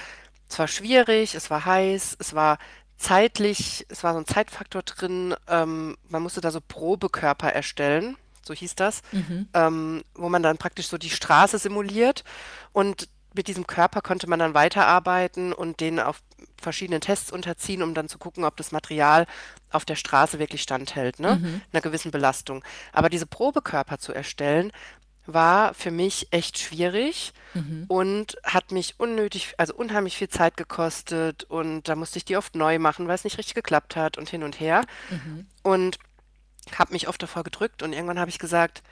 zwar 0.48 0.66
schwierig, 0.66 1.36
es 1.36 1.48
war 1.50 1.64
heiß, 1.64 2.16
es 2.18 2.34
war 2.34 2.58
zeitlich, 2.96 3.86
es 3.88 4.02
war 4.02 4.12
so 4.14 4.18
ein 4.18 4.26
Zeitfaktor 4.26 4.82
drin. 4.82 5.34
Ähm, 5.46 5.96
man 6.08 6.22
musste 6.22 6.40
da 6.40 6.50
so 6.50 6.60
Probekörper 6.60 7.52
erstellen, 7.52 8.16
so 8.42 8.52
hieß 8.54 8.74
das, 8.74 9.02
Mhm. 9.12 9.48
ähm, 9.54 10.02
wo 10.14 10.28
man 10.28 10.42
dann 10.42 10.58
praktisch 10.58 10.88
so 10.88 10.98
die 10.98 11.10
Straße 11.10 11.58
simuliert. 11.58 12.24
Und 12.72 13.08
mit 13.32 13.46
diesem 13.46 13.66
Körper 13.66 14.00
konnte 14.00 14.28
man 14.28 14.40
dann 14.40 14.54
weiterarbeiten 14.54 15.52
und 15.52 15.80
den 15.80 16.00
auf 16.00 16.20
verschiedenen 16.60 17.00
Tests 17.00 17.30
unterziehen, 17.30 17.82
um 17.82 17.94
dann 17.94 18.08
zu 18.08 18.18
gucken, 18.18 18.44
ob 18.44 18.56
das 18.56 18.72
Material 18.72 19.26
auf 19.70 19.84
der 19.84 19.94
Straße 19.94 20.38
wirklich 20.38 20.62
standhält, 20.62 21.20
ne? 21.20 21.36
Mhm. 21.36 21.60
Einer 21.72 21.80
gewissen 21.80 22.10
Belastung. 22.10 22.64
Aber 22.92 23.08
diese 23.08 23.26
Probekörper 23.26 23.98
zu 23.98 24.12
erstellen, 24.12 24.72
war 25.26 25.74
für 25.74 25.90
mich 25.90 26.28
echt 26.30 26.58
schwierig 26.58 27.32
und 27.88 28.36
hat 28.44 28.70
mich 28.70 28.98
unnötig, 28.98 29.54
also 29.58 29.74
unheimlich 29.74 30.16
viel 30.16 30.28
Zeit 30.28 30.56
gekostet 30.56 31.44
und 31.44 31.88
da 31.88 31.96
musste 31.96 32.18
ich 32.18 32.24
die 32.24 32.36
oft 32.36 32.54
neu 32.54 32.78
machen, 32.78 33.08
weil 33.08 33.16
es 33.16 33.24
nicht 33.24 33.38
richtig 33.38 33.54
geklappt 33.54 33.96
hat 33.96 34.18
und 34.18 34.28
hin 34.28 34.42
und 34.42 34.60
her 34.60 34.82
und 35.62 35.98
habe 36.78 36.92
mich 36.92 37.08
oft 37.08 37.22
davor 37.22 37.42
gedrückt 37.42 37.82
und 37.82 37.92
irgendwann 37.92 38.20
habe 38.20 38.30
ich 38.30 38.38
gesagt, 38.38 38.82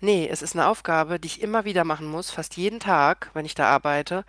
nee, 0.00 0.28
es 0.30 0.42
ist 0.42 0.54
eine 0.54 0.66
Aufgabe, 0.68 1.18
die 1.18 1.26
ich 1.26 1.42
immer 1.42 1.64
wieder 1.64 1.84
machen 1.84 2.06
muss, 2.06 2.30
fast 2.30 2.56
jeden 2.56 2.80
Tag, 2.80 3.30
wenn 3.34 3.46
ich 3.46 3.54
da 3.54 3.68
arbeite. 3.68 4.24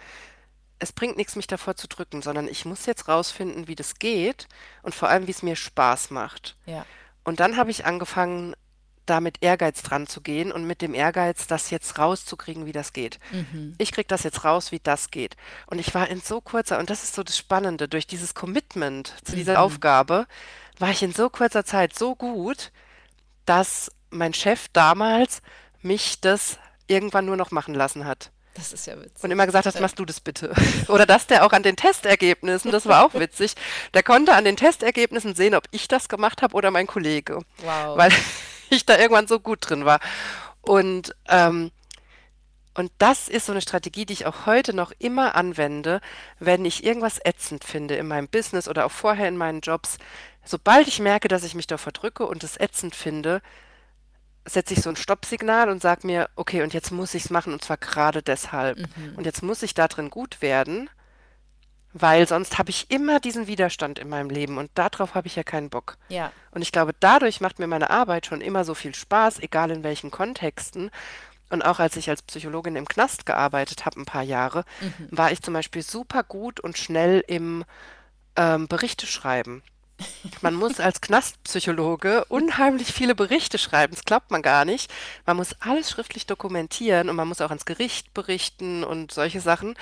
Es 0.79 0.91
bringt 0.91 1.17
nichts, 1.17 1.35
mich 1.35 1.47
davor 1.47 1.75
zu 1.75 1.87
drücken, 1.87 2.21
sondern 2.21 2.47
ich 2.47 2.63
muss 2.63 2.85
jetzt 2.85 3.07
rausfinden, 3.07 3.67
wie 3.67 3.75
das 3.75 3.95
geht 3.95 4.47
und 4.83 4.93
vor 4.93 5.09
allem, 5.09 5.27
wie 5.27 5.31
es 5.31 5.43
mir 5.43 5.55
Spaß 5.55 6.11
macht. 6.11 6.55
Ja. 6.65 6.85
Und 7.23 7.39
dann 7.39 7.57
habe 7.57 7.71
ich 7.71 7.85
angefangen, 7.85 8.55
da 9.09 9.19
mit 9.19 9.37
Ehrgeiz 9.41 9.81
dran 9.81 10.07
zu 10.07 10.21
gehen 10.21 10.51
und 10.51 10.65
mit 10.65 10.81
dem 10.81 10.93
Ehrgeiz, 10.93 11.47
das 11.47 11.69
jetzt 11.69 11.97
rauszukriegen, 11.97 12.65
wie 12.65 12.71
das 12.71 12.93
geht. 12.93 13.19
Ich 13.77 13.91
kriege 13.91 14.07
das 14.07 14.23
jetzt 14.23 14.43
raus, 14.43 14.71
wie 14.71 14.79
das 14.79 15.11
geht. 15.11 15.35
Und 15.67 15.79
ich 15.79 15.93
war 15.93 16.07
in 16.09 16.21
so 16.21 16.41
kurzer, 16.41 16.79
und 16.79 16.89
das 16.89 17.03
ist 17.03 17.15
so 17.15 17.23
das 17.23 17.37
Spannende, 17.37 17.87
durch 17.87 18.07
dieses 18.07 18.35
Commitment 18.35 19.13
zu 19.23 19.35
dieser 19.35 19.61
Aufgabe, 19.61 20.27
war 20.79 20.91
ich 20.91 21.01
in 21.01 21.13
so 21.13 21.29
kurzer 21.29 21.65
Zeit 21.65 21.97
so 21.97 22.15
gut, 22.15 22.71
dass 23.45 23.91
mein 24.09 24.33
Chef 24.33 24.67
damals 24.73 25.41
mich 25.81 26.21
das 26.21 26.57
irgendwann 26.87 27.25
nur 27.25 27.37
noch 27.37 27.51
machen 27.51 27.73
lassen 27.73 28.05
hat. 28.05 28.31
Das 28.57 28.73
ist 28.73 28.87
ja 28.87 28.97
witzig. 28.99 29.23
Und 29.23 29.29
immer 29.29 29.45
gesagt 29.45 29.67
hat, 29.67 29.79
machst 29.79 29.99
du 29.99 30.05
das 30.05 30.19
bitte. 30.19 30.51
Oder 30.87 31.05
dass 31.05 31.27
der 31.27 31.45
auch 31.45 31.51
an 31.51 31.61
den 31.61 31.75
Testergebnissen, 31.75 32.71
das 32.71 32.87
war 32.87 33.05
auch 33.05 33.13
witzig, 33.19 33.53
der 33.93 34.01
konnte 34.01 34.33
an 34.33 34.45
den 34.45 34.57
Testergebnissen 34.57 35.35
sehen, 35.35 35.53
ob 35.53 35.65
ich 35.71 35.87
das 35.87 36.09
gemacht 36.09 36.41
habe 36.41 36.55
oder 36.55 36.71
mein 36.71 36.87
Kollege. 36.87 37.41
Wow. 37.63 37.97
Weil 37.97 38.11
ich 38.69 38.85
da 38.85 38.97
irgendwann 38.97 39.27
so 39.27 39.39
gut 39.39 39.69
drin 39.69 39.85
war. 39.85 39.99
Und, 40.61 41.15
ähm, 41.29 41.71
und 42.73 42.91
das 42.99 43.27
ist 43.27 43.47
so 43.47 43.53
eine 43.53 43.61
Strategie, 43.61 44.05
die 44.05 44.13
ich 44.13 44.25
auch 44.25 44.45
heute 44.45 44.75
noch 44.75 44.91
immer 44.99 45.35
anwende, 45.35 46.01
wenn 46.39 46.65
ich 46.65 46.83
irgendwas 46.83 47.19
ätzend 47.23 47.63
finde 47.63 47.95
in 47.95 48.07
meinem 48.07 48.27
Business 48.27 48.67
oder 48.67 48.85
auch 48.85 48.91
vorher 48.91 49.27
in 49.27 49.37
meinen 49.37 49.61
Jobs. 49.61 49.97
Sobald 50.43 50.87
ich 50.87 50.99
merke, 50.99 51.27
dass 51.27 51.43
ich 51.43 51.55
mich 51.55 51.67
da 51.67 51.77
verdrücke 51.77 52.25
und 52.25 52.43
es 52.43 52.59
ätzend 52.59 52.95
finde, 52.95 53.41
setze 54.45 54.73
ich 54.73 54.81
so 54.81 54.89
ein 54.89 54.95
Stoppsignal 54.95 55.69
und 55.69 55.81
sage 55.81 56.07
mir, 56.07 56.29
okay, 56.35 56.61
und 56.61 56.73
jetzt 56.73 56.91
muss 56.91 57.13
ich 57.13 57.25
es 57.25 57.29
machen 57.29 57.51
und 57.51 57.63
zwar 57.63 57.77
gerade 57.77 58.21
deshalb. 58.21 58.77
Und 59.17 59.25
jetzt 59.25 59.43
muss 59.43 59.63
ich 59.63 59.73
da 59.73 59.87
drin 59.87 60.09
gut 60.09 60.41
werden, 60.41 60.89
weil 62.01 62.27
sonst 62.27 62.57
habe 62.57 62.69
ich 62.69 62.89
immer 62.89 63.19
diesen 63.19 63.47
Widerstand 63.47 63.99
in 63.99 64.09
meinem 64.09 64.29
Leben 64.29 64.57
und 64.57 64.69
darauf 64.75 65.15
habe 65.15 65.27
ich 65.27 65.35
ja 65.35 65.43
keinen 65.43 65.69
Bock. 65.69 65.97
Ja. 66.09 66.31
Und 66.51 66.61
ich 66.61 66.71
glaube, 66.71 66.93
dadurch 66.99 67.41
macht 67.41 67.59
mir 67.59 67.67
meine 67.67 67.89
Arbeit 67.89 68.25
schon 68.25 68.41
immer 68.41 68.63
so 68.63 68.73
viel 68.73 68.95
Spaß, 68.95 69.39
egal 69.39 69.71
in 69.71 69.83
welchen 69.83 70.11
Kontexten. 70.11 70.91
Und 71.49 71.63
auch 71.63 71.79
als 71.79 71.95
ich 71.95 72.09
als 72.09 72.21
Psychologin 72.21 72.75
im 72.75 72.87
Knast 72.87 73.25
gearbeitet 73.25 73.85
habe, 73.85 74.01
ein 74.01 74.05
paar 74.05 74.23
Jahre, 74.23 74.65
war 75.11 75.31
ich 75.31 75.41
zum 75.41 75.53
Beispiel 75.53 75.81
super 75.81 76.23
gut 76.23 76.59
und 76.59 76.77
schnell 76.77 77.23
im 77.25 77.63
ähm, 78.35 78.67
Berichte 78.67 79.07
schreiben. 79.07 79.63
Man 80.41 80.53
muss 80.53 80.79
als 80.79 81.01
Knastpsychologe 81.01 82.25
unheimlich 82.25 82.91
viele 82.91 83.15
Berichte 83.15 83.57
schreiben, 83.57 83.93
das 83.95 84.03
glaubt 84.03 84.29
man 84.29 84.41
gar 84.41 84.65
nicht. 84.65 84.91
Man 85.25 85.37
muss 85.37 85.55
alles 85.59 85.89
schriftlich 85.89 86.25
dokumentieren 86.27 87.09
und 87.09 87.15
man 87.15 87.27
muss 87.27 87.41
auch 87.41 87.49
ans 87.49 87.65
Gericht 87.65 88.13
berichten 88.13 88.83
und 88.83 89.11
solche 89.11 89.41
Sachen. 89.41 89.75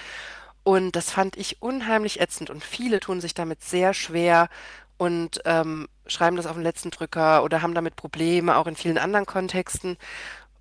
Und 0.66 0.95
das 0.95 1.11
fand 1.11 1.38
ich 1.38 1.61
unheimlich 1.61 2.20
ätzend 2.20 2.49
und 2.49 2.63
viele 2.63 2.99
tun 2.99 3.22
sich 3.22 3.36
damit 3.36 3.63
sehr 3.63 3.93
schwer 3.93 4.49
und 4.97 5.39
ähm, 5.45 5.88
schreiben 6.07 6.38
das 6.38 6.47
auf 6.47 6.55
den 6.55 6.63
letzten 6.63 6.89
Drücker 6.89 7.43
oder 7.43 7.61
haben 7.61 7.76
damit 7.76 7.95
Probleme, 7.95 8.57
auch 8.57 8.66
in 8.66 8.76
vielen 8.76 8.97
anderen 8.97 9.28
Kontexten. 9.28 9.95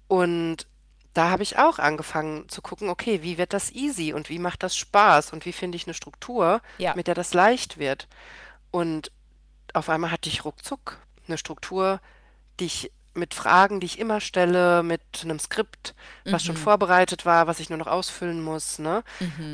Und 0.07 0.67
da 1.15 1.31
habe 1.31 1.43
ich 1.43 1.57
auch 1.59 1.79
angefangen 1.79 2.47
zu 2.51 2.61
gucken, 2.61 2.91
okay, 2.91 3.23
wie 3.23 3.39
wird 3.39 3.55
das 3.55 3.71
easy 3.73 4.13
und 4.13 4.29
wie 4.29 4.39
macht 4.39 4.63
das 4.63 4.77
Spaß 4.77 5.33
und 5.33 5.47
wie 5.47 5.53
finde 5.53 5.77
ich 5.77 5.87
eine 5.87 5.95
Struktur, 5.95 6.61
Ja. 6.77 6.95
mit 6.95 7.07
der 7.07 7.15
das 7.15 7.33
leicht 7.33 7.79
wird. 7.79 8.07
Und 8.71 9.11
auf 9.73 9.89
einmal 9.89 10.11
hatte 10.11 10.29
ich 10.29 10.45
ruckzuck 10.45 10.99
eine 11.27 11.39
Struktur, 11.39 12.01
die 12.61 12.67
ich 12.67 12.93
mit 13.15 13.35
Fragen, 13.35 13.81
die 13.81 13.87
ich 13.87 13.99
immer 13.99 14.21
stelle, 14.21 14.83
mit 14.83 15.03
einem 15.23 15.39
Skript, 15.39 15.95
was 16.25 16.45
schon 16.45 16.57
vorbereitet 16.57 17.25
war, 17.25 17.47
was 17.47 17.61
ich 17.61 17.71
nur 17.71 17.79
noch 17.79 17.87
ausfüllen 17.87 18.43
muss, 18.43 18.79
ne? 18.79 19.03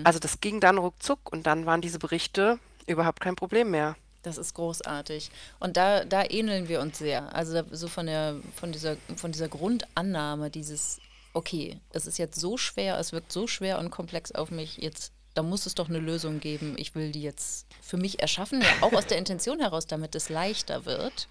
Also 0.04 0.18
das 0.18 0.40
ging 0.40 0.60
dann 0.60 0.78
ruckzuck 0.78 1.32
und 1.32 1.46
dann 1.46 1.66
waren 1.66 1.80
diese 1.80 1.98
Berichte 1.98 2.58
überhaupt 2.86 3.20
kein 3.20 3.36
Problem 3.36 3.70
mehr. 3.70 3.96
Das 4.22 4.36
ist 4.36 4.54
großartig. 4.54 5.30
Und 5.60 5.76
da, 5.76 6.04
da 6.04 6.24
ähneln 6.24 6.68
wir 6.68 6.80
uns 6.80 6.98
sehr. 6.98 7.34
Also 7.34 7.54
da, 7.54 7.64
so 7.70 7.88
von 7.88 8.06
der, 8.06 8.36
von 8.54 8.70
dieser, 8.72 8.96
von 9.16 9.32
dieser 9.32 9.48
Grundannahme, 9.48 10.50
dieses, 10.50 11.00
okay, 11.32 11.80
es 11.90 12.06
ist 12.06 12.18
jetzt 12.18 12.38
so 12.38 12.58
schwer, 12.58 12.98
es 12.98 13.12
wirkt 13.12 13.32
so 13.32 13.46
schwer 13.46 13.78
und 13.78 13.90
komplex 13.90 14.32
auf 14.32 14.50
mich, 14.50 14.76
jetzt, 14.76 15.12
da 15.34 15.42
muss 15.42 15.64
es 15.64 15.74
doch 15.74 15.88
eine 15.88 16.00
Lösung 16.00 16.40
geben. 16.40 16.74
Ich 16.76 16.94
will 16.94 17.12
die 17.12 17.22
jetzt 17.22 17.66
für 17.80 17.96
mich 17.96 18.20
erschaffen, 18.20 18.60
ja, 18.60 18.68
auch 18.82 18.92
aus 18.92 19.06
der 19.06 19.16
Intention 19.18 19.60
heraus, 19.60 19.86
damit 19.86 20.14
es 20.14 20.28
leichter 20.28 20.84
wird. 20.84 21.28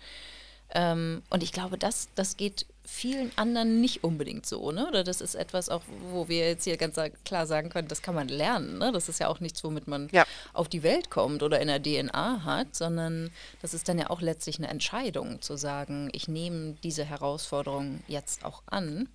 Ähm, 0.71 1.23
und 1.29 1.41
ich 1.43 1.51
glaube, 1.51 1.77
das, 1.77 2.09
das 2.15 2.37
geht 2.37 2.65
vielen 2.85 3.31
anderen 3.37 3.81
nicht 3.81 4.03
unbedingt 4.03 4.45
so, 4.45 4.71
ne? 4.71 4.87
Oder 4.87 5.03
das 5.03 5.21
ist 5.21 5.35
etwas 5.35 5.69
auch, 5.69 5.81
wo 6.11 6.27
wir 6.27 6.47
jetzt 6.47 6.63
hier 6.63 6.75
ganz 6.77 6.95
klar 7.23 7.45
sagen 7.45 7.69
können, 7.69 7.87
das 7.87 8.01
kann 8.01 8.15
man 8.15 8.27
lernen, 8.27 8.79
ne? 8.79 8.91
Das 8.91 9.09
ist 9.09 9.19
ja 9.19 9.27
auch 9.27 9.39
nichts, 9.39 9.63
womit 9.63 9.87
man 9.87 10.09
Ja. 10.11 10.25
auf 10.53 10.69
die 10.69 10.81
Welt 10.83 11.09
kommt 11.11 11.43
oder 11.43 11.59
in 11.59 11.67
der 11.67 11.81
DNA 11.81 12.43
hat, 12.43 12.75
sondern 12.75 13.31
das 13.61 13.73
ist 13.73 13.87
dann 13.89 13.99
ja 13.99 14.09
auch 14.09 14.21
letztlich 14.21 14.57
eine 14.57 14.69
Entscheidung 14.69 15.41
zu 15.41 15.55
sagen, 15.55 16.09
ich 16.13 16.27
nehme 16.27 16.77
diese 16.83 17.05
Herausforderung 17.05 18.01
jetzt 18.07 18.43
auch 18.43 18.63
an. 18.67 19.07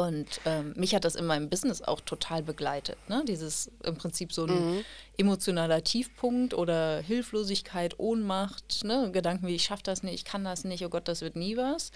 Und 0.00 0.40
ähm, 0.46 0.72
mich 0.76 0.94
hat 0.94 1.04
das 1.04 1.14
in 1.14 1.26
meinem 1.26 1.50
Business 1.50 1.82
auch 1.82 2.00
total 2.00 2.42
begleitet. 2.42 2.96
Ne? 3.10 3.22
Dieses 3.28 3.70
im 3.84 3.96
Prinzip 3.96 4.32
so 4.32 4.46
ein 4.46 4.82
emotionaler 5.18 5.84
Tiefpunkt 5.84 6.54
oder 6.54 7.00
Hilflosigkeit, 7.00 7.98
Ohnmacht, 7.98 8.82
ne? 8.84 9.10
Gedanken 9.12 9.46
wie 9.46 9.56
ich 9.56 9.64
schaffe 9.64 9.82
das 9.82 10.02
nicht, 10.02 10.14
ich 10.14 10.24
kann 10.24 10.42
das 10.42 10.64
nicht, 10.64 10.86
oh 10.86 10.88
Gott, 10.88 11.06
das 11.06 11.20
wird 11.20 11.36
nie 11.36 11.58
was, 11.58 11.92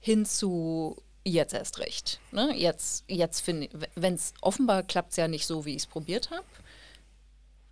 hin 0.00 0.24
zu 0.24 0.96
jetzt 1.22 1.52
erst 1.52 1.80
recht. 1.80 2.18
Ne? 2.32 2.54
Jetzt, 2.56 3.04
jetzt 3.08 3.40
finde 3.40 3.68
wenn 3.94 4.14
es 4.14 4.32
offenbar 4.40 4.82
klappt 4.82 5.10
es 5.10 5.16
ja 5.16 5.28
nicht 5.28 5.46
so, 5.46 5.66
wie 5.66 5.74
ich 5.74 5.82
es 5.82 5.86
probiert 5.86 6.30
habe, 6.30 6.46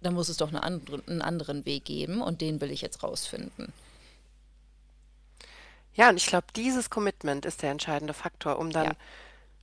dann 0.03 0.13
muss 0.13 0.29
es 0.29 0.37
doch 0.37 0.49
eine 0.49 0.63
andere, 0.63 1.03
einen 1.07 1.23
anderen 1.23 1.65
Weg 1.65 1.87
geben 1.87 2.21
und 2.21 2.43
den 2.43 2.61
will 2.61 2.71
ich 2.71 2.83
jetzt 2.83 3.03
rausfinden. 3.03 3.73
Ja, 5.95 6.11
und 6.11 6.19
ich 6.19 6.27
glaube, 6.27 6.47
dieses 6.57 6.91
Commitment 6.91 7.47
ist 7.47 7.63
der 7.63 7.71
entscheidende 7.71 8.13
Faktor, 8.13 8.59
um 8.59 8.71
dann 8.71 8.85
Ja. 8.85 8.97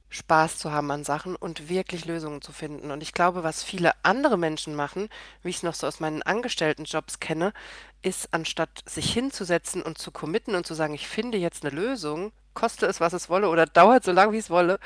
Spaß 0.10 0.58
zu 0.58 0.72
haben 0.72 0.90
an 0.92 1.04
Sachen 1.04 1.36
und 1.36 1.70
wirklich 1.70 2.06
Lösungen 2.06 2.42
zu 2.42 2.52
finden. 2.52 2.92
Und 2.92 3.02
ich 3.02 3.14
glaube, 3.14 3.44
was 3.44 3.64
viele 3.64 3.92
andere 4.04 4.38
Menschen 4.38 4.76
machen, 4.76 5.10
wie 5.44 5.50
ich 5.50 5.58
es 5.58 5.64
noch 5.64 5.76
so 5.76 5.86
aus 5.86 6.00
meinen 6.00 6.24
Angestelltenjobs 6.24 7.20
kenne, 7.20 7.54
ist, 8.02 8.30
anstatt 8.34 8.84
sich 8.86 9.14
hinzusetzen 9.14 9.82
und 9.82 9.98
zu 9.98 10.12
committen 10.12 10.56
und 10.56 10.66
zu 10.66 10.74
sagen, 10.74 10.94
ich 10.94 11.08
finde 11.08 11.38
jetzt 11.38 11.64
eine 11.64 11.76
Lösung, 11.76 12.32
koste 12.54 12.88
es, 12.88 13.00
was 13.00 13.14
es 13.14 13.30
wolle 13.30 13.50
oder 13.50 13.66
dauert 13.66 14.04
so 14.04 14.12
lange, 14.12 14.34
wie 14.34 14.38
es 14.38 14.50
wolle, 14.50 14.80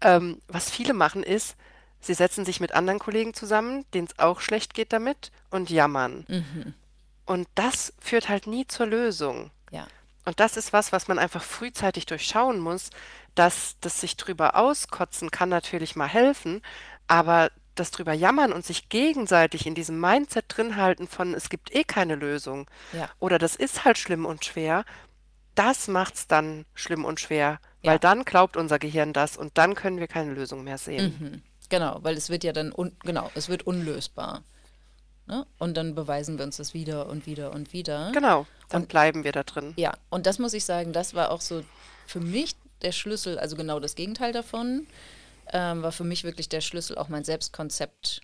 ähm, 0.00 0.40
was 0.48 0.70
viele 0.70 0.94
machen, 0.94 1.22
ist, 1.22 1.56
sie 2.00 2.14
setzen 2.14 2.44
sich 2.44 2.60
mit 2.60 2.72
anderen 2.72 2.98
Kollegen 3.00 3.34
zusammen, 3.34 3.84
denen 3.92 4.06
es 4.06 4.18
auch 4.18 4.40
schlecht 4.40 4.72
geht 4.72 4.92
damit 4.92 5.30
und 5.50 5.68
jammern. 5.68 6.24
Und 7.26 7.48
das 7.54 7.92
führt 8.00 8.28
halt 8.28 8.46
nie 8.46 8.66
zur 8.66 8.86
Lösung. 8.86 9.50
Ja. 9.70 9.86
Und 10.24 10.40
das 10.40 10.56
ist 10.56 10.72
was, 10.72 10.92
was 10.92 11.08
man 11.08 11.18
einfach 11.18 11.42
frühzeitig 11.42 12.06
durchschauen 12.06 12.60
muss, 12.60 12.90
dass 13.38 13.76
das 13.80 14.00
sich 14.00 14.16
drüber 14.16 14.56
auskotzen 14.56 15.30
kann 15.30 15.48
natürlich 15.48 15.96
mal 15.96 16.08
helfen, 16.08 16.62
aber 17.06 17.50
das 17.74 17.90
drüber 17.92 18.12
jammern 18.12 18.52
und 18.52 18.64
sich 18.66 18.88
gegenseitig 18.88 19.64
in 19.66 19.74
diesem 19.76 20.00
Mindset 20.00 20.46
drin 20.48 20.74
halten 20.76 21.06
von 21.06 21.32
es 21.34 21.48
gibt 21.48 21.72
eh 21.74 21.84
keine 21.84 22.16
Lösung 22.16 22.68
Ja. 22.92 23.08
oder 23.20 23.38
das 23.38 23.54
ist 23.54 23.84
halt 23.84 23.98
schlimm 23.98 24.26
und 24.26 24.44
schwer, 24.44 24.84
das 25.54 25.86
macht's 25.86 26.26
dann 26.26 26.64
schlimm 26.74 27.04
und 27.04 27.20
schwer, 27.20 27.60
weil 27.82 27.92
Ja. 27.94 27.98
dann 27.98 28.24
glaubt 28.24 28.56
unser 28.56 28.78
Gehirn 28.80 29.12
das 29.12 29.36
und 29.36 29.56
dann 29.58 29.74
können 29.76 29.98
wir 29.98 30.08
keine 30.08 30.32
Lösung 30.34 30.64
mehr 30.64 30.78
sehen. 30.78 31.16
Mhm. 31.20 31.42
Genau, 31.68 31.98
weil 32.02 32.16
es 32.16 32.30
wird 32.30 32.42
ja 32.44 32.52
dann, 32.52 32.72
un 32.72 32.96
genau, 33.04 33.30
es 33.34 33.48
wird 33.48 33.66
unlösbar. 33.66 34.42
Ne? 35.26 35.46
Und 35.58 35.76
dann 35.76 35.94
beweisen 35.94 36.38
wir 36.38 36.44
uns 36.46 36.56
das 36.56 36.72
wieder 36.74 37.06
und 37.08 37.26
wieder 37.26 37.52
und 37.52 37.72
wieder. 37.74 38.10
Genau, 38.12 38.46
dann 38.70 38.86
bleiben 38.86 39.22
wir 39.24 39.32
da 39.32 39.42
drin. 39.42 39.74
Ja, 39.76 39.92
und 40.08 40.24
das 40.26 40.38
muss 40.38 40.54
ich 40.54 40.64
sagen, 40.64 40.92
das 40.94 41.12
war 41.14 41.30
auch 41.30 41.42
so 41.42 41.62
für 42.06 42.20
mich 42.20 42.56
der 42.82 42.92
Schlüssel, 42.92 43.38
also 43.38 43.56
genau 43.56 43.80
das 43.80 43.94
Gegenteil 43.94 44.32
davon, 44.32 44.86
ähm, 45.52 45.82
war 45.82 45.92
für 45.92 46.04
mich 46.04 46.24
wirklich 46.24 46.48
der 46.48 46.60
Schlüssel, 46.60 46.98
auch 46.98 47.08
mein 47.08 47.24
Selbstkonzept 47.24 48.20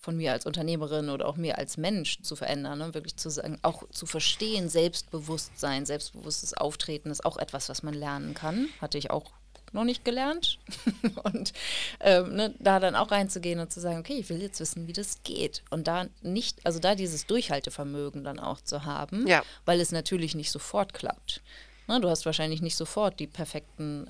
von 0.00 0.16
mir 0.16 0.32
als 0.32 0.46
Unternehmerin 0.46 1.10
oder 1.10 1.26
auch 1.26 1.36
mir 1.36 1.58
als 1.58 1.76
Mensch 1.76 2.22
zu 2.22 2.36
verändern. 2.36 2.78
Ne? 2.78 2.94
Wirklich 2.94 3.16
zu 3.16 3.28
sagen, 3.28 3.58
auch 3.62 3.88
zu 3.90 4.06
verstehen, 4.06 4.68
Selbstbewusstsein, 4.68 5.84
selbstbewusstes 5.84 6.54
Auftreten 6.54 7.10
ist 7.10 7.24
auch 7.24 7.36
etwas, 7.38 7.68
was 7.68 7.82
man 7.82 7.94
lernen 7.94 8.34
kann. 8.34 8.68
Hatte 8.80 8.98
ich 8.98 9.10
auch 9.10 9.32
noch 9.72 9.84
nicht 9.84 10.04
gelernt. 10.04 10.58
und 11.24 11.52
ähm, 12.00 12.34
ne, 12.36 12.54
da 12.60 12.78
dann 12.78 12.94
auch 12.94 13.10
reinzugehen 13.10 13.58
und 13.58 13.72
zu 13.72 13.80
sagen, 13.80 13.98
okay, 13.98 14.18
ich 14.18 14.28
will 14.28 14.40
jetzt 14.40 14.60
wissen, 14.60 14.86
wie 14.86 14.92
das 14.92 15.22
geht. 15.24 15.62
Und 15.70 15.88
da 15.88 16.06
nicht, 16.22 16.64
also 16.64 16.78
da 16.78 16.94
dieses 16.94 17.26
Durchhaltevermögen 17.26 18.22
dann 18.22 18.38
auch 18.38 18.60
zu 18.60 18.84
haben, 18.84 19.26
Ja. 19.26 19.42
weil 19.64 19.80
es 19.80 19.90
natürlich 19.92 20.34
nicht 20.34 20.52
sofort 20.52 20.94
klappt. 20.94 21.42
Ne, 21.88 22.00
du 22.00 22.08
hast 22.08 22.26
wahrscheinlich 22.26 22.62
nicht 22.62 22.76
sofort 22.76 23.20
die 23.20 23.26
perfekten 23.26 24.06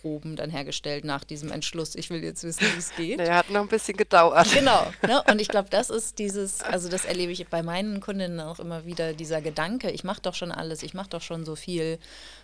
Kostproben 0.00 0.36
dann 0.36 0.50
hergestellt 0.50 1.04
nach 1.04 1.24
diesem 1.24 1.52
Entschluss. 1.52 1.94
Ich 1.94 2.10
will 2.10 2.22
jetzt 2.22 2.42
wissen, 2.42 2.60
wie 2.74 2.78
es 2.78 2.94
geht. 2.96 3.18
Der 3.18 3.36
hat 3.36 3.50
noch 3.50 3.60
ein 3.60 3.68
bisschen 3.68 3.96
gedauert. 3.96 4.50
Genau. 4.52 4.86
Ne? 5.06 5.22
Und 5.30 5.40
ich 5.40 5.48
glaube, 5.48 5.68
das 5.70 5.90
ist 5.90 6.18
dieses, 6.18 6.62
also 6.62 6.88
das 6.88 7.04
erlebe 7.04 7.32
ich 7.32 7.46
bei 7.48 7.62
meinen 7.62 8.00
Kundinnen 8.00 8.40
auch 8.40 8.58
immer 8.58 8.86
wieder, 8.86 9.12
dieser 9.12 9.42
Gedanke, 9.42 9.90
ich 9.90 10.04
mache 10.04 10.22
doch 10.22 10.34
schon 10.34 10.52
alles, 10.52 10.82
ich 10.82 10.94
mache 10.94 11.10
doch 11.10 11.20
schon 11.20 11.44
so 11.44 11.54
viel, 11.54 11.98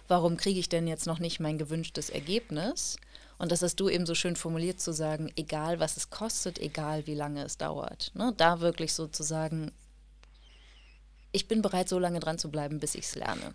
warum 0.08 0.36
kriege 0.36 0.60
ich 0.60 0.68
denn 0.68 0.86
jetzt 0.86 1.06
noch 1.06 1.18
nicht 1.18 1.40
mein 1.40 1.58
gewünschtes 1.58 2.10
Ergebnis? 2.10 2.96
Und 3.38 3.52
das 3.52 3.62
hast 3.62 3.76
du 3.76 3.88
eben 3.88 4.06
so 4.06 4.14
schön 4.14 4.36
formuliert 4.36 4.80
zu 4.80 4.92
sagen, 4.92 5.30
egal 5.36 5.78
was 5.80 5.96
es 5.96 6.10
kostet, 6.10 6.58
egal 6.58 7.06
wie 7.06 7.14
lange 7.14 7.44
es 7.44 7.58
dauert. 7.58 8.10
Ne? 8.14 8.32
Da 8.36 8.60
wirklich 8.60 8.94
so 8.94 9.06
zu 9.06 9.22
sagen, 9.22 9.72
ich 11.36 11.48
bin 11.48 11.62
bereit, 11.62 11.88
so 11.88 11.98
lange 11.98 12.18
dran 12.18 12.38
zu 12.38 12.50
bleiben, 12.50 12.80
bis 12.80 12.94
ich 12.94 13.04
es 13.04 13.14
lerne. 13.14 13.54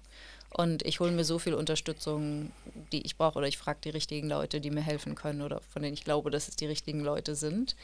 Und 0.53 0.83
ich 0.85 0.99
hole 0.99 1.11
mir 1.11 1.23
so 1.23 1.39
viel 1.39 1.53
Unterstützung, 1.53 2.51
die 2.91 3.05
ich 3.05 3.17
brauche, 3.17 3.37
oder 3.37 3.47
ich 3.47 3.57
frage 3.57 3.79
die 3.83 3.89
richtigen 3.89 4.29
Leute, 4.29 4.59
die 4.61 4.69
mir 4.69 4.81
helfen 4.81 5.15
können 5.15 5.41
oder 5.41 5.61
von 5.61 5.81
denen 5.81 5.93
ich 5.93 6.03
glaube, 6.03 6.29
dass 6.29 6.49
es 6.49 6.57
die 6.57 6.65
richtigen 6.65 7.01
Leute 7.01 7.35
sind. 7.35 7.75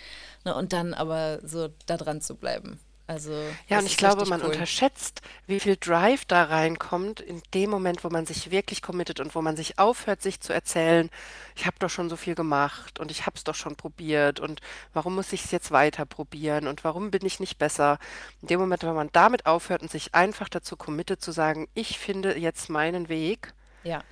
Ne, 0.46 0.54
und 0.54 0.74
dann 0.74 0.94
aber 0.94 1.40
so 1.44 1.70
da 1.86 1.98
dran 1.98 2.22
zu 2.22 2.36
bleiben. 2.36 2.80
Also, 3.08 3.32
ja, 3.70 3.80
und 3.80 3.86
ich 3.86 3.96
glaube, 3.96 4.26
man 4.26 4.42
cool. 4.42 4.48
unterschätzt, 4.48 5.22
wie 5.46 5.62
viel 5.62 5.78
Drive 5.78 6.26
da 6.26 6.44
reinkommt 6.44 7.22
in 7.22 7.42
dem 7.54 7.70
Moment, 7.70 8.04
wo 8.04 8.10
man 8.10 8.26
sich 8.26 8.52
wirklich 8.52 8.82
committet 8.82 9.22
und 9.22 9.34
wo 9.34 9.42
man 9.42 9.56
sich 9.56 9.80
aufhört, 9.80 10.22
sich 10.22 10.42
zu 10.42 10.52
erzählen, 10.52 11.10
ich 11.56 11.66
habe 11.66 11.78
doch 11.80 11.90
schon 11.90 12.10
so 12.10 12.18
viel 12.18 12.36
gemacht 12.36 13.00
und 13.00 13.10
ich 13.10 13.26
habe 13.26 13.38
es 13.38 13.46
doch 13.46 13.56
schon 13.56 13.78
probiert 13.78 14.42
und 14.42 14.60
warum 14.94 15.16
muss 15.16 15.32
ich 15.32 15.46
es 15.46 15.52
jetzt 15.52 15.72
weiter 15.72 16.06
probieren 16.06 16.68
und 16.68 16.84
warum 16.84 17.10
bin 17.10 17.26
ich 17.26 17.40
nicht 17.40 17.58
besser? 17.58 17.98
In 18.42 18.50
dem 18.50 18.60
Moment, 18.60 18.84
wenn 18.84 18.94
man 18.94 19.10
damit 19.14 19.46
aufhört 19.46 19.82
und 19.82 19.90
sich 19.90 20.14
einfach 20.14 20.50
dazu 20.50 20.76
committet 20.76 21.22
zu 21.22 21.32
sagen, 21.32 21.70
ich 21.76 22.00
finde 22.00 22.38
jetzt 22.38 22.70
meinen 22.70 23.08
Weg, 23.08 23.54
ja. 23.84 24.04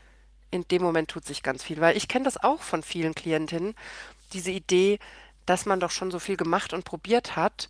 in 0.51 0.65
dem 0.69 0.81
Moment 0.81 1.09
tut 1.09 1.25
sich 1.25 1.43
ganz 1.43 1.63
viel. 1.63 1.81
Weil 1.81 1.97
ich 1.97 2.07
kenne 2.07 2.23
das 2.23 2.41
auch 2.41 2.61
von 2.61 2.81
vielen 2.81 3.13
Klientinnen, 3.13 3.75
diese 4.31 4.51
Idee, 4.51 4.99
dass 5.45 5.65
man 5.65 5.81
doch 5.81 5.91
schon 5.91 6.11
so 6.11 6.19
viel 6.19 6.37
gemacht 6.37 6.71
und 6.71 6.85
probiert 6.85 7.35
hat, 7.35 7.69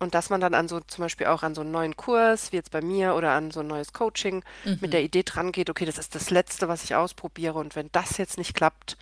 und 0.00 0.14
dass 0.14 0.30
man 0.30 0.40
dann 0.40 0.54
an 0.54 0.66
so 0.66 0.80
zum 0.80 1.04
Beispiel 1.04 1.26
auch 1.26 1.42
an 1.42 1.54
so 1.54 1.60
einen 1.60 1.70
neuen 1.70 1.94
Kurs, 1.94 2.52
wie 2.52 2.56
jetzt 2.56 2.70
bei 2.70 2.80
mir, 2.80 3.14
oder 3.14 3.32
an 3.32 3.50
so 3.50 3.60
ein 3.60 3.66
neues 3.66 3.92
Coaching 3.92 4.42
mhm. 4.64 4.78
mit 4.80 4.94
der 4.94 5.02
Idee 5.02 5.22
dran 5.22 5.52
geht, 5.52 5.68
okay, 5.68 5.84
das 5.84 5.98
ist 5.98 6.14
das 6.14 6.30
Letzte, 6.30 6.68
was 6.68 6.82
ich 6.82 6.94
ausprobiere. 6.94 7.58
Und 7.58 7.76
wenn 7.76 7.90
das 7.92 8.16
jetzt 8.16 8.38
nicht 8.38 8.54
klappt, 8.54 8.96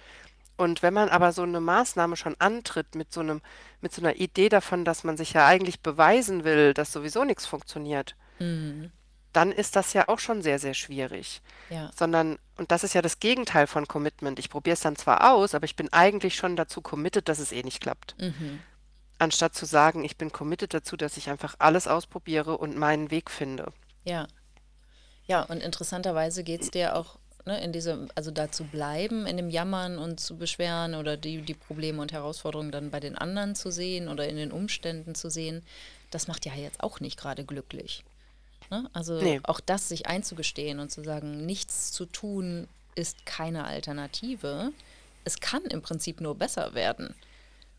und 0.57 0.83
wenn 0.83 0.93
man 0.93 1.09
aber 1.09 1.33
so 1.33 1.45
eine 1.45 1.61
Maßnahme 1.61 2.17
schon 2.17 2.35
antritt 2.41 2.97
mit 2.97 3.13
so 3.13 3.21
einem, 3.21 3.43
mit 3.81 3.95
so 3.95 4.03
einer 4.03 4.17
Idee 4.17 4.49
davon, 4.49 4.85
dass 4.85 5.05
man 5.05 5.17
sich 5.17 5.33
ja 5.33 5.47
eigentlich 5.47 5.81
beweisen 5.81 6.43
will, 6.43 6.75
dass 6.75 6.93
sowieso 6.93 7.23
nichts 7.23 7.47
funktioniert, 7.47 8.17
mhm. 8.41 8.91
dann 9.33 9.53
ist 9.53 9.77
das 9.77 9.93
ja 9.93 10.09
auch 10.09 10.19
schon 10.19 10.43
sehr, 10.43 10.59
sehr 10.59 10.75
schwierig. 10.75 11.43
Ja. 11.71 11.93
Sondern, 11.97 12.41
und 12.57 12.73
das 12.73 12.83
ist 12.83 12.95
ja 12.95 13.03
das 13.03 13.21
Gegenteil 13.21 13.69
von 13.69 13.87
Commitment. 13.87 14.41
Ich 14.41 14.51
probiere 14.51 14.75
es 14.75 14.81
dann 14.81 14.97
zwar 14.97 15.33
aus, 15.33 15.55
aber 15.55 15.65
ich 15.65 15.77
bin 15.77 15.93
eigentlich 15.93 16.35
schon 16.35 16.57
dazu 16.57 16.81
committed, 16.81 17.29
dass 17.29 17.39
es 17.39 17.53
eh 17.53 17.63
nicht 17.63 17.81
klappt. 17.81 18.17
Mhm 18.19 18.59
anstatt 19.19 19.55
zu 19.55 19.67
sagen, 19.67 20.05
ich 20.05 20.17
bin 20.17 20.33
committed 20.33 20.75
dazu, 20.75 20.97
dass 20.97 21.17
ich 21.17 21.31
einfach 21.31 21.57
alles 21.59 21.87
ausprobiere 21.87 22.59
und 22.59 22.77
meinen 22.77 23.11
Weg 23.11 23.31
finde. 23.31 23.73
Ja. 24.05 24.27
Ja, 25.27 25.43
und 25.43 25.63
interessanterweise 25.63 26.43
geht 26.43 26.63
es 26.63 26.71
dir 26.71 26.97
auch 26.97 27.19
ne, 27.45 27.61
in 27.63 27.73
diese, 27.73 28.09
also 28.15 28.31
da 28.31 28.51
zu 28.51 28.65
bleiben, 28.65 29.27
in 29.27 29.37
dem 29.37 29.51
Jammern 29.51 29.99
und 29.99 30.21
zu 30.21 30.37
beschweren 30.37 30.95
oder 30.95 31.17
die, 31.17 31.43
die 31.43 31.55
Probleme 31.55 32.01
und 32.01 32.13
Herausforderungen 32.13 32.71
dann 32.71 32.91
bei 32.91 33.01
den 33.01 33.17
anderen 33.17 33.55
zu 33.55 33.71
sehen 33.71 34.09
oder 34.09 34.29
in 34.29 34.37
den 34.37 34.53
Umständen 34.53 35.15
zu 35.15 35.31
sehen, 35.31 35.63
das 36.11 36.29
macht 36.29 36.47
ja 36.47 36.55
jetzt 36.55 36.83
auch 36.83 37.01
nicht 37.01 37.19
gerade 37.19 37.45
glücklich. 37.45 38.05
Ne? 38.71 38.89
Also 38.93 39.21
nee. 39.21 39.41
auch 39.43 39.61
das 39.61 39.89
sich 39.89 40.07
einzugestehen 40.07 40.79
und 40.79 40.91
zu 40.91 41.03
sagen, 41.03 41.45
nichts 41.45 41.91
zu 41.93 42.07
tun 42.07 42.69
ist 42.95 43.27
keine 43.27 43.65
Alternative. 43.65 44.73
Es 45.25 45.41
kann 45.41 45.63
im 45.65 45.83
Prinzip 45.83 46.21
nur 46.21 46.35
besser 46.35 46.75
werden. 46.75 47.15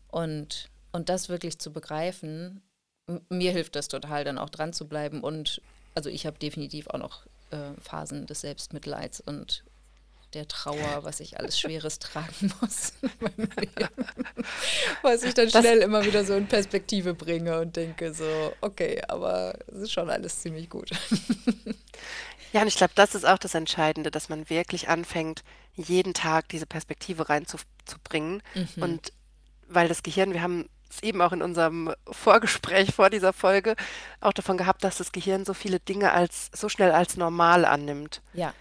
Und 0.08 0.68
und 0.92 1.08
das 1.08 1.28
wirklich 1.28 1.58
zu 1.58 1.72
begreifen, 1.72 2.62
mir 3.28 3.52
hilft 3.52 3.76
das 3.76 3.88
total, 3.88 4.24
dann 4.24 4.38
auch 4.38 4.50
dran 4.50 4.72
zu 4.72 4.86
bleiben. 4.86 5.20
Und 5.22 5.60
also 5.94 6.10
ich 6.10 6.26
habe 6.26 6.38
definitiv 6.38 6.86
auch 6.88 6.98
noch 6.98 7.26
äh, 7.50 7.72
Phasen 7.80 8.26
des 8.26 8.42
Selbstmitleids 8.42 9.20
und 9.20 9.64
der 10.34 10.46
Trauer, 10.46 11.02
was 11.02 11.18
ich 11.20 11.38
alles 11.38 11.58
Schweres 11.58 11.98
tragen 11.98 12.52
muss. 12.60 12.92
was 15.02 15.22
ich 15.22 15.34
dann 15.34 15.50
schnell 15.50 15.80
das 15.80 15.84
immer 15.84 16.04
wieder 16.04 16.24
so 16.24 16.34
in 16.34 16.46
Perspektive 16.46 17.14
bringe 17.14 17.60
und 17.60 17.76
denke 17.76 18.14
so, 18.14 18.52
okay, 18.60 19.02
aber 19.08 19.54
es 19.66 19.78
ist 19.78 19.92
schon 19.92 20.08
alles 20.08 20.40
ziemlich 20.40 20.70
gut. 20.70 20.90
ja, 22.52 22.62
und 22.62 22.68
ich 22.68 22.76
glaube, 22.76 22.92
das 22.94 23.14
ist 23.14 23.26
auch 23.26 23.38
das 23.38 23.54
Entscheidende, 23.54 24.10
dass 24.10 24.28
man 24.28 24.48
wirklich 24.48 24.88
anfängt, 24.88 25.42
jeden 25.74 26.14
Tag 26.14 26.48
diese 26.48 26.66
Perspektive 26.66 27.28
reinzubringen. 27.28 28.42
Mhm. 28.54 28.82
Und 28.82 29.12
weil 29.68 29.88
das 29.88 30.02
Gehirn, 30.02 30.32
wir 30.32 30.42
haben 30.42 30.68
eben 31.02 31.22
auch 31.22 31.32
in 31.32 31.42
unserem 31.42 31.94
Vorgespräch 32.10 32.94
vor 32.94 33.10
dieser 33.10 33.32
Folge 33.32 33.76
auch 34.20 34.32
davon 34.32 34.56
gehabt, 34.56 34.84
dass 34.84 34.98
das 34.98 35.12
Gehirn 35.12 35.44
so 35.44 35.54
viele 35.54 35.80
Dinge 35.80 36.12
als 36.12 36.50
so 36.52 36.68
schnell 36.68 36.92
als 36.92 37.16
normal 37.16 37.64
annimmt. 37.64 38.22
Ja. 38.32 38.52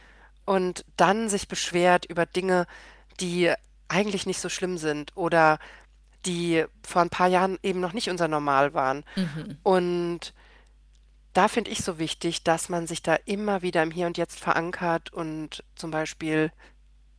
Und 0.45 0.86
dann 0.97 1.30
sich 1.30 1.47
beschwert 1.47 2.05
über 2.05 2.25
Dinge, 2.25 2.65
die 3.19 3.51
eigentlich 3.88 4.25
nicht 4.25 4.39
so 4.39 4.49
schlimm 4.49 4.77
sind 4.77 5.11
oder 5.15 5.59
die 6.25 6.65
vor 6.84 7.01
ein 7.01 7.09
paar 7.09 7.27
Jahren 7.27 7.57
eben 7.63 7.80
noch 7.80 7.93
nicht 7.93 8.09
unser 8.09 8.27
Normal 8.27 8.73
waren. 8.73 9.03
Mhm. 9.15 9.57
Und 9.63 10.34
da 11.34 11.47
finde 11.47 11.71
ich 11.71 11.84
so 11.84 11.99
wichtig, 11.99 12.43
dass 12.43 12.69
man 12.69 12.88
sich 12.88 13.01
da 13.01 13.15
immer 13.25 13.61
wieder 13.61 13.84
im 13.84 13.91
Hier 13.91 14.07
und 14.07 14.17
Jetzt 14.17 14.39
verankert 14.39 15.13
und 15.13 15.63
zum 15.75 15.91
Beispiel 15.91 16.51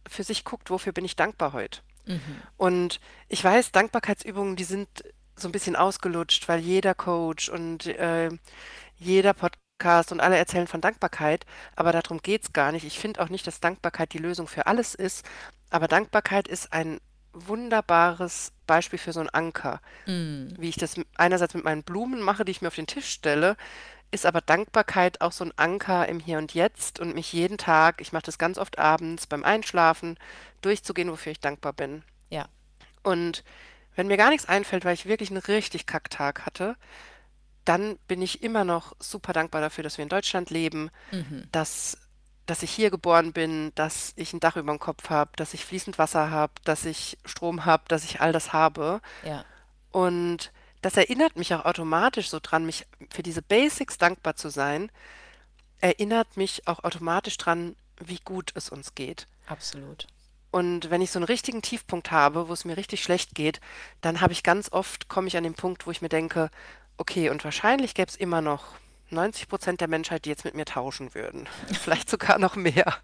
für 0.06 0.24
sich 0.24 0.44
guckt, 0.44 0.70
wofür 0.70 0.92
bin 0.92 1.04
ich 1.04 1.16
dankbar 1.16 1.52
heute. 1.52 1.80
Mhm. 2.06 2.20
Und 2.56 3.00
ich 3.28 3.42
weiß, 3.42 3.72
Dankbarkeitsübungen, 3.72 4.56
die 4.56 4.64
sind 4.64 4.88
so 5.36 5.48
ein 5.48 5.52
bisschen 5.52 5.76
ausgelutscht, 5.76 6.48
weil 6.48 6.60
jeder 6.60 6.94
Coach 6.94 7.48
und 7.48 7.86
äh, 7.86 8.30
jeder 8.96 9.32
Podcast 9.32 10.12
und 10.12 10.20
alle 10.20 10.36
erzählen 10.36 10.66
von 10.66 10.80
Dankbarkeit, 10.80 11.46
aber 11.74 11.92
darum 11.92 12.20
geht 12.22 12.42
es 12.42 12.52
gar 12.52 12.72
nicht. 12.72 12.84
Ich 12.84 12.98
finde 12.98 13.20
auch 13.20 13.30
nicht, 13.30 13.46
dass 13.46 13.60
Dankbarkeit 13.60 14.12
die 14.12 14.18
Lösung 14.18 14.46
für 14.46 14.66
alles 14.66 14.94
ist, 14.94 15.24
aber 15.70 15.88
Dankbarkeit 15.88 16.48
ist 16.48 16.72
ein 16.72 17.00
wunderbares 17.32 18.52
Beispiel 18.66 18.98
für 18.98 19.12
so 19.12 19.20
einen 19.20 19.30
Anker. 19.30 19.80
Mm. 20.06 20.48
Wie 20.58 20.68
ich 20.68 20.76
das 20.76 20.96
einerseits 21.16 21.54
mit 21.54 21.64
meinen 21.64 21.84
Blumen 21.84 22.20
mache, 22.20 22.44
die 22.44 22.50
ich 22.50 22.60
mir 22.60 22.68
auf 22.68 22.74
den 22.74 22.88
Tisch 22.88 23.08
stelle, 23.08 23.56
ist 24.10 24.26
aber 24.26 24.40
Dankbarkeit 24.40 25.20
auch 25.20 25.32
so 25.32 25.44
ein 25.44 25.52
Anker 25.56 26.08
im 26.08 26.18
Hier 26.18 26.38
und 26.38 26.54
Jetzt 26.54 26.98
und 26.98 27.14
mich 27.14 27.32
jeden 27.32 27.58
Tag, 27.58 28.00
ich 28.00 28.12
mache 28.12 28.24
das 28.24 28.38
ganz 28.38 28.58
oft 28.58 28.78
abends 28.78 29.26
beim 29.26 29.44
Einschlafen, 29.44 30.18
durchzugehen, 30.62 31.10
wofür 31.10 31.32
ich 31.32 31.40
dankbar 31.40 31.72
bin. 31.72 32.02
Ja. 32.28 32.46
Und 33.02 33.44
wenn 33.94 34.08
mir 34.08 34.16
gar 34.16 34.30
nichts 34.30 34.48
einfällt, 34.48 34.84
weil 34.84 34.94
ich 34.94 35.06
wirklich 35.06 35.30
einen 35.30 35.38
richtig 35.38 35.86
Kacktag 35.86 36.44
hatte, 36.44 36.76
dann 37.64 37.98
bin 38.08 38.22
ich 38.22 38.42
immer 38.42 38.64
noch 38.64 38.96
super 38.98 39.32
dankbar 39.32 39.60
dafür, 39.60 39.84
dass 39.84 39.98
wir 39.98 40.02
in 40.02 40.08
Deutschland 40.08 40.50
leben, 40.50 40.90
mhm. 41.12 41.46
dass, 41.52 41.98
dass 42.46 42.62
ich 42.62 42.70
hier 42.70 42.90
geboren 42.90 43.32
bin, 43.32 43.72
dass 43.74 44.12
ich 44.16 44.32
ein 44.32 44.40
Dach 44.40 44.56
über 44.56 44.72
dem 44.72 44.80
Kopf 44.80 45.10
habe, 45.10 45.30
dass 45.36 45.54
ich 45.54 45.64
fließend 45.64 45.98
Wasser 45.98 46.30
habe, 46.30 46.54
dass 46.64 46.84
ich 46.84 47.18
Strom 47.24 47.64
habe, 47.64 47.84
dass 47.88 48.04
ich 48.04 48.20
all 48.20 48.32
das 48.32 48.52
habe. 48.52 49.00
Ja. 49.24 49.44
Und 49.92 50.52
das 50.82 50.96
erinnert 50.96 51.36
mich 51.36 51.54
auch 51.54 51.64
automatisch 51.64 52.30
so 52.30 52.38
dran, 52.40 52.66
mich 52.66 52.86
für 53.10 53.22
diese 53.22 53.42
Basics 53.42 53.98
dankbar 53.98 54.36
zu 54.36 54.48
sein, 54.48 54.90
erinnert 55.80 56.36
mich 56.36 56.66
auch 56.66 56.84
automatisch 56.84 57.36
dran, 57.36 57.76
wie 57.98 58.20
gut 58.24 58.52
es 58.54 58.70
uns 58.70 58.94
geht. 58.94 59.26
Absolut. 59.46 60.06
Und 60.50 60.90
wenn 60.90 61.00
ich 61.00 61.10
so 61.10 61.18
einen 61.18 61.26
richtigen 61.26 61.62
Tiefpunkt 61.62 62.10
habe, 62.10 62.48
wo 62.48 62.52
es 62.52 62.64
mir 62.64 62.76
richtig 62.76 63.02
schlecht 63.02 63.34
geht, 63.34 63.60
dann 64.00 64.20
habe 64.20 64.32
ich 64.32 64.42
ganz 64.42 64.72
oft, 64.72 65.08
komme 65.08 65.28
ich 65.28 65.36
an 65.36 65.44
den 65.44 65.54
Punkt, 65.54 65.86
wo 65.86 65.90
ich 65.90 66.02
mir 66.02 66.08
denke, 66.08 66.50
okay, 66.96 67.30
und 67.30 67.44
wahrscheinlich 67.44 67.94
gäbe 67.94 68.08
es 68.08 68.16
immer 68.16 68.40
noch 68.40 68.64
90 69.12 69.48
Prozent 69.48 69.80
der 69.80 69.88
Menschheit, 69.88 70.24
die 70.24 70.28
jetzt 70.28 70.44
mit 70.44 70.54
mir 70.54 70.64
tauschen 70.64 71.14
würden. 71.14 71.48
Vielleicht 71.80 72.10
sogar 72.10 72.38
noch 72.38 72.56
mehr. 72.56 72.96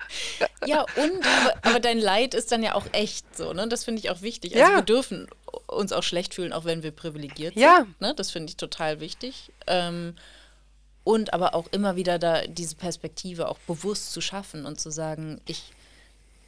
Ja, 0.65 0.83
und, 0.83 1.27
aber, 1.27 1.55
aber, 1.63 1.81
dein 1.81 1.99
Leid 1.99 2.35
ist 2.35 2.53
dann 2.53 2.63
ja 2.63 2.75
auch 2.75 2.87
echt 2.93 3.37
so, 3.37 3.53
ne? 3.53 3.69
Das 3.69 3.85
finde 3.85 4.01
ich 4.01 4.11
auch 4.11 4.23
wichtig. 4.23 4.55
Also 4.57 4.71
ja. 4.71 4.77
wir 4.77 4.83
dürfen 4.83 5.29
uns 5.67 5.93
auch 5.93 6.03
schlecht 6.03 6.35
fühlen, 6.35 6.53
auch 6.53 6.65
wenn 6.65 6.83
wir 6.83 6.91
privilegiert 6.91 7.55
sind. 7.55 7.63
Ja. 7.63 7.87
Ne? 8.01 8.15
Das 8.15 8.31
finde 8.31 8.51
ich 8.51 8.57
total 8.57 9.01
wichtig. 9.01 9.51
Ähm, 9.67 10.15
und 11.05 11.33
aber 11.33 11.55
auch 11.55 11.69
immer 11.71 11.95
wieder 11.97 12.19
da 12.19 12.47
diese 12.47 12.75
Perspektive 12.75 13.49
auch 13.49 13.59
bewusst 13.61 14.13
zu 14.13 14.21
schaffen 14.21 14.67
und 14.67 14.81
zu 14.81 14.91
sagen, 14.91 15.41
ich, 15.47 15.73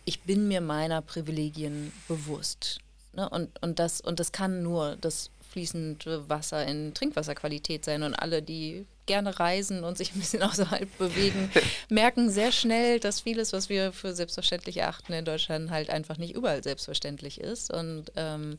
ich 0.04 0.22
bin 0.22 0.48
mir 0.48 0.60
meiner 0.60 1.00
Privilegien 1.00 1.92
bewusst. 2.08 2.80
Ne? 3.12 3.28
Und, 3.28 3.50
und, 3.62 3.78
das, 3.78 4.00
und 4.00 4.18
das 4.18 4.32
kann 4.32 4.62
nur 4.62 4.96
das 4.96 5.30
fließende 5.50 6.28
Wasser 6.28 6.66
in 6.66 6.94
Trinkwasserqualität 6.94 7.84
sein. 7.84 8.02
Und 8.02 8.14
alle, 8.14 8.42
die 8.42 8.86
gerne 9.06 9.40
reisen 9.40 9.82
und 9.82 9.98
sich 9.98 10.14
ein 10.14 10.20
bisschen 10.20 10.42
außerhalb 10.44 10.98
bewegen, 10.98 11.50
merken 11.88 12.30
sehr 12.30 12.52
schnell, 12.52 13.00
dass 13.00 13.20
vieles, 13.20 13.52
was 13.52 13.68
wir 13.68 13.92
für 13.92 14.14
selbstverständlich 14.14 14.76
erachten 14.76 15.12
in 15.12 15.24
Deutschland, 15.24 15.70
halt 15.70 15.90
einfach 15.90 16.18
nicht 16.18 16.34
überall 16.34 16.62
selbstverständlich 16.62 17.40
ist. 17.40 17.72
Und 17.72 18.12
ähm, 18.16 18.58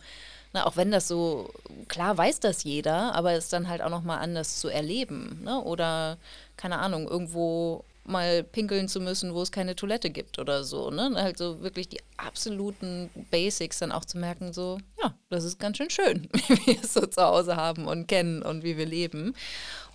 na, 0.51 0.65
auch 0.65 0.75
wenn 0.75 0.91
das 0.91 1.07
so, 1.07 1.53
klar 1.87 2.17
weiß 2.17 2.39
das 2.39 2.63
jeder, 2.63 3.13
aber 3.13 3.33
es 3.33 3.49
dann 3.49 3.69
halt 3.69 3.81
auch 3.81 3.89
nochmal 3.89 4.19
anders 4.19 4.59
zu 4.59 4.67
erleben. 4.67 5.41
Ne? 5.43 5.61
Oder, 5.61 6.17
keine 6.57 6.79
Ahnung, 6.79 7.07
irgendwo 7.07 7.85
mal 8.09 8.43
pinkeln 8.43 8.87
zu 8.87 8.99
müssen, 8.99 9.33
wo 9.33 9.41
es 9.41 9.51
keine 9.51 9.75
Toilette 9.75 10.09
gibt 10.09 10.39
oder 10.39 10.63
so. 10.63 10.89
Ne? 10.89 11.11
Halt 11.15 11.37
so 11.37 11.61
wirklich 11.61 11.89
die 11.89 12.01
absoluten 12.17 13.09
Basics 13.31 13.79
dann 13.79 13.91
auch 13.91 14.05
zu 14.05 14.17
merken, 14.17 14.53
so, 14.53 14.79
ja, 15.01 15.13
das 15.29 15.43
ist 15.43 15.59
ganz 15.59 15.77
schön 15.77 15.89
schön, 15.89 16.27
wie 16.47 16.67
wir 16.67 16.83
es 16.83 16.93
so 16.93 17.05
zu 17.05 17.21
Hause 17.21 17.55
haben 17.55 17.87
und 17.87 18.07
kennen 18.07 18.41
und 18.41 18.63
wie 18.63 18.77
wir 18.77 18.85
leben. 18.85 19.35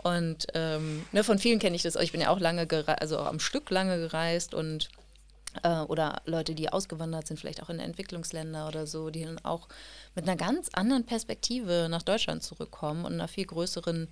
Und 0.02 0.46
ähm, 0.54 1.04
ne, 1.12 1.24
von 1.24 1.38
vielen 1.38 1.58
kenne 1.58 1.76
ich 1.76 1.82
das. 1.82 1.96
Ich 1.96 2.12
bin 2.12 2.20
ja 2.20 2.30
auch 2.30 2.40
lange, 2.40 2.68
also 3.00 3.18
auch 3.18 3.26
am 3.26 3.40
Stück 3.40 3.70
lange 3.70 3.98
gereist 3.98 4.54
und 4.54 4.90
äh, 5.62 5.80
oder 5.80 6.22
Leute, 6.24 6.54
die 6.54 6.70
ausgewandert 6.70 7.26
sind, 7.26 7.38
vielleicht 7.38 7.62
auch 7.62 7.70
in 7.70 7.80
Entwicklungsländer 7.80 8.68
oder 8.68 8.86
so, 8.86 9.10
die 9.10 9.24
dann 9.24 9.38
auch 9.44 9.68
mit 10.14 10.28
einer 10.28 10.36
ganz 10.36 10.68
anderen 10.72 11.04
Perspektive 11.04 11.88
nach 11.90 12.02
Deutschland 12.02 12.42
zurückkommen 12.42 13.04
und 13.04 13.14
einer 13.14 13.28
viel 13.28 13.46
größeren 13.46 14.08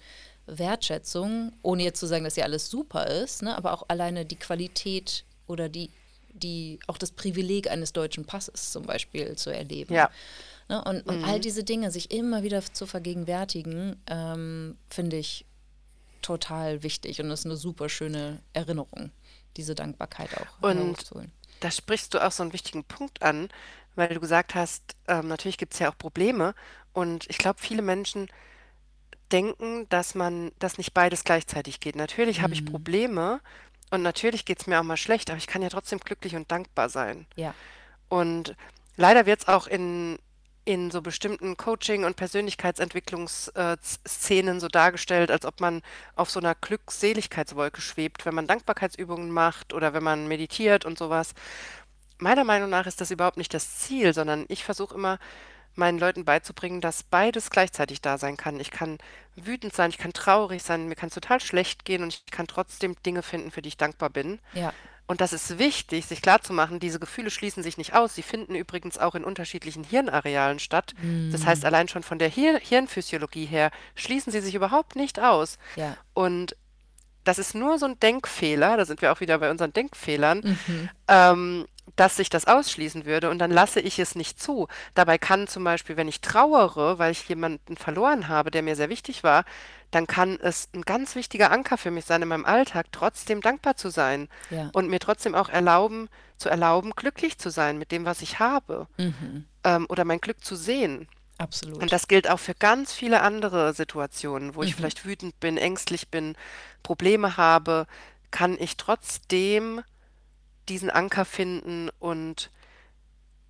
Wertschätzung, 0.47 1.53
ohne 1.63 1.85
jetzt 1.85 2.01
zu 2.01 2.07
sagen, 2.07 2.25
dass 2.25 2.37
ja 2.37 2.45
alles 2.45 2.69
super 2.69 3.07
ist, 3.07 3.43
ne, 3.43 3.57
aber 3.57 3.73
auch 3.73 3.85
alleine 3.89 4.25
die 4.25 4.37
Qualität 4.37 5.25
oder 5.47 5.69
die, 5.69 5.91
die, 6.33 6.81
auch 6.87 6.99
das 6.99 7.13
Privileg 7.13 7.71
eines 7.71 7.93
deutschen 7.93 8.25
Passes 8.25 8.73
zum 8.73 8.85
Beispiel 8.85 9.37
zu 9.37 9.51
erleben. 9.51 9.95
Ja. 9.95 10.11
Ne, 10.69 10.83
und, 10.85 11.07
und 11.07 11.19
mhm. 11.19 11.25
all 11.25 11.41
diese 11.41 11.65
Dinge 11.65 11.91
sich 11.91 12.11
immer 12.11 12.43
wieder 12.43 12.63
zu 12.63 12.87
vergegenwärtigen, 12.87 13.97
ähm, 14.07 14.77
finde 14.89 15.17
ich 15.17 15.45
total 16.23 16.83
wichtig 16.83 17.21
und 17.21 17.29
das 17.29 17.41
ist 17.41 17.47
eine 17.47 17.57
super 17.57 17.89
schöne 17.89 18.41
Erinnerung, 18.53 19.11
diese 19.57 19.75
Dankbarkeit 19.75 20.31
auch 20.37 20.63
und 20.69 21.11
Da 21.61 21.71
sprichst 21.71 22.15
du 22.15 22.25
auch 22.25 22.33
so 22.33 22.43
einen 22.43 22.53
wichtigen 22.53 22.85
Punkt 22.85 23.23
an, 23.23 23.49
weil 23.95 24.09
du 24.09 24.21
gesagt 24.21 24.55
hast, 24.55 24.83
ähm, 25.07 25.29
natürlich 25.29 25.59
gibt 25.59 25.75
es 25.75 25.81
ja 25.81 25.91
auch 25.91 25.99
Probleme 25.99 26.55
und 26.93 27.29
ich 27.29 27.39
glaube, 27.39 27.61
viele 27.61 27.83
Menschen 27.83 28.29
denken, 29.33 29.89
dass 29.89 30.15
man, 30.15 30.53
dass 30.59 30.79
nicht 30.79 30.95
beides 30.95 31.25
gleichzeitig 31.25 31.81
geht. 31.81 31.97
Natürlich 31.97 32.43
habe 32.43 32.55
ich 32.55 32.63
mhm. 32.63 32.67
Probleme 32.67 33.41
und 33.91 34.03
natürlich 34.03 34.45
geht 34.45 34.61
es 34.61 34.67
mir 34.67 34.81
auch 34.81 34.85
mal 34.85 34.97
schlecht, 34.97 35.31
aber 35.31 35.39
ich 35.39 35.47
kann 35.47 35.63
ja 35.63 35.69
trotzdem 35.69 36.01
glücklich 36.01 36.37
und 36.37 36.51
dankbar 36.51 36.89
sein. 36.89 37.27
Ja. 37.37 37.55
Und 38.09 38.57
leider 38.97 39.27
wird 39.27 39.41
es 39.41 39.49
auch 39.49 39.67
in, 39.67 40.19
in 40.65 40.91
so 40.91 41.03
bestimmten 41.03 41.57
Coaching- 41.57 42.05
und 42.05 42.17
Persönlichkeitsentwicklungsszenen 42.17 44.61
so 44.61 44.69
dargestellt, 44.69 45.31
als 45.31 45.45
ob 45.45 45.61
man 45.61 45.83
auf 46.15 46.31
so 46.31 46.41
einer 46.41 46.55
Glückseligkeitswolke 46.55 47.81
schwebt, 47.81 48.25
wenn 48.25 48.35
man 48.35 48.47
Dankbarkeitsübungen 48.47 49.31
macht 49.31 49.73
oder 49.73 49.93
wenn 49.93 50.05
man 50.05 50.29
meditiert 50.29 50.85
und 50.85 50.99
sowas. 50.99 51.35
Meiner 52.19 52.45
Meinung 52.45 52.71
nach 52.71 52.87
ist 52.87 53.01
das 53.01 53.11
überhaupt 53.11 53.39
nicht 53.39 53.53
das 53.53 53.79
Ziel, 53.79 54.15
sondern 54.15 54.45
ich 54.49 54.65
versuche 54.65 54.95
immer 54.95 55.19
meinen 55.75 55.99
Leuten 55.99 56.25
beizubringen, 56.25 56.81
dass 56.81 57.03
beides 57.03 57.51
gleichzeitig 57.51 58.01
da 58.01 58.19
sein 58.19 58.37
kann. 58.37 58.61
Ich 58.61 58.71
kann 58.71 58.99
wütend 59.37 59.75
sein, 59.75 59.91
ich 59.91 59.99
kann 59.99 60.13
traurig 60.13 60.63
sein, 60.63 60.89
mir 60.89 60.95
kann 60.95 61.09
es 61.09 61.15
total 61.15 61.41
schlecht 61.41 61.85
gehen 61.85 62.03
und 62.03 62.15
ich 62.15 62.27
kann 62.27 62.47
trotzdem 62.47 62.97
Dinge 63.05 63.23
finden, 63.23 63.51
für 63.51 63.63
die 63.63 63.69
ich 63.69 63.77
dankbar 63.77 64.11
bin. 64.11 64.41
Ja. 64.55 64.73
Und 65.07 65.21
das 65.21 65.33
ist 65.33 65.59
wichtig, 65.59 66.07
sich 66.07 66.23
klarzumachen, 66.23 66.79
diese 66.81 67.01
Gefühle 67.01 67.31
schließen 67.31 67.63
sich 67.63 67.77
nicht 67.77 67.95
aus. 67.95 68.15
Sie 68.15 68.23
finden 68.23 68.55
übrigens 68.55 68.99
auch 68.99 69.15
in 69.15 69.25
unterschiedlichen 69.25 69.85
Hirnarealen 69.85 70.59
statt. 70.59 70.95
Das 71.31 71.45
heißt, 71.45 71.65
mm. 71.65 71.67
allein 71.67 71.89
schon 71.89 72.03
von 72.03 72.19
der 72.19 72.29
Hir 72.29 72.59
Hirnphysiologie 72.59 73.45
her 73.45 73.73
schließen 73.95 74.33
sie 74.33 74.41
sich 74.41 74.55
überhaupt 74.55 74.97
nicht 74.97 75.21
aus. 75.21 75.59
Ja. 75.77 75.97
Und 76.15 76.57
das 77.25 77.39
ist 77.39 77.55
nur 77.55 77.79
so 77.79 77.87
ein 77.87 78.01
Denkfehler, 78.01 78.77
da 78.77 78.85
sind 78.85 79.03
wir 79.03 79.13
auch 79.13 79.21
wieder 79.21 79.39
bei 79.39 79.51
unseren 79.51 79.73
Denkfehlern, 79.73 80.57
mhm. 80.67 80.91
ähm, 81.09 81.67
dass 81.97 82.17
sich 82.17 82.31
das 82.31 82.47
ausschließen 82.47 83.05
würde 83.05 83.31
und 83.31 83.39
dann 83.39 83.51
lasse 83.51 83.81
ich 83.81 83.99
es 83.99 84.15
nicht 84.15 84.41
zu. 84.41 84.69
Dabei 84.95 85.19
kann 85.19 85.47
zum 85.47 85.65
Beispiel, 85.65 85.97
wenn 85.97 86.09
ich 86.09 86.21
trauere, 86.21 86.99
weil 86.99 87.13
ich 87.13 87.29
jemanden 87.29 87.77
verloren 87.77 88.29
habe, 88.29 88.51
der 88.51 88.63
mir 88.63 88.77
sehr 88.77 88.89
wichtig 88.89 89.23
war, 89.23 89.45
dann 89.91 90.07
kann 90.07 90.39
es 90.41 90.69
ein 90.75 90.83
ganz 90.83 91.15
wichtiger 91.15 91.51
Anker 91.51 91.77
für 91.77 91.91
mich 91.91 92.07
sein 92.07 92.23
in 92.23 92.29
meinem 92.29 92.47
Alltag, 92.47 92.87
trotzdem 92.93 93.43
dankbar 93.43 93.77
zu 93.77 93.91
sein 93.91 94.29
ja. 94.51 94.71
und 94.73 94.89
mir 94.89 95.01
trotzdem 95.01 95.35
auch 95.35 95.51
erlauben, 95.51 96.09
zu 96.39 96.49
erlauben, 96.49 96.93
glücklich 96.97 97.39
zu 97.39 97.51
sein 97.51 97.79
mit 97.79 97.93
dem, 97.93 98.05
was 98.05 98.23
ich 98.23 98.39
habe 98.39 98.89
mhm. 98.97 99.45
ähm, 99.65 99.87
oder 99.89 100.05
mein 100.05 100.21
Glück 100.21 100.43
zu 100.43 100.57
sehen. 100.57 101.09
Absolut. 101.39 101.83
Und 101.83 101.93
das 101.93 102.09
gilt 102.09 102.29
auch 102.29 102.39
für 102.39 102.55
ganz 102.55 102.93
viele 102.93 103.21
andere 103.21 103.75
Situationen, 103.75 104.55
wo 104.55 104.61
mhm. 104.61 104.67
ich 104.67 104.75
vielleicht 104.75 105.05
wütend 105.05 105.39
bin, 105.41 105.59
ängstlich 105.59 106.09
bin, 106.09 106.37
Probleme 106.83 107.37
habe, 107.37 107.87
kann 108.31 108.57
ich 108.59 108.77
trotzdem 108.77 109.83
diesen 110.69 110.91
Anker 110.91 111.25
finden 111.25 111.91
und 111.99 112.51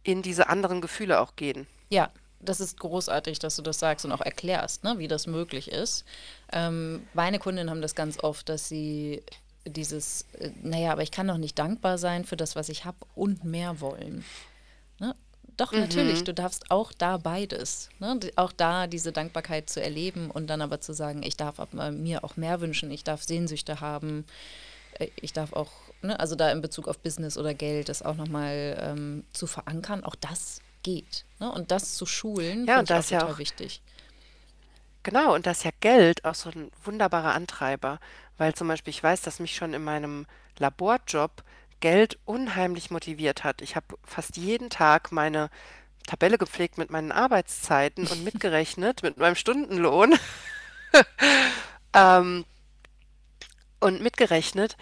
in 0.03 0.23
diese 0.23 0.49
anderen 0.49 0.81
Gefühle 0.81 1.21
auch 1.21 1.37
gehen. 1.37 1.67
Ja, 1.91 2.11
das 2.41 2.61
ist 2.61 2.81
großartig, 2.81 3.39
dass 3.39 3.57
du 3.57 3.63
das 3.63 3.79
sagst 3.79 4.05
und 4.05 4.13
auch 4.13 4.21
erklärst, 4.21 4.85
ne, 4.85 4.99
wie 4.99 5.09
das 5.09 5.27
möglich 5.27 5.71
ist. 5.71 6.05
Ähm, 6.53 7.07
meine 7.15 7.39
Kundinnen 7.39 7.71
haben 7.71 7.83
das 7.83 7.95
ganz 7.95 8.19
oft, 8.23 8.49
dass 8.49 8.69
sie 8.69 9.23
dieses, 9.65 10.27
äh, 10.39 10.51
naja, 10.63 10.93
aber 10.93 11.03
ich 11.03 11.13
kann 11.13 11.29
doch 11.29 11.39
nicht 11.39 11.59
dankbar 11.59 11.99
sein 11.99 12.25
für 12.25 12.37
das, 12.37 12.57
was 12.57 12.69
ich 12.69 12.85
habe 12.85 12.99
und 13.15 13.45
mehr 13.45 13.81
wollen. 13.81 14.25
Ne? 14.99 15.15
Doch, 15.57 15.73
mhm. 15.73 15.81
natürlich, 15.81 16.25
du 16.25 16.35
darfst 16.35 16.71
auch 16.71 16.93
da 16.93 17.17
beides. 17.17 17.91
Ne? 18.01 18.19
Auch 18.37 18.53
da 18.53 18.87
diese 18.87 19.13
Dankbarkeit 19.13 19.71
zu 19.71 19.81
erleben 19.81 20.31
und 20.31 20.49
dann 20.49 20.63
aber 20.63 20.81
zu 20.81 20.93
sagen, 20.93 21.23
ich 21.23 21.37
darf 21.37 21.61
mir 21.73 22.25
auch 22.25 22.37
mehr 22.37 22.61
wünschen, 22.61 22.91
ich 22.91 23.05
darf 23.05 23.23
Sehnsüchte 23.23 23.81
haben, 23.81 24.25
äh, 24.99 25.09
ich 25.17 25.33
darf 25.33 25.53
auch 25.53 25.71
ne, 26.03 26.19
also 26.19 26.35
da 26.35 26.51
in 26.51 26.61
Bezug 26.61 26.89
auf 26.89 26.99
Business 26.99 27.39
oder 27.39 27.55
Geld, 27.55 27.89
das 27.89 28.03
auch 28.03 28.17
nochmal 28.17 28.79
ähm, 28.81 29.25
zu 29.33 29.47
verankern, 29.47 30.05
auch 30.05 30.15
das 30.15 30.61
geht. 30.83 31.25
Ne? 31.39 31.51
Und 31.51 31.71
das 31.71 31.95
zu 31.95 32.07
schulen, 32.07 32.67
ja, 32.67 32.81
und 32.81 32.91
das 32.91 33.07
ist 33.07 33.11
ja 33.11 33.27
auch 33.27 33.39
wichtig. 33.39 33.83
Genau, 35.03 35.35
und 35.35 35.47
das 35.47 35.59
ist 35.59 35.65
ja 35.65 35.71
Geld 35.81 36.25
auch 36.25 36.35
so 36.35 36.51
ein 36.51 36.71
wunderbarer 36.85 37.35
Antreiber, 37.35 37.99
weil 38.39 38.55
zum 38.55 38.69
Beispiel 38.69 38.93
ich 38.93 39.03
weiß, 39.03 39.23
dass 39.23 39.41
mich 39.41 39.57
schon 39.57 39.75
in 39.75 39.83
meinem 39.83 40.27
Laborjob 40.59 41.43
Geld 41.81 42.19
unheimlich 42.25 42.91
motiviert 42.91 43.43
hat. 43.43 43.61
Ich 43.61 43.75
habe 43.75 43.99
fast 44.05 44.37
jeden 44.37 44.71
Tag 44.71 45.11
meine 45.11 45.51
Tabelle 46.07 46.39
gepflegt 46.39 46.79
mit 46.79 46.91
meinen 46.91 47.13
Arbeitszeiten 47.13 48.07
und 48.07 48.25
mitgerechnet 48.25 49.03
mit 49.03 49.19
meinem 49.19 49.35
Stundenlohn 49.35 50.15
ähm, 51.95 52.45
und 53.81 54.01
mitgerechnet. 54.01 54.77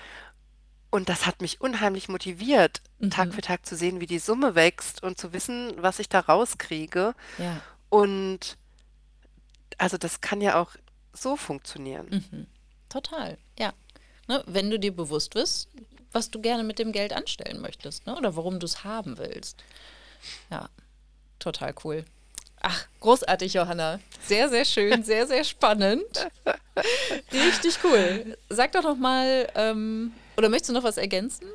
Und 0.91 1.09
das 1.09 1.27
hat 1.27 1.41
mich 1.41 1.61
unheimlich 1.61 2.09
motiviert, 2.09 2.83
mhm. 2.99 3.11
Tag 3.11 3.33
für 3.33 3.43
Tag 3.43 3.65
zu 3.65 3.77
sehen, 3.77 4.01
wie 4.01 4.07
die 4.07 4.19
Summe 4.19 4.55
wächst 4.55 5.03
und 5.03 5.19
zu 5.19 5.33
wissen, 5.33 5.73
was 5.77 6.01
ich 6.01 6.09
da 6.09 6.21
rauskriege. 6.21 7.15
Ja. 7.39 7.61
Und 7.89 8.57
also 9.79 9.97
das 9.97 10.21
kann 10.21 10.41
ja 10.41 10.61
auch 10.61 10.75
so 11.13 11.37
funktionieren. 11.37 12.09
Mhm. 12.31 12.47
Total, 12.89 13.39
ja. 13.59 13.73
Ne, 14.29 14.43
wenn 14.47 14.71
du 14.71 14.79
dir 14.79 14.95
bewusst 14.95 15.35
bist, 15.35 15.69
was 16.13 16.31
du 16.31 16.41
gerne 16.41 16.65
mit 16.65 16.79
dem 16.79 16.93
Geld 16.93 17.13
anstellen 17.13 17.61
möchtest 17.61 18.07
ne? 18.07 18.17
oder 18.17 18.37
warum 18.37 18.61
du 18.61 18.67
es 18.67 18.85
haben 18.85 19.19
willst. 19.19 19.63
Ja, 20.51 20.69
total 21.39 21.75
cool. 21.85 22.05
Ach, 22.61 22.87
großartig, 23.01 23.55
Johanna. 23.55 24.01
Sehr, 24.23 24.49
sehr 24.49 24.65
schön, 24.65 25.03
sehr, 25.05 25.27
sehr 25.27 25.45
spannend. 25.45 26.29
Richtig 27.33 27.79
cool. 27.85 28.37
Sag 28.51 28.73
doch 28.73 28.83
noch 28.83 28.97
mal, 28.97 29.49
ähm, 29.55 30.13
oder 30.41 30.49
möchtest 30.49 30.71
du 30.71 30.73
noch 30.73 30.85
was 30.85 30.97
ergänzen? 30.97 31.47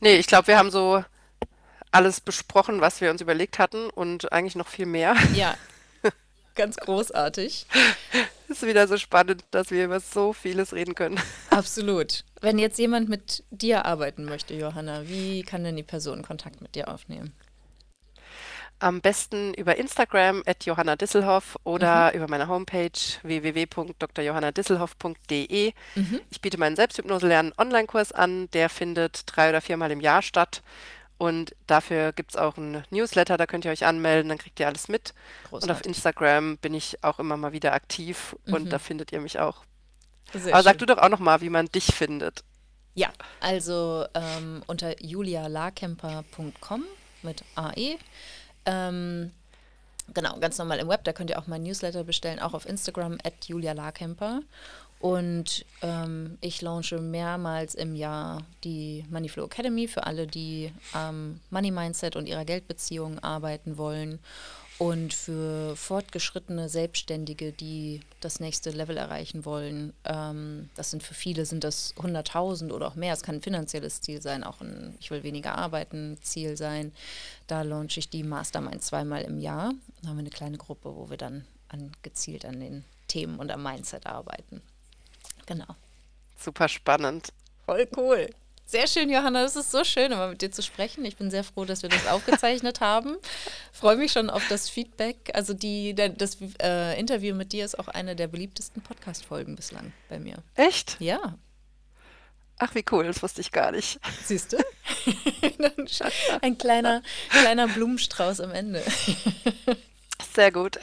Nee, 0.00 0.16
ich 0.16 0.26
glaube, 0.26 0.48
wir 0.48 0.58
haben 0.58 0.72
so 0.72 1.04
alles 1.92 2.20
besprochen, 2.20 2.80
was 2.80 3.00
wir 3.00 3.12
uns 3.12 3.20
überlegt 3.20 3.60
hatten 3.60 3.88
und 3.88 4.32
eigentlich 4.32 4.56
noch 4.56 4.66
viel 4.66 4.86
mehr. 4.86 5.14
Ja, 5.34 5.56
ganz 6.56 6.76
großartig. 6.76 7.66
ist 8.48 8.62
wieder 8.66 8.88
so 8.88 8.96
spannend, 8.96 9.44
dass 9.52 9.70
wir 9.70 9.84
über 9.84 10.00
so 10.00 10.32
vieles 10.32 10.72
reden 10.72 10.96
können. 10.96 11.20
Absolut. 11.50 12.24
Wenn 12.40 12.58
jetzt 12.58 12.78
jemand 12.80 13.08
mit 13.08 13.44
dir 13.50 13.84
arbeiten 13.84 14.24
möchte, 14.24 14.54
Johanna, 14.54 15.06
wie 15.06 15.44
kann 15.44 15.62
denn 15.62 15.76
die 15.76 15.84
Person 15.84 16.22
Kontakt 16.22 16.60
mit 16.60 16.74
dir 16.74 16.88
aufnehmen? 16.88 17.32
Am 18.84 19.00
besten 19.00 19.54
über 19.54 19.76
Instagram 19.76 20.42
at 20.44 20.66
Johanna 20.66 20.94
Disselhoff 20.94 21.58
oder 21.64 22.10
mhm. 22.10 22.16
über 22.18 22.28
meine 22.28 22.48
Homepage 22.48 22.90
www.drjohannadisselhoff.de. 23.22 25.72
Mhm. 25.94 26.20
Ich 26.28 26.42
biete 26.42 26.58
meinen 26.58 26.76
Selbsthypnose-Lernen 26.76 27.54
Online-Kurs 27.56 28.12
an. 28.12 28.50
Der 28.50 28.68
findet 28.68 29.22
drei 29.24 29.48
oder 29.48 29.62
viermal 29.62 29.90
im 29.90 30.02
Jahr 30.02 30.20
statt. 30.20 30.62
Und 31.16 31.56
dafür 31.66 32.12
gibt 32.12 32.32
es 32.32 32.36
auch 32.36 32.58
einen 32.58 32.84
Newsletter, 32.90 33.38
da 33.38 33.46
könnt 33.46 33.64
ihr 33.64 33.70
euch 33.70 33.86
anmelden, 33.86 34.28
dann 34.28 34.36
kriegt 34.36 34.60
ihr 34.60 34.66
alles 34.66 34.88
mit. 34.88 35.14
Großartig. 35.44 35.62
Und 35.62 35.70
auf 35.70 35.82
Instagram 35.86 36.58
bin 36.58 36.74
ich 36.74 37.02
auch 37.02 37.18
immer 37.18 37.38
mal 37.38 37.52
wieder 37.52 37.72
aktiv 37.72 38.36
mhm. 38.44 38.52
und 38.52 38.70
da 38.70 38.78
findet 38.78 39.12
ihr 39.12 39.22
mich 39.22 39.38
auch. 39.38 39.64
Sehr 40.34 40.52
Aber 40.52 40.62
schön. 40.62 40.64
sag 40.64 40.76
du 40.76 40.84
doch 40.84 40.98
auch 40.98 41.08
noch 41.08 41.20
mal, 41.20 41.40
wie 41.40 41.48
man 41.48 41.68
dich 41.68 41.86
findet. 41.86 42.44
Ja, 42.92 43.08
also 43.40 44.04
ähm, 44.12 44.62
unter 44.66 45.02
julialarkemper.com 45.02 46.84
mit 47.22 47.44
AE 47.54 47.96
ähm, 48.66 49.30
genau, 50.12 50.38
ganz 50.38 50.58
normal 50.58 50.78
im 50.78 50.88
Web, 50.88 51.04
da 51.04 51.12
könnt 51.12 51.30
ihr 51.30 51.38
auch 51.38 51.46
mein 51.46 51.62
Newsletter 51.62 52.04
bestellen, 52.04 52.38
auch 52.38 52.54
auf 52.54 52.66
Instagram 52.66 53.18
at 53.24 53.46
Julia 53.46 53.72
Larkemper. 53.72 54.40
Und 55.00 55.66
ähm, 55.82 56.38
ich 56.40 56.62
launche 56.62 56.98
mehrmals 56.98 57.74
im 57.74 57.94
Jahr 57.94 58.42
die 58.64 59.04
Moneyflow 59.10 59.44
Academy 59.44 59.86
für 59.86 60.06
alle, 60.06 60.26
die 60.26 60.72
am 60.92 61.40
Money 61.50 61.70
Mindset 61.70 62.16
und 62.16 62.26
ihrer 62.26 62.46
Geldbeziehung 62.46 63.18
arbeiten 63.18 63.76
wollen. 63.76 64.18
Und 64.78 65.14
für 65.14 65.76
fortgeschrittene 65.76 66.68
Selbstständige, 66.68 67.52
die 67.52 68.00
das 68.20 68.40
nächste 68.40 68.70
Level 68.70 68.96
erreichen 68.96 69.44
wollen, 69.44 69.92
ähm, 70.04 70.68
das 70.74 70.90
sind 70.90 71.02
für 71.02 71.14
viele 71.14 71.46
sind 71.46 71.62
das 71.62 71.94
100.000 71.96 72.72
oder 72.72 72.88
auch 72.88 72.96
mehr. 72.96 73.12
Es 73.12 73.22
kann 73.22 73.36
ein 73.36 73.42
finanzielles 73.42 74.00
Ziel 74.00 74.20
sein, 74.20 74.42
auch 74.42 74.60
ein 74.60 74.96
Ich 75.00 75.12
will 75.12 75.22
weniger 75.22 75.56
arbeiten 75.56 76.18
Ziel 76.22 76.56
sein. 76.56 76.92
Da 77.46 77.62
launche 77.62 78.00
ich 78.00 78.10
die 78.10 78.24
Mastermind 78.24 78.82
zweimal 78.82 79.22
im 79.22 79.38
Jahr. 79.38 79.72
Da 80.02 80.08
haben 80.08 80.16
wir 80.16 80.20
eine 80.20 80.30
kleine 80.30 80.58
Gruppe, 80.58 80.96
wo 80.96 81.08
wir 81.08 81.18
dann 81.18 81.44
an, 81.68 81.92
gezielt 82.02 82.44
an 82.44 82.58
den 82.58 82.84
Themen 83.06 83.38
und 83.38 83.52
am 83.52 83.62
Mindset 83.62 84.06
arbeiten. 84.06 84.60
Genau. 85.46 85.76
Super 86.36 86.68
spannend. 86.68 87.32
Voll 87.64 87.86
cool. 87.96 88.28
Sehr 88.66 88.86
schön, 88.86 89.10
Johanna. 89.10 89.42
Das 89.42 89.56
ist 89.56 89.70
so 89.70 89.84
schön, 89.84 90.10
immer 90.10 90.28
mit 90.28 90.40
dir 90.40 90.50
zu 90.50 90.62
sprechen. 90.62 91.04
Ich 91.04 91.16
bin 91.16 91.30
sehr 91.30 91.44
froh, 91.44 91.64
dass 91.64 91.82
wir 91.82 91.90
das 91.90 92.06
aufgezeichnet 92.06 92.80
haben. 92.80 93.16
Freue 93.72 93.96
mich 93.96 94.12
schon 94.12 94.30
auf 94.30 94.42
das 94.48 94.68
Feedback. 94.68 95.30
Also 95.34 95.52
die, 95.54 95.94
das 95.94 96.38
äh, 96.62 96.98
Interview 96.98 97.34
mit 97.34 97.52
dir 97.52 97.64
ist 97.64 97.78
auch 97.78 97.88
eine 97.88 98.16
der 98.16 98.26
beliebtesten 98.26 98.82
Podcast-Folgen 98.82 99.54
bislang 99.54 99.92
bei 100.08 100.18
mir. 100.18 100.36
Echt? 100.54 100.96
Ja. 100.98 101.36
Ach, 102.58 102.74
wie 102.74 102.84
cool, 102.92 103.04
das 103.04 103.22
wusste 103.22 103.40
ich 103.40 103.52
gar 103.52 103.72
nicht. 103.72 103.98
Siehst 104.24 104.52
du? 104.52 104.56
Ein 106.40 106.56
kleiner, 106.56 107.02
kleiner 107.30 107.66
Blumenstrauß 107.68 108.40
am 108.40 108.52
Ende. 108.52 108.82
Sehr 110.34 110.52
gut. 110.52 110.78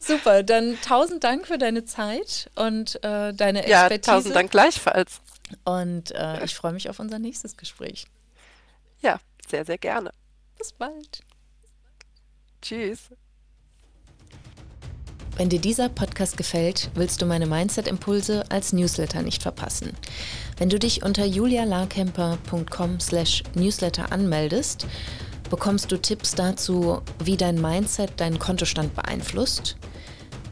Super, 0.00 0.42
dann 0.42 0.78
tausend 0.80 1.24
Dank 1.24 1.46
für 1.46 1.58
deine 1.58 1.84
Zeit 1.84 2.50
und 2.54 2.96
äh, 3.04 3.32
deine 3.34 3.64
Expertise. 3.64 3.70
Ja, 3.70 3.98
tausend 3.98 4.36
Dank 4.36 4.50
gleichfalls. 4.50 5.20
Und 5.64 6.12
äh, 6.12 6.44
ich 6.44 6.54
freue 6.54 6.72
mich 6.72 6.88
auf 6.88 6.98
unser 6.98 7.18
nächstes 7.18 7.56
Gespräch. 7.56 8.06
Ja, 9.00 9.20
sehr, 9.48 9.64
sehr 9.64 9.78
gerne. 9.78 10.12
Bis 10.58 10.72
bald. 10.72 11.22
Tschüss. 12.62 13.10
Wenn 15.36 15.48
dir 15.48 15.60
dieser 15.60 15.88
Podcast 15.88 16.36
gefällt, 16.36 16.90
willst 16.94 17.20
du 17.20 17.26
meine 17.26 17.46
Mindset-Impulse 17.46 18.44
als 18.50 18.72
Newsletter 18.72 19.20
nicht 19.20 19.42
verpassen. 19.42 19.92
Wenn 20.58 20.70
du 20.70 20.78
dich 20.78 21.02
unter 21.02 21.24
julialarkemper.com 21.24 23.00
slash 23.00 23.42
newsletter 23.54 24.12
anmeldest, 24.12 24.86
bekommst 25.50 25.90
du 25.90 26.00
Tipps 26.00 26.36
dazu, 26.36 27.02
wie 27.18 27.36
dein 27.36 27.60
Mindset 27.60 28.12
deinen 28.20 28.38
Kontostand 28.38 28.94
beeinflusst, 28.94 29.76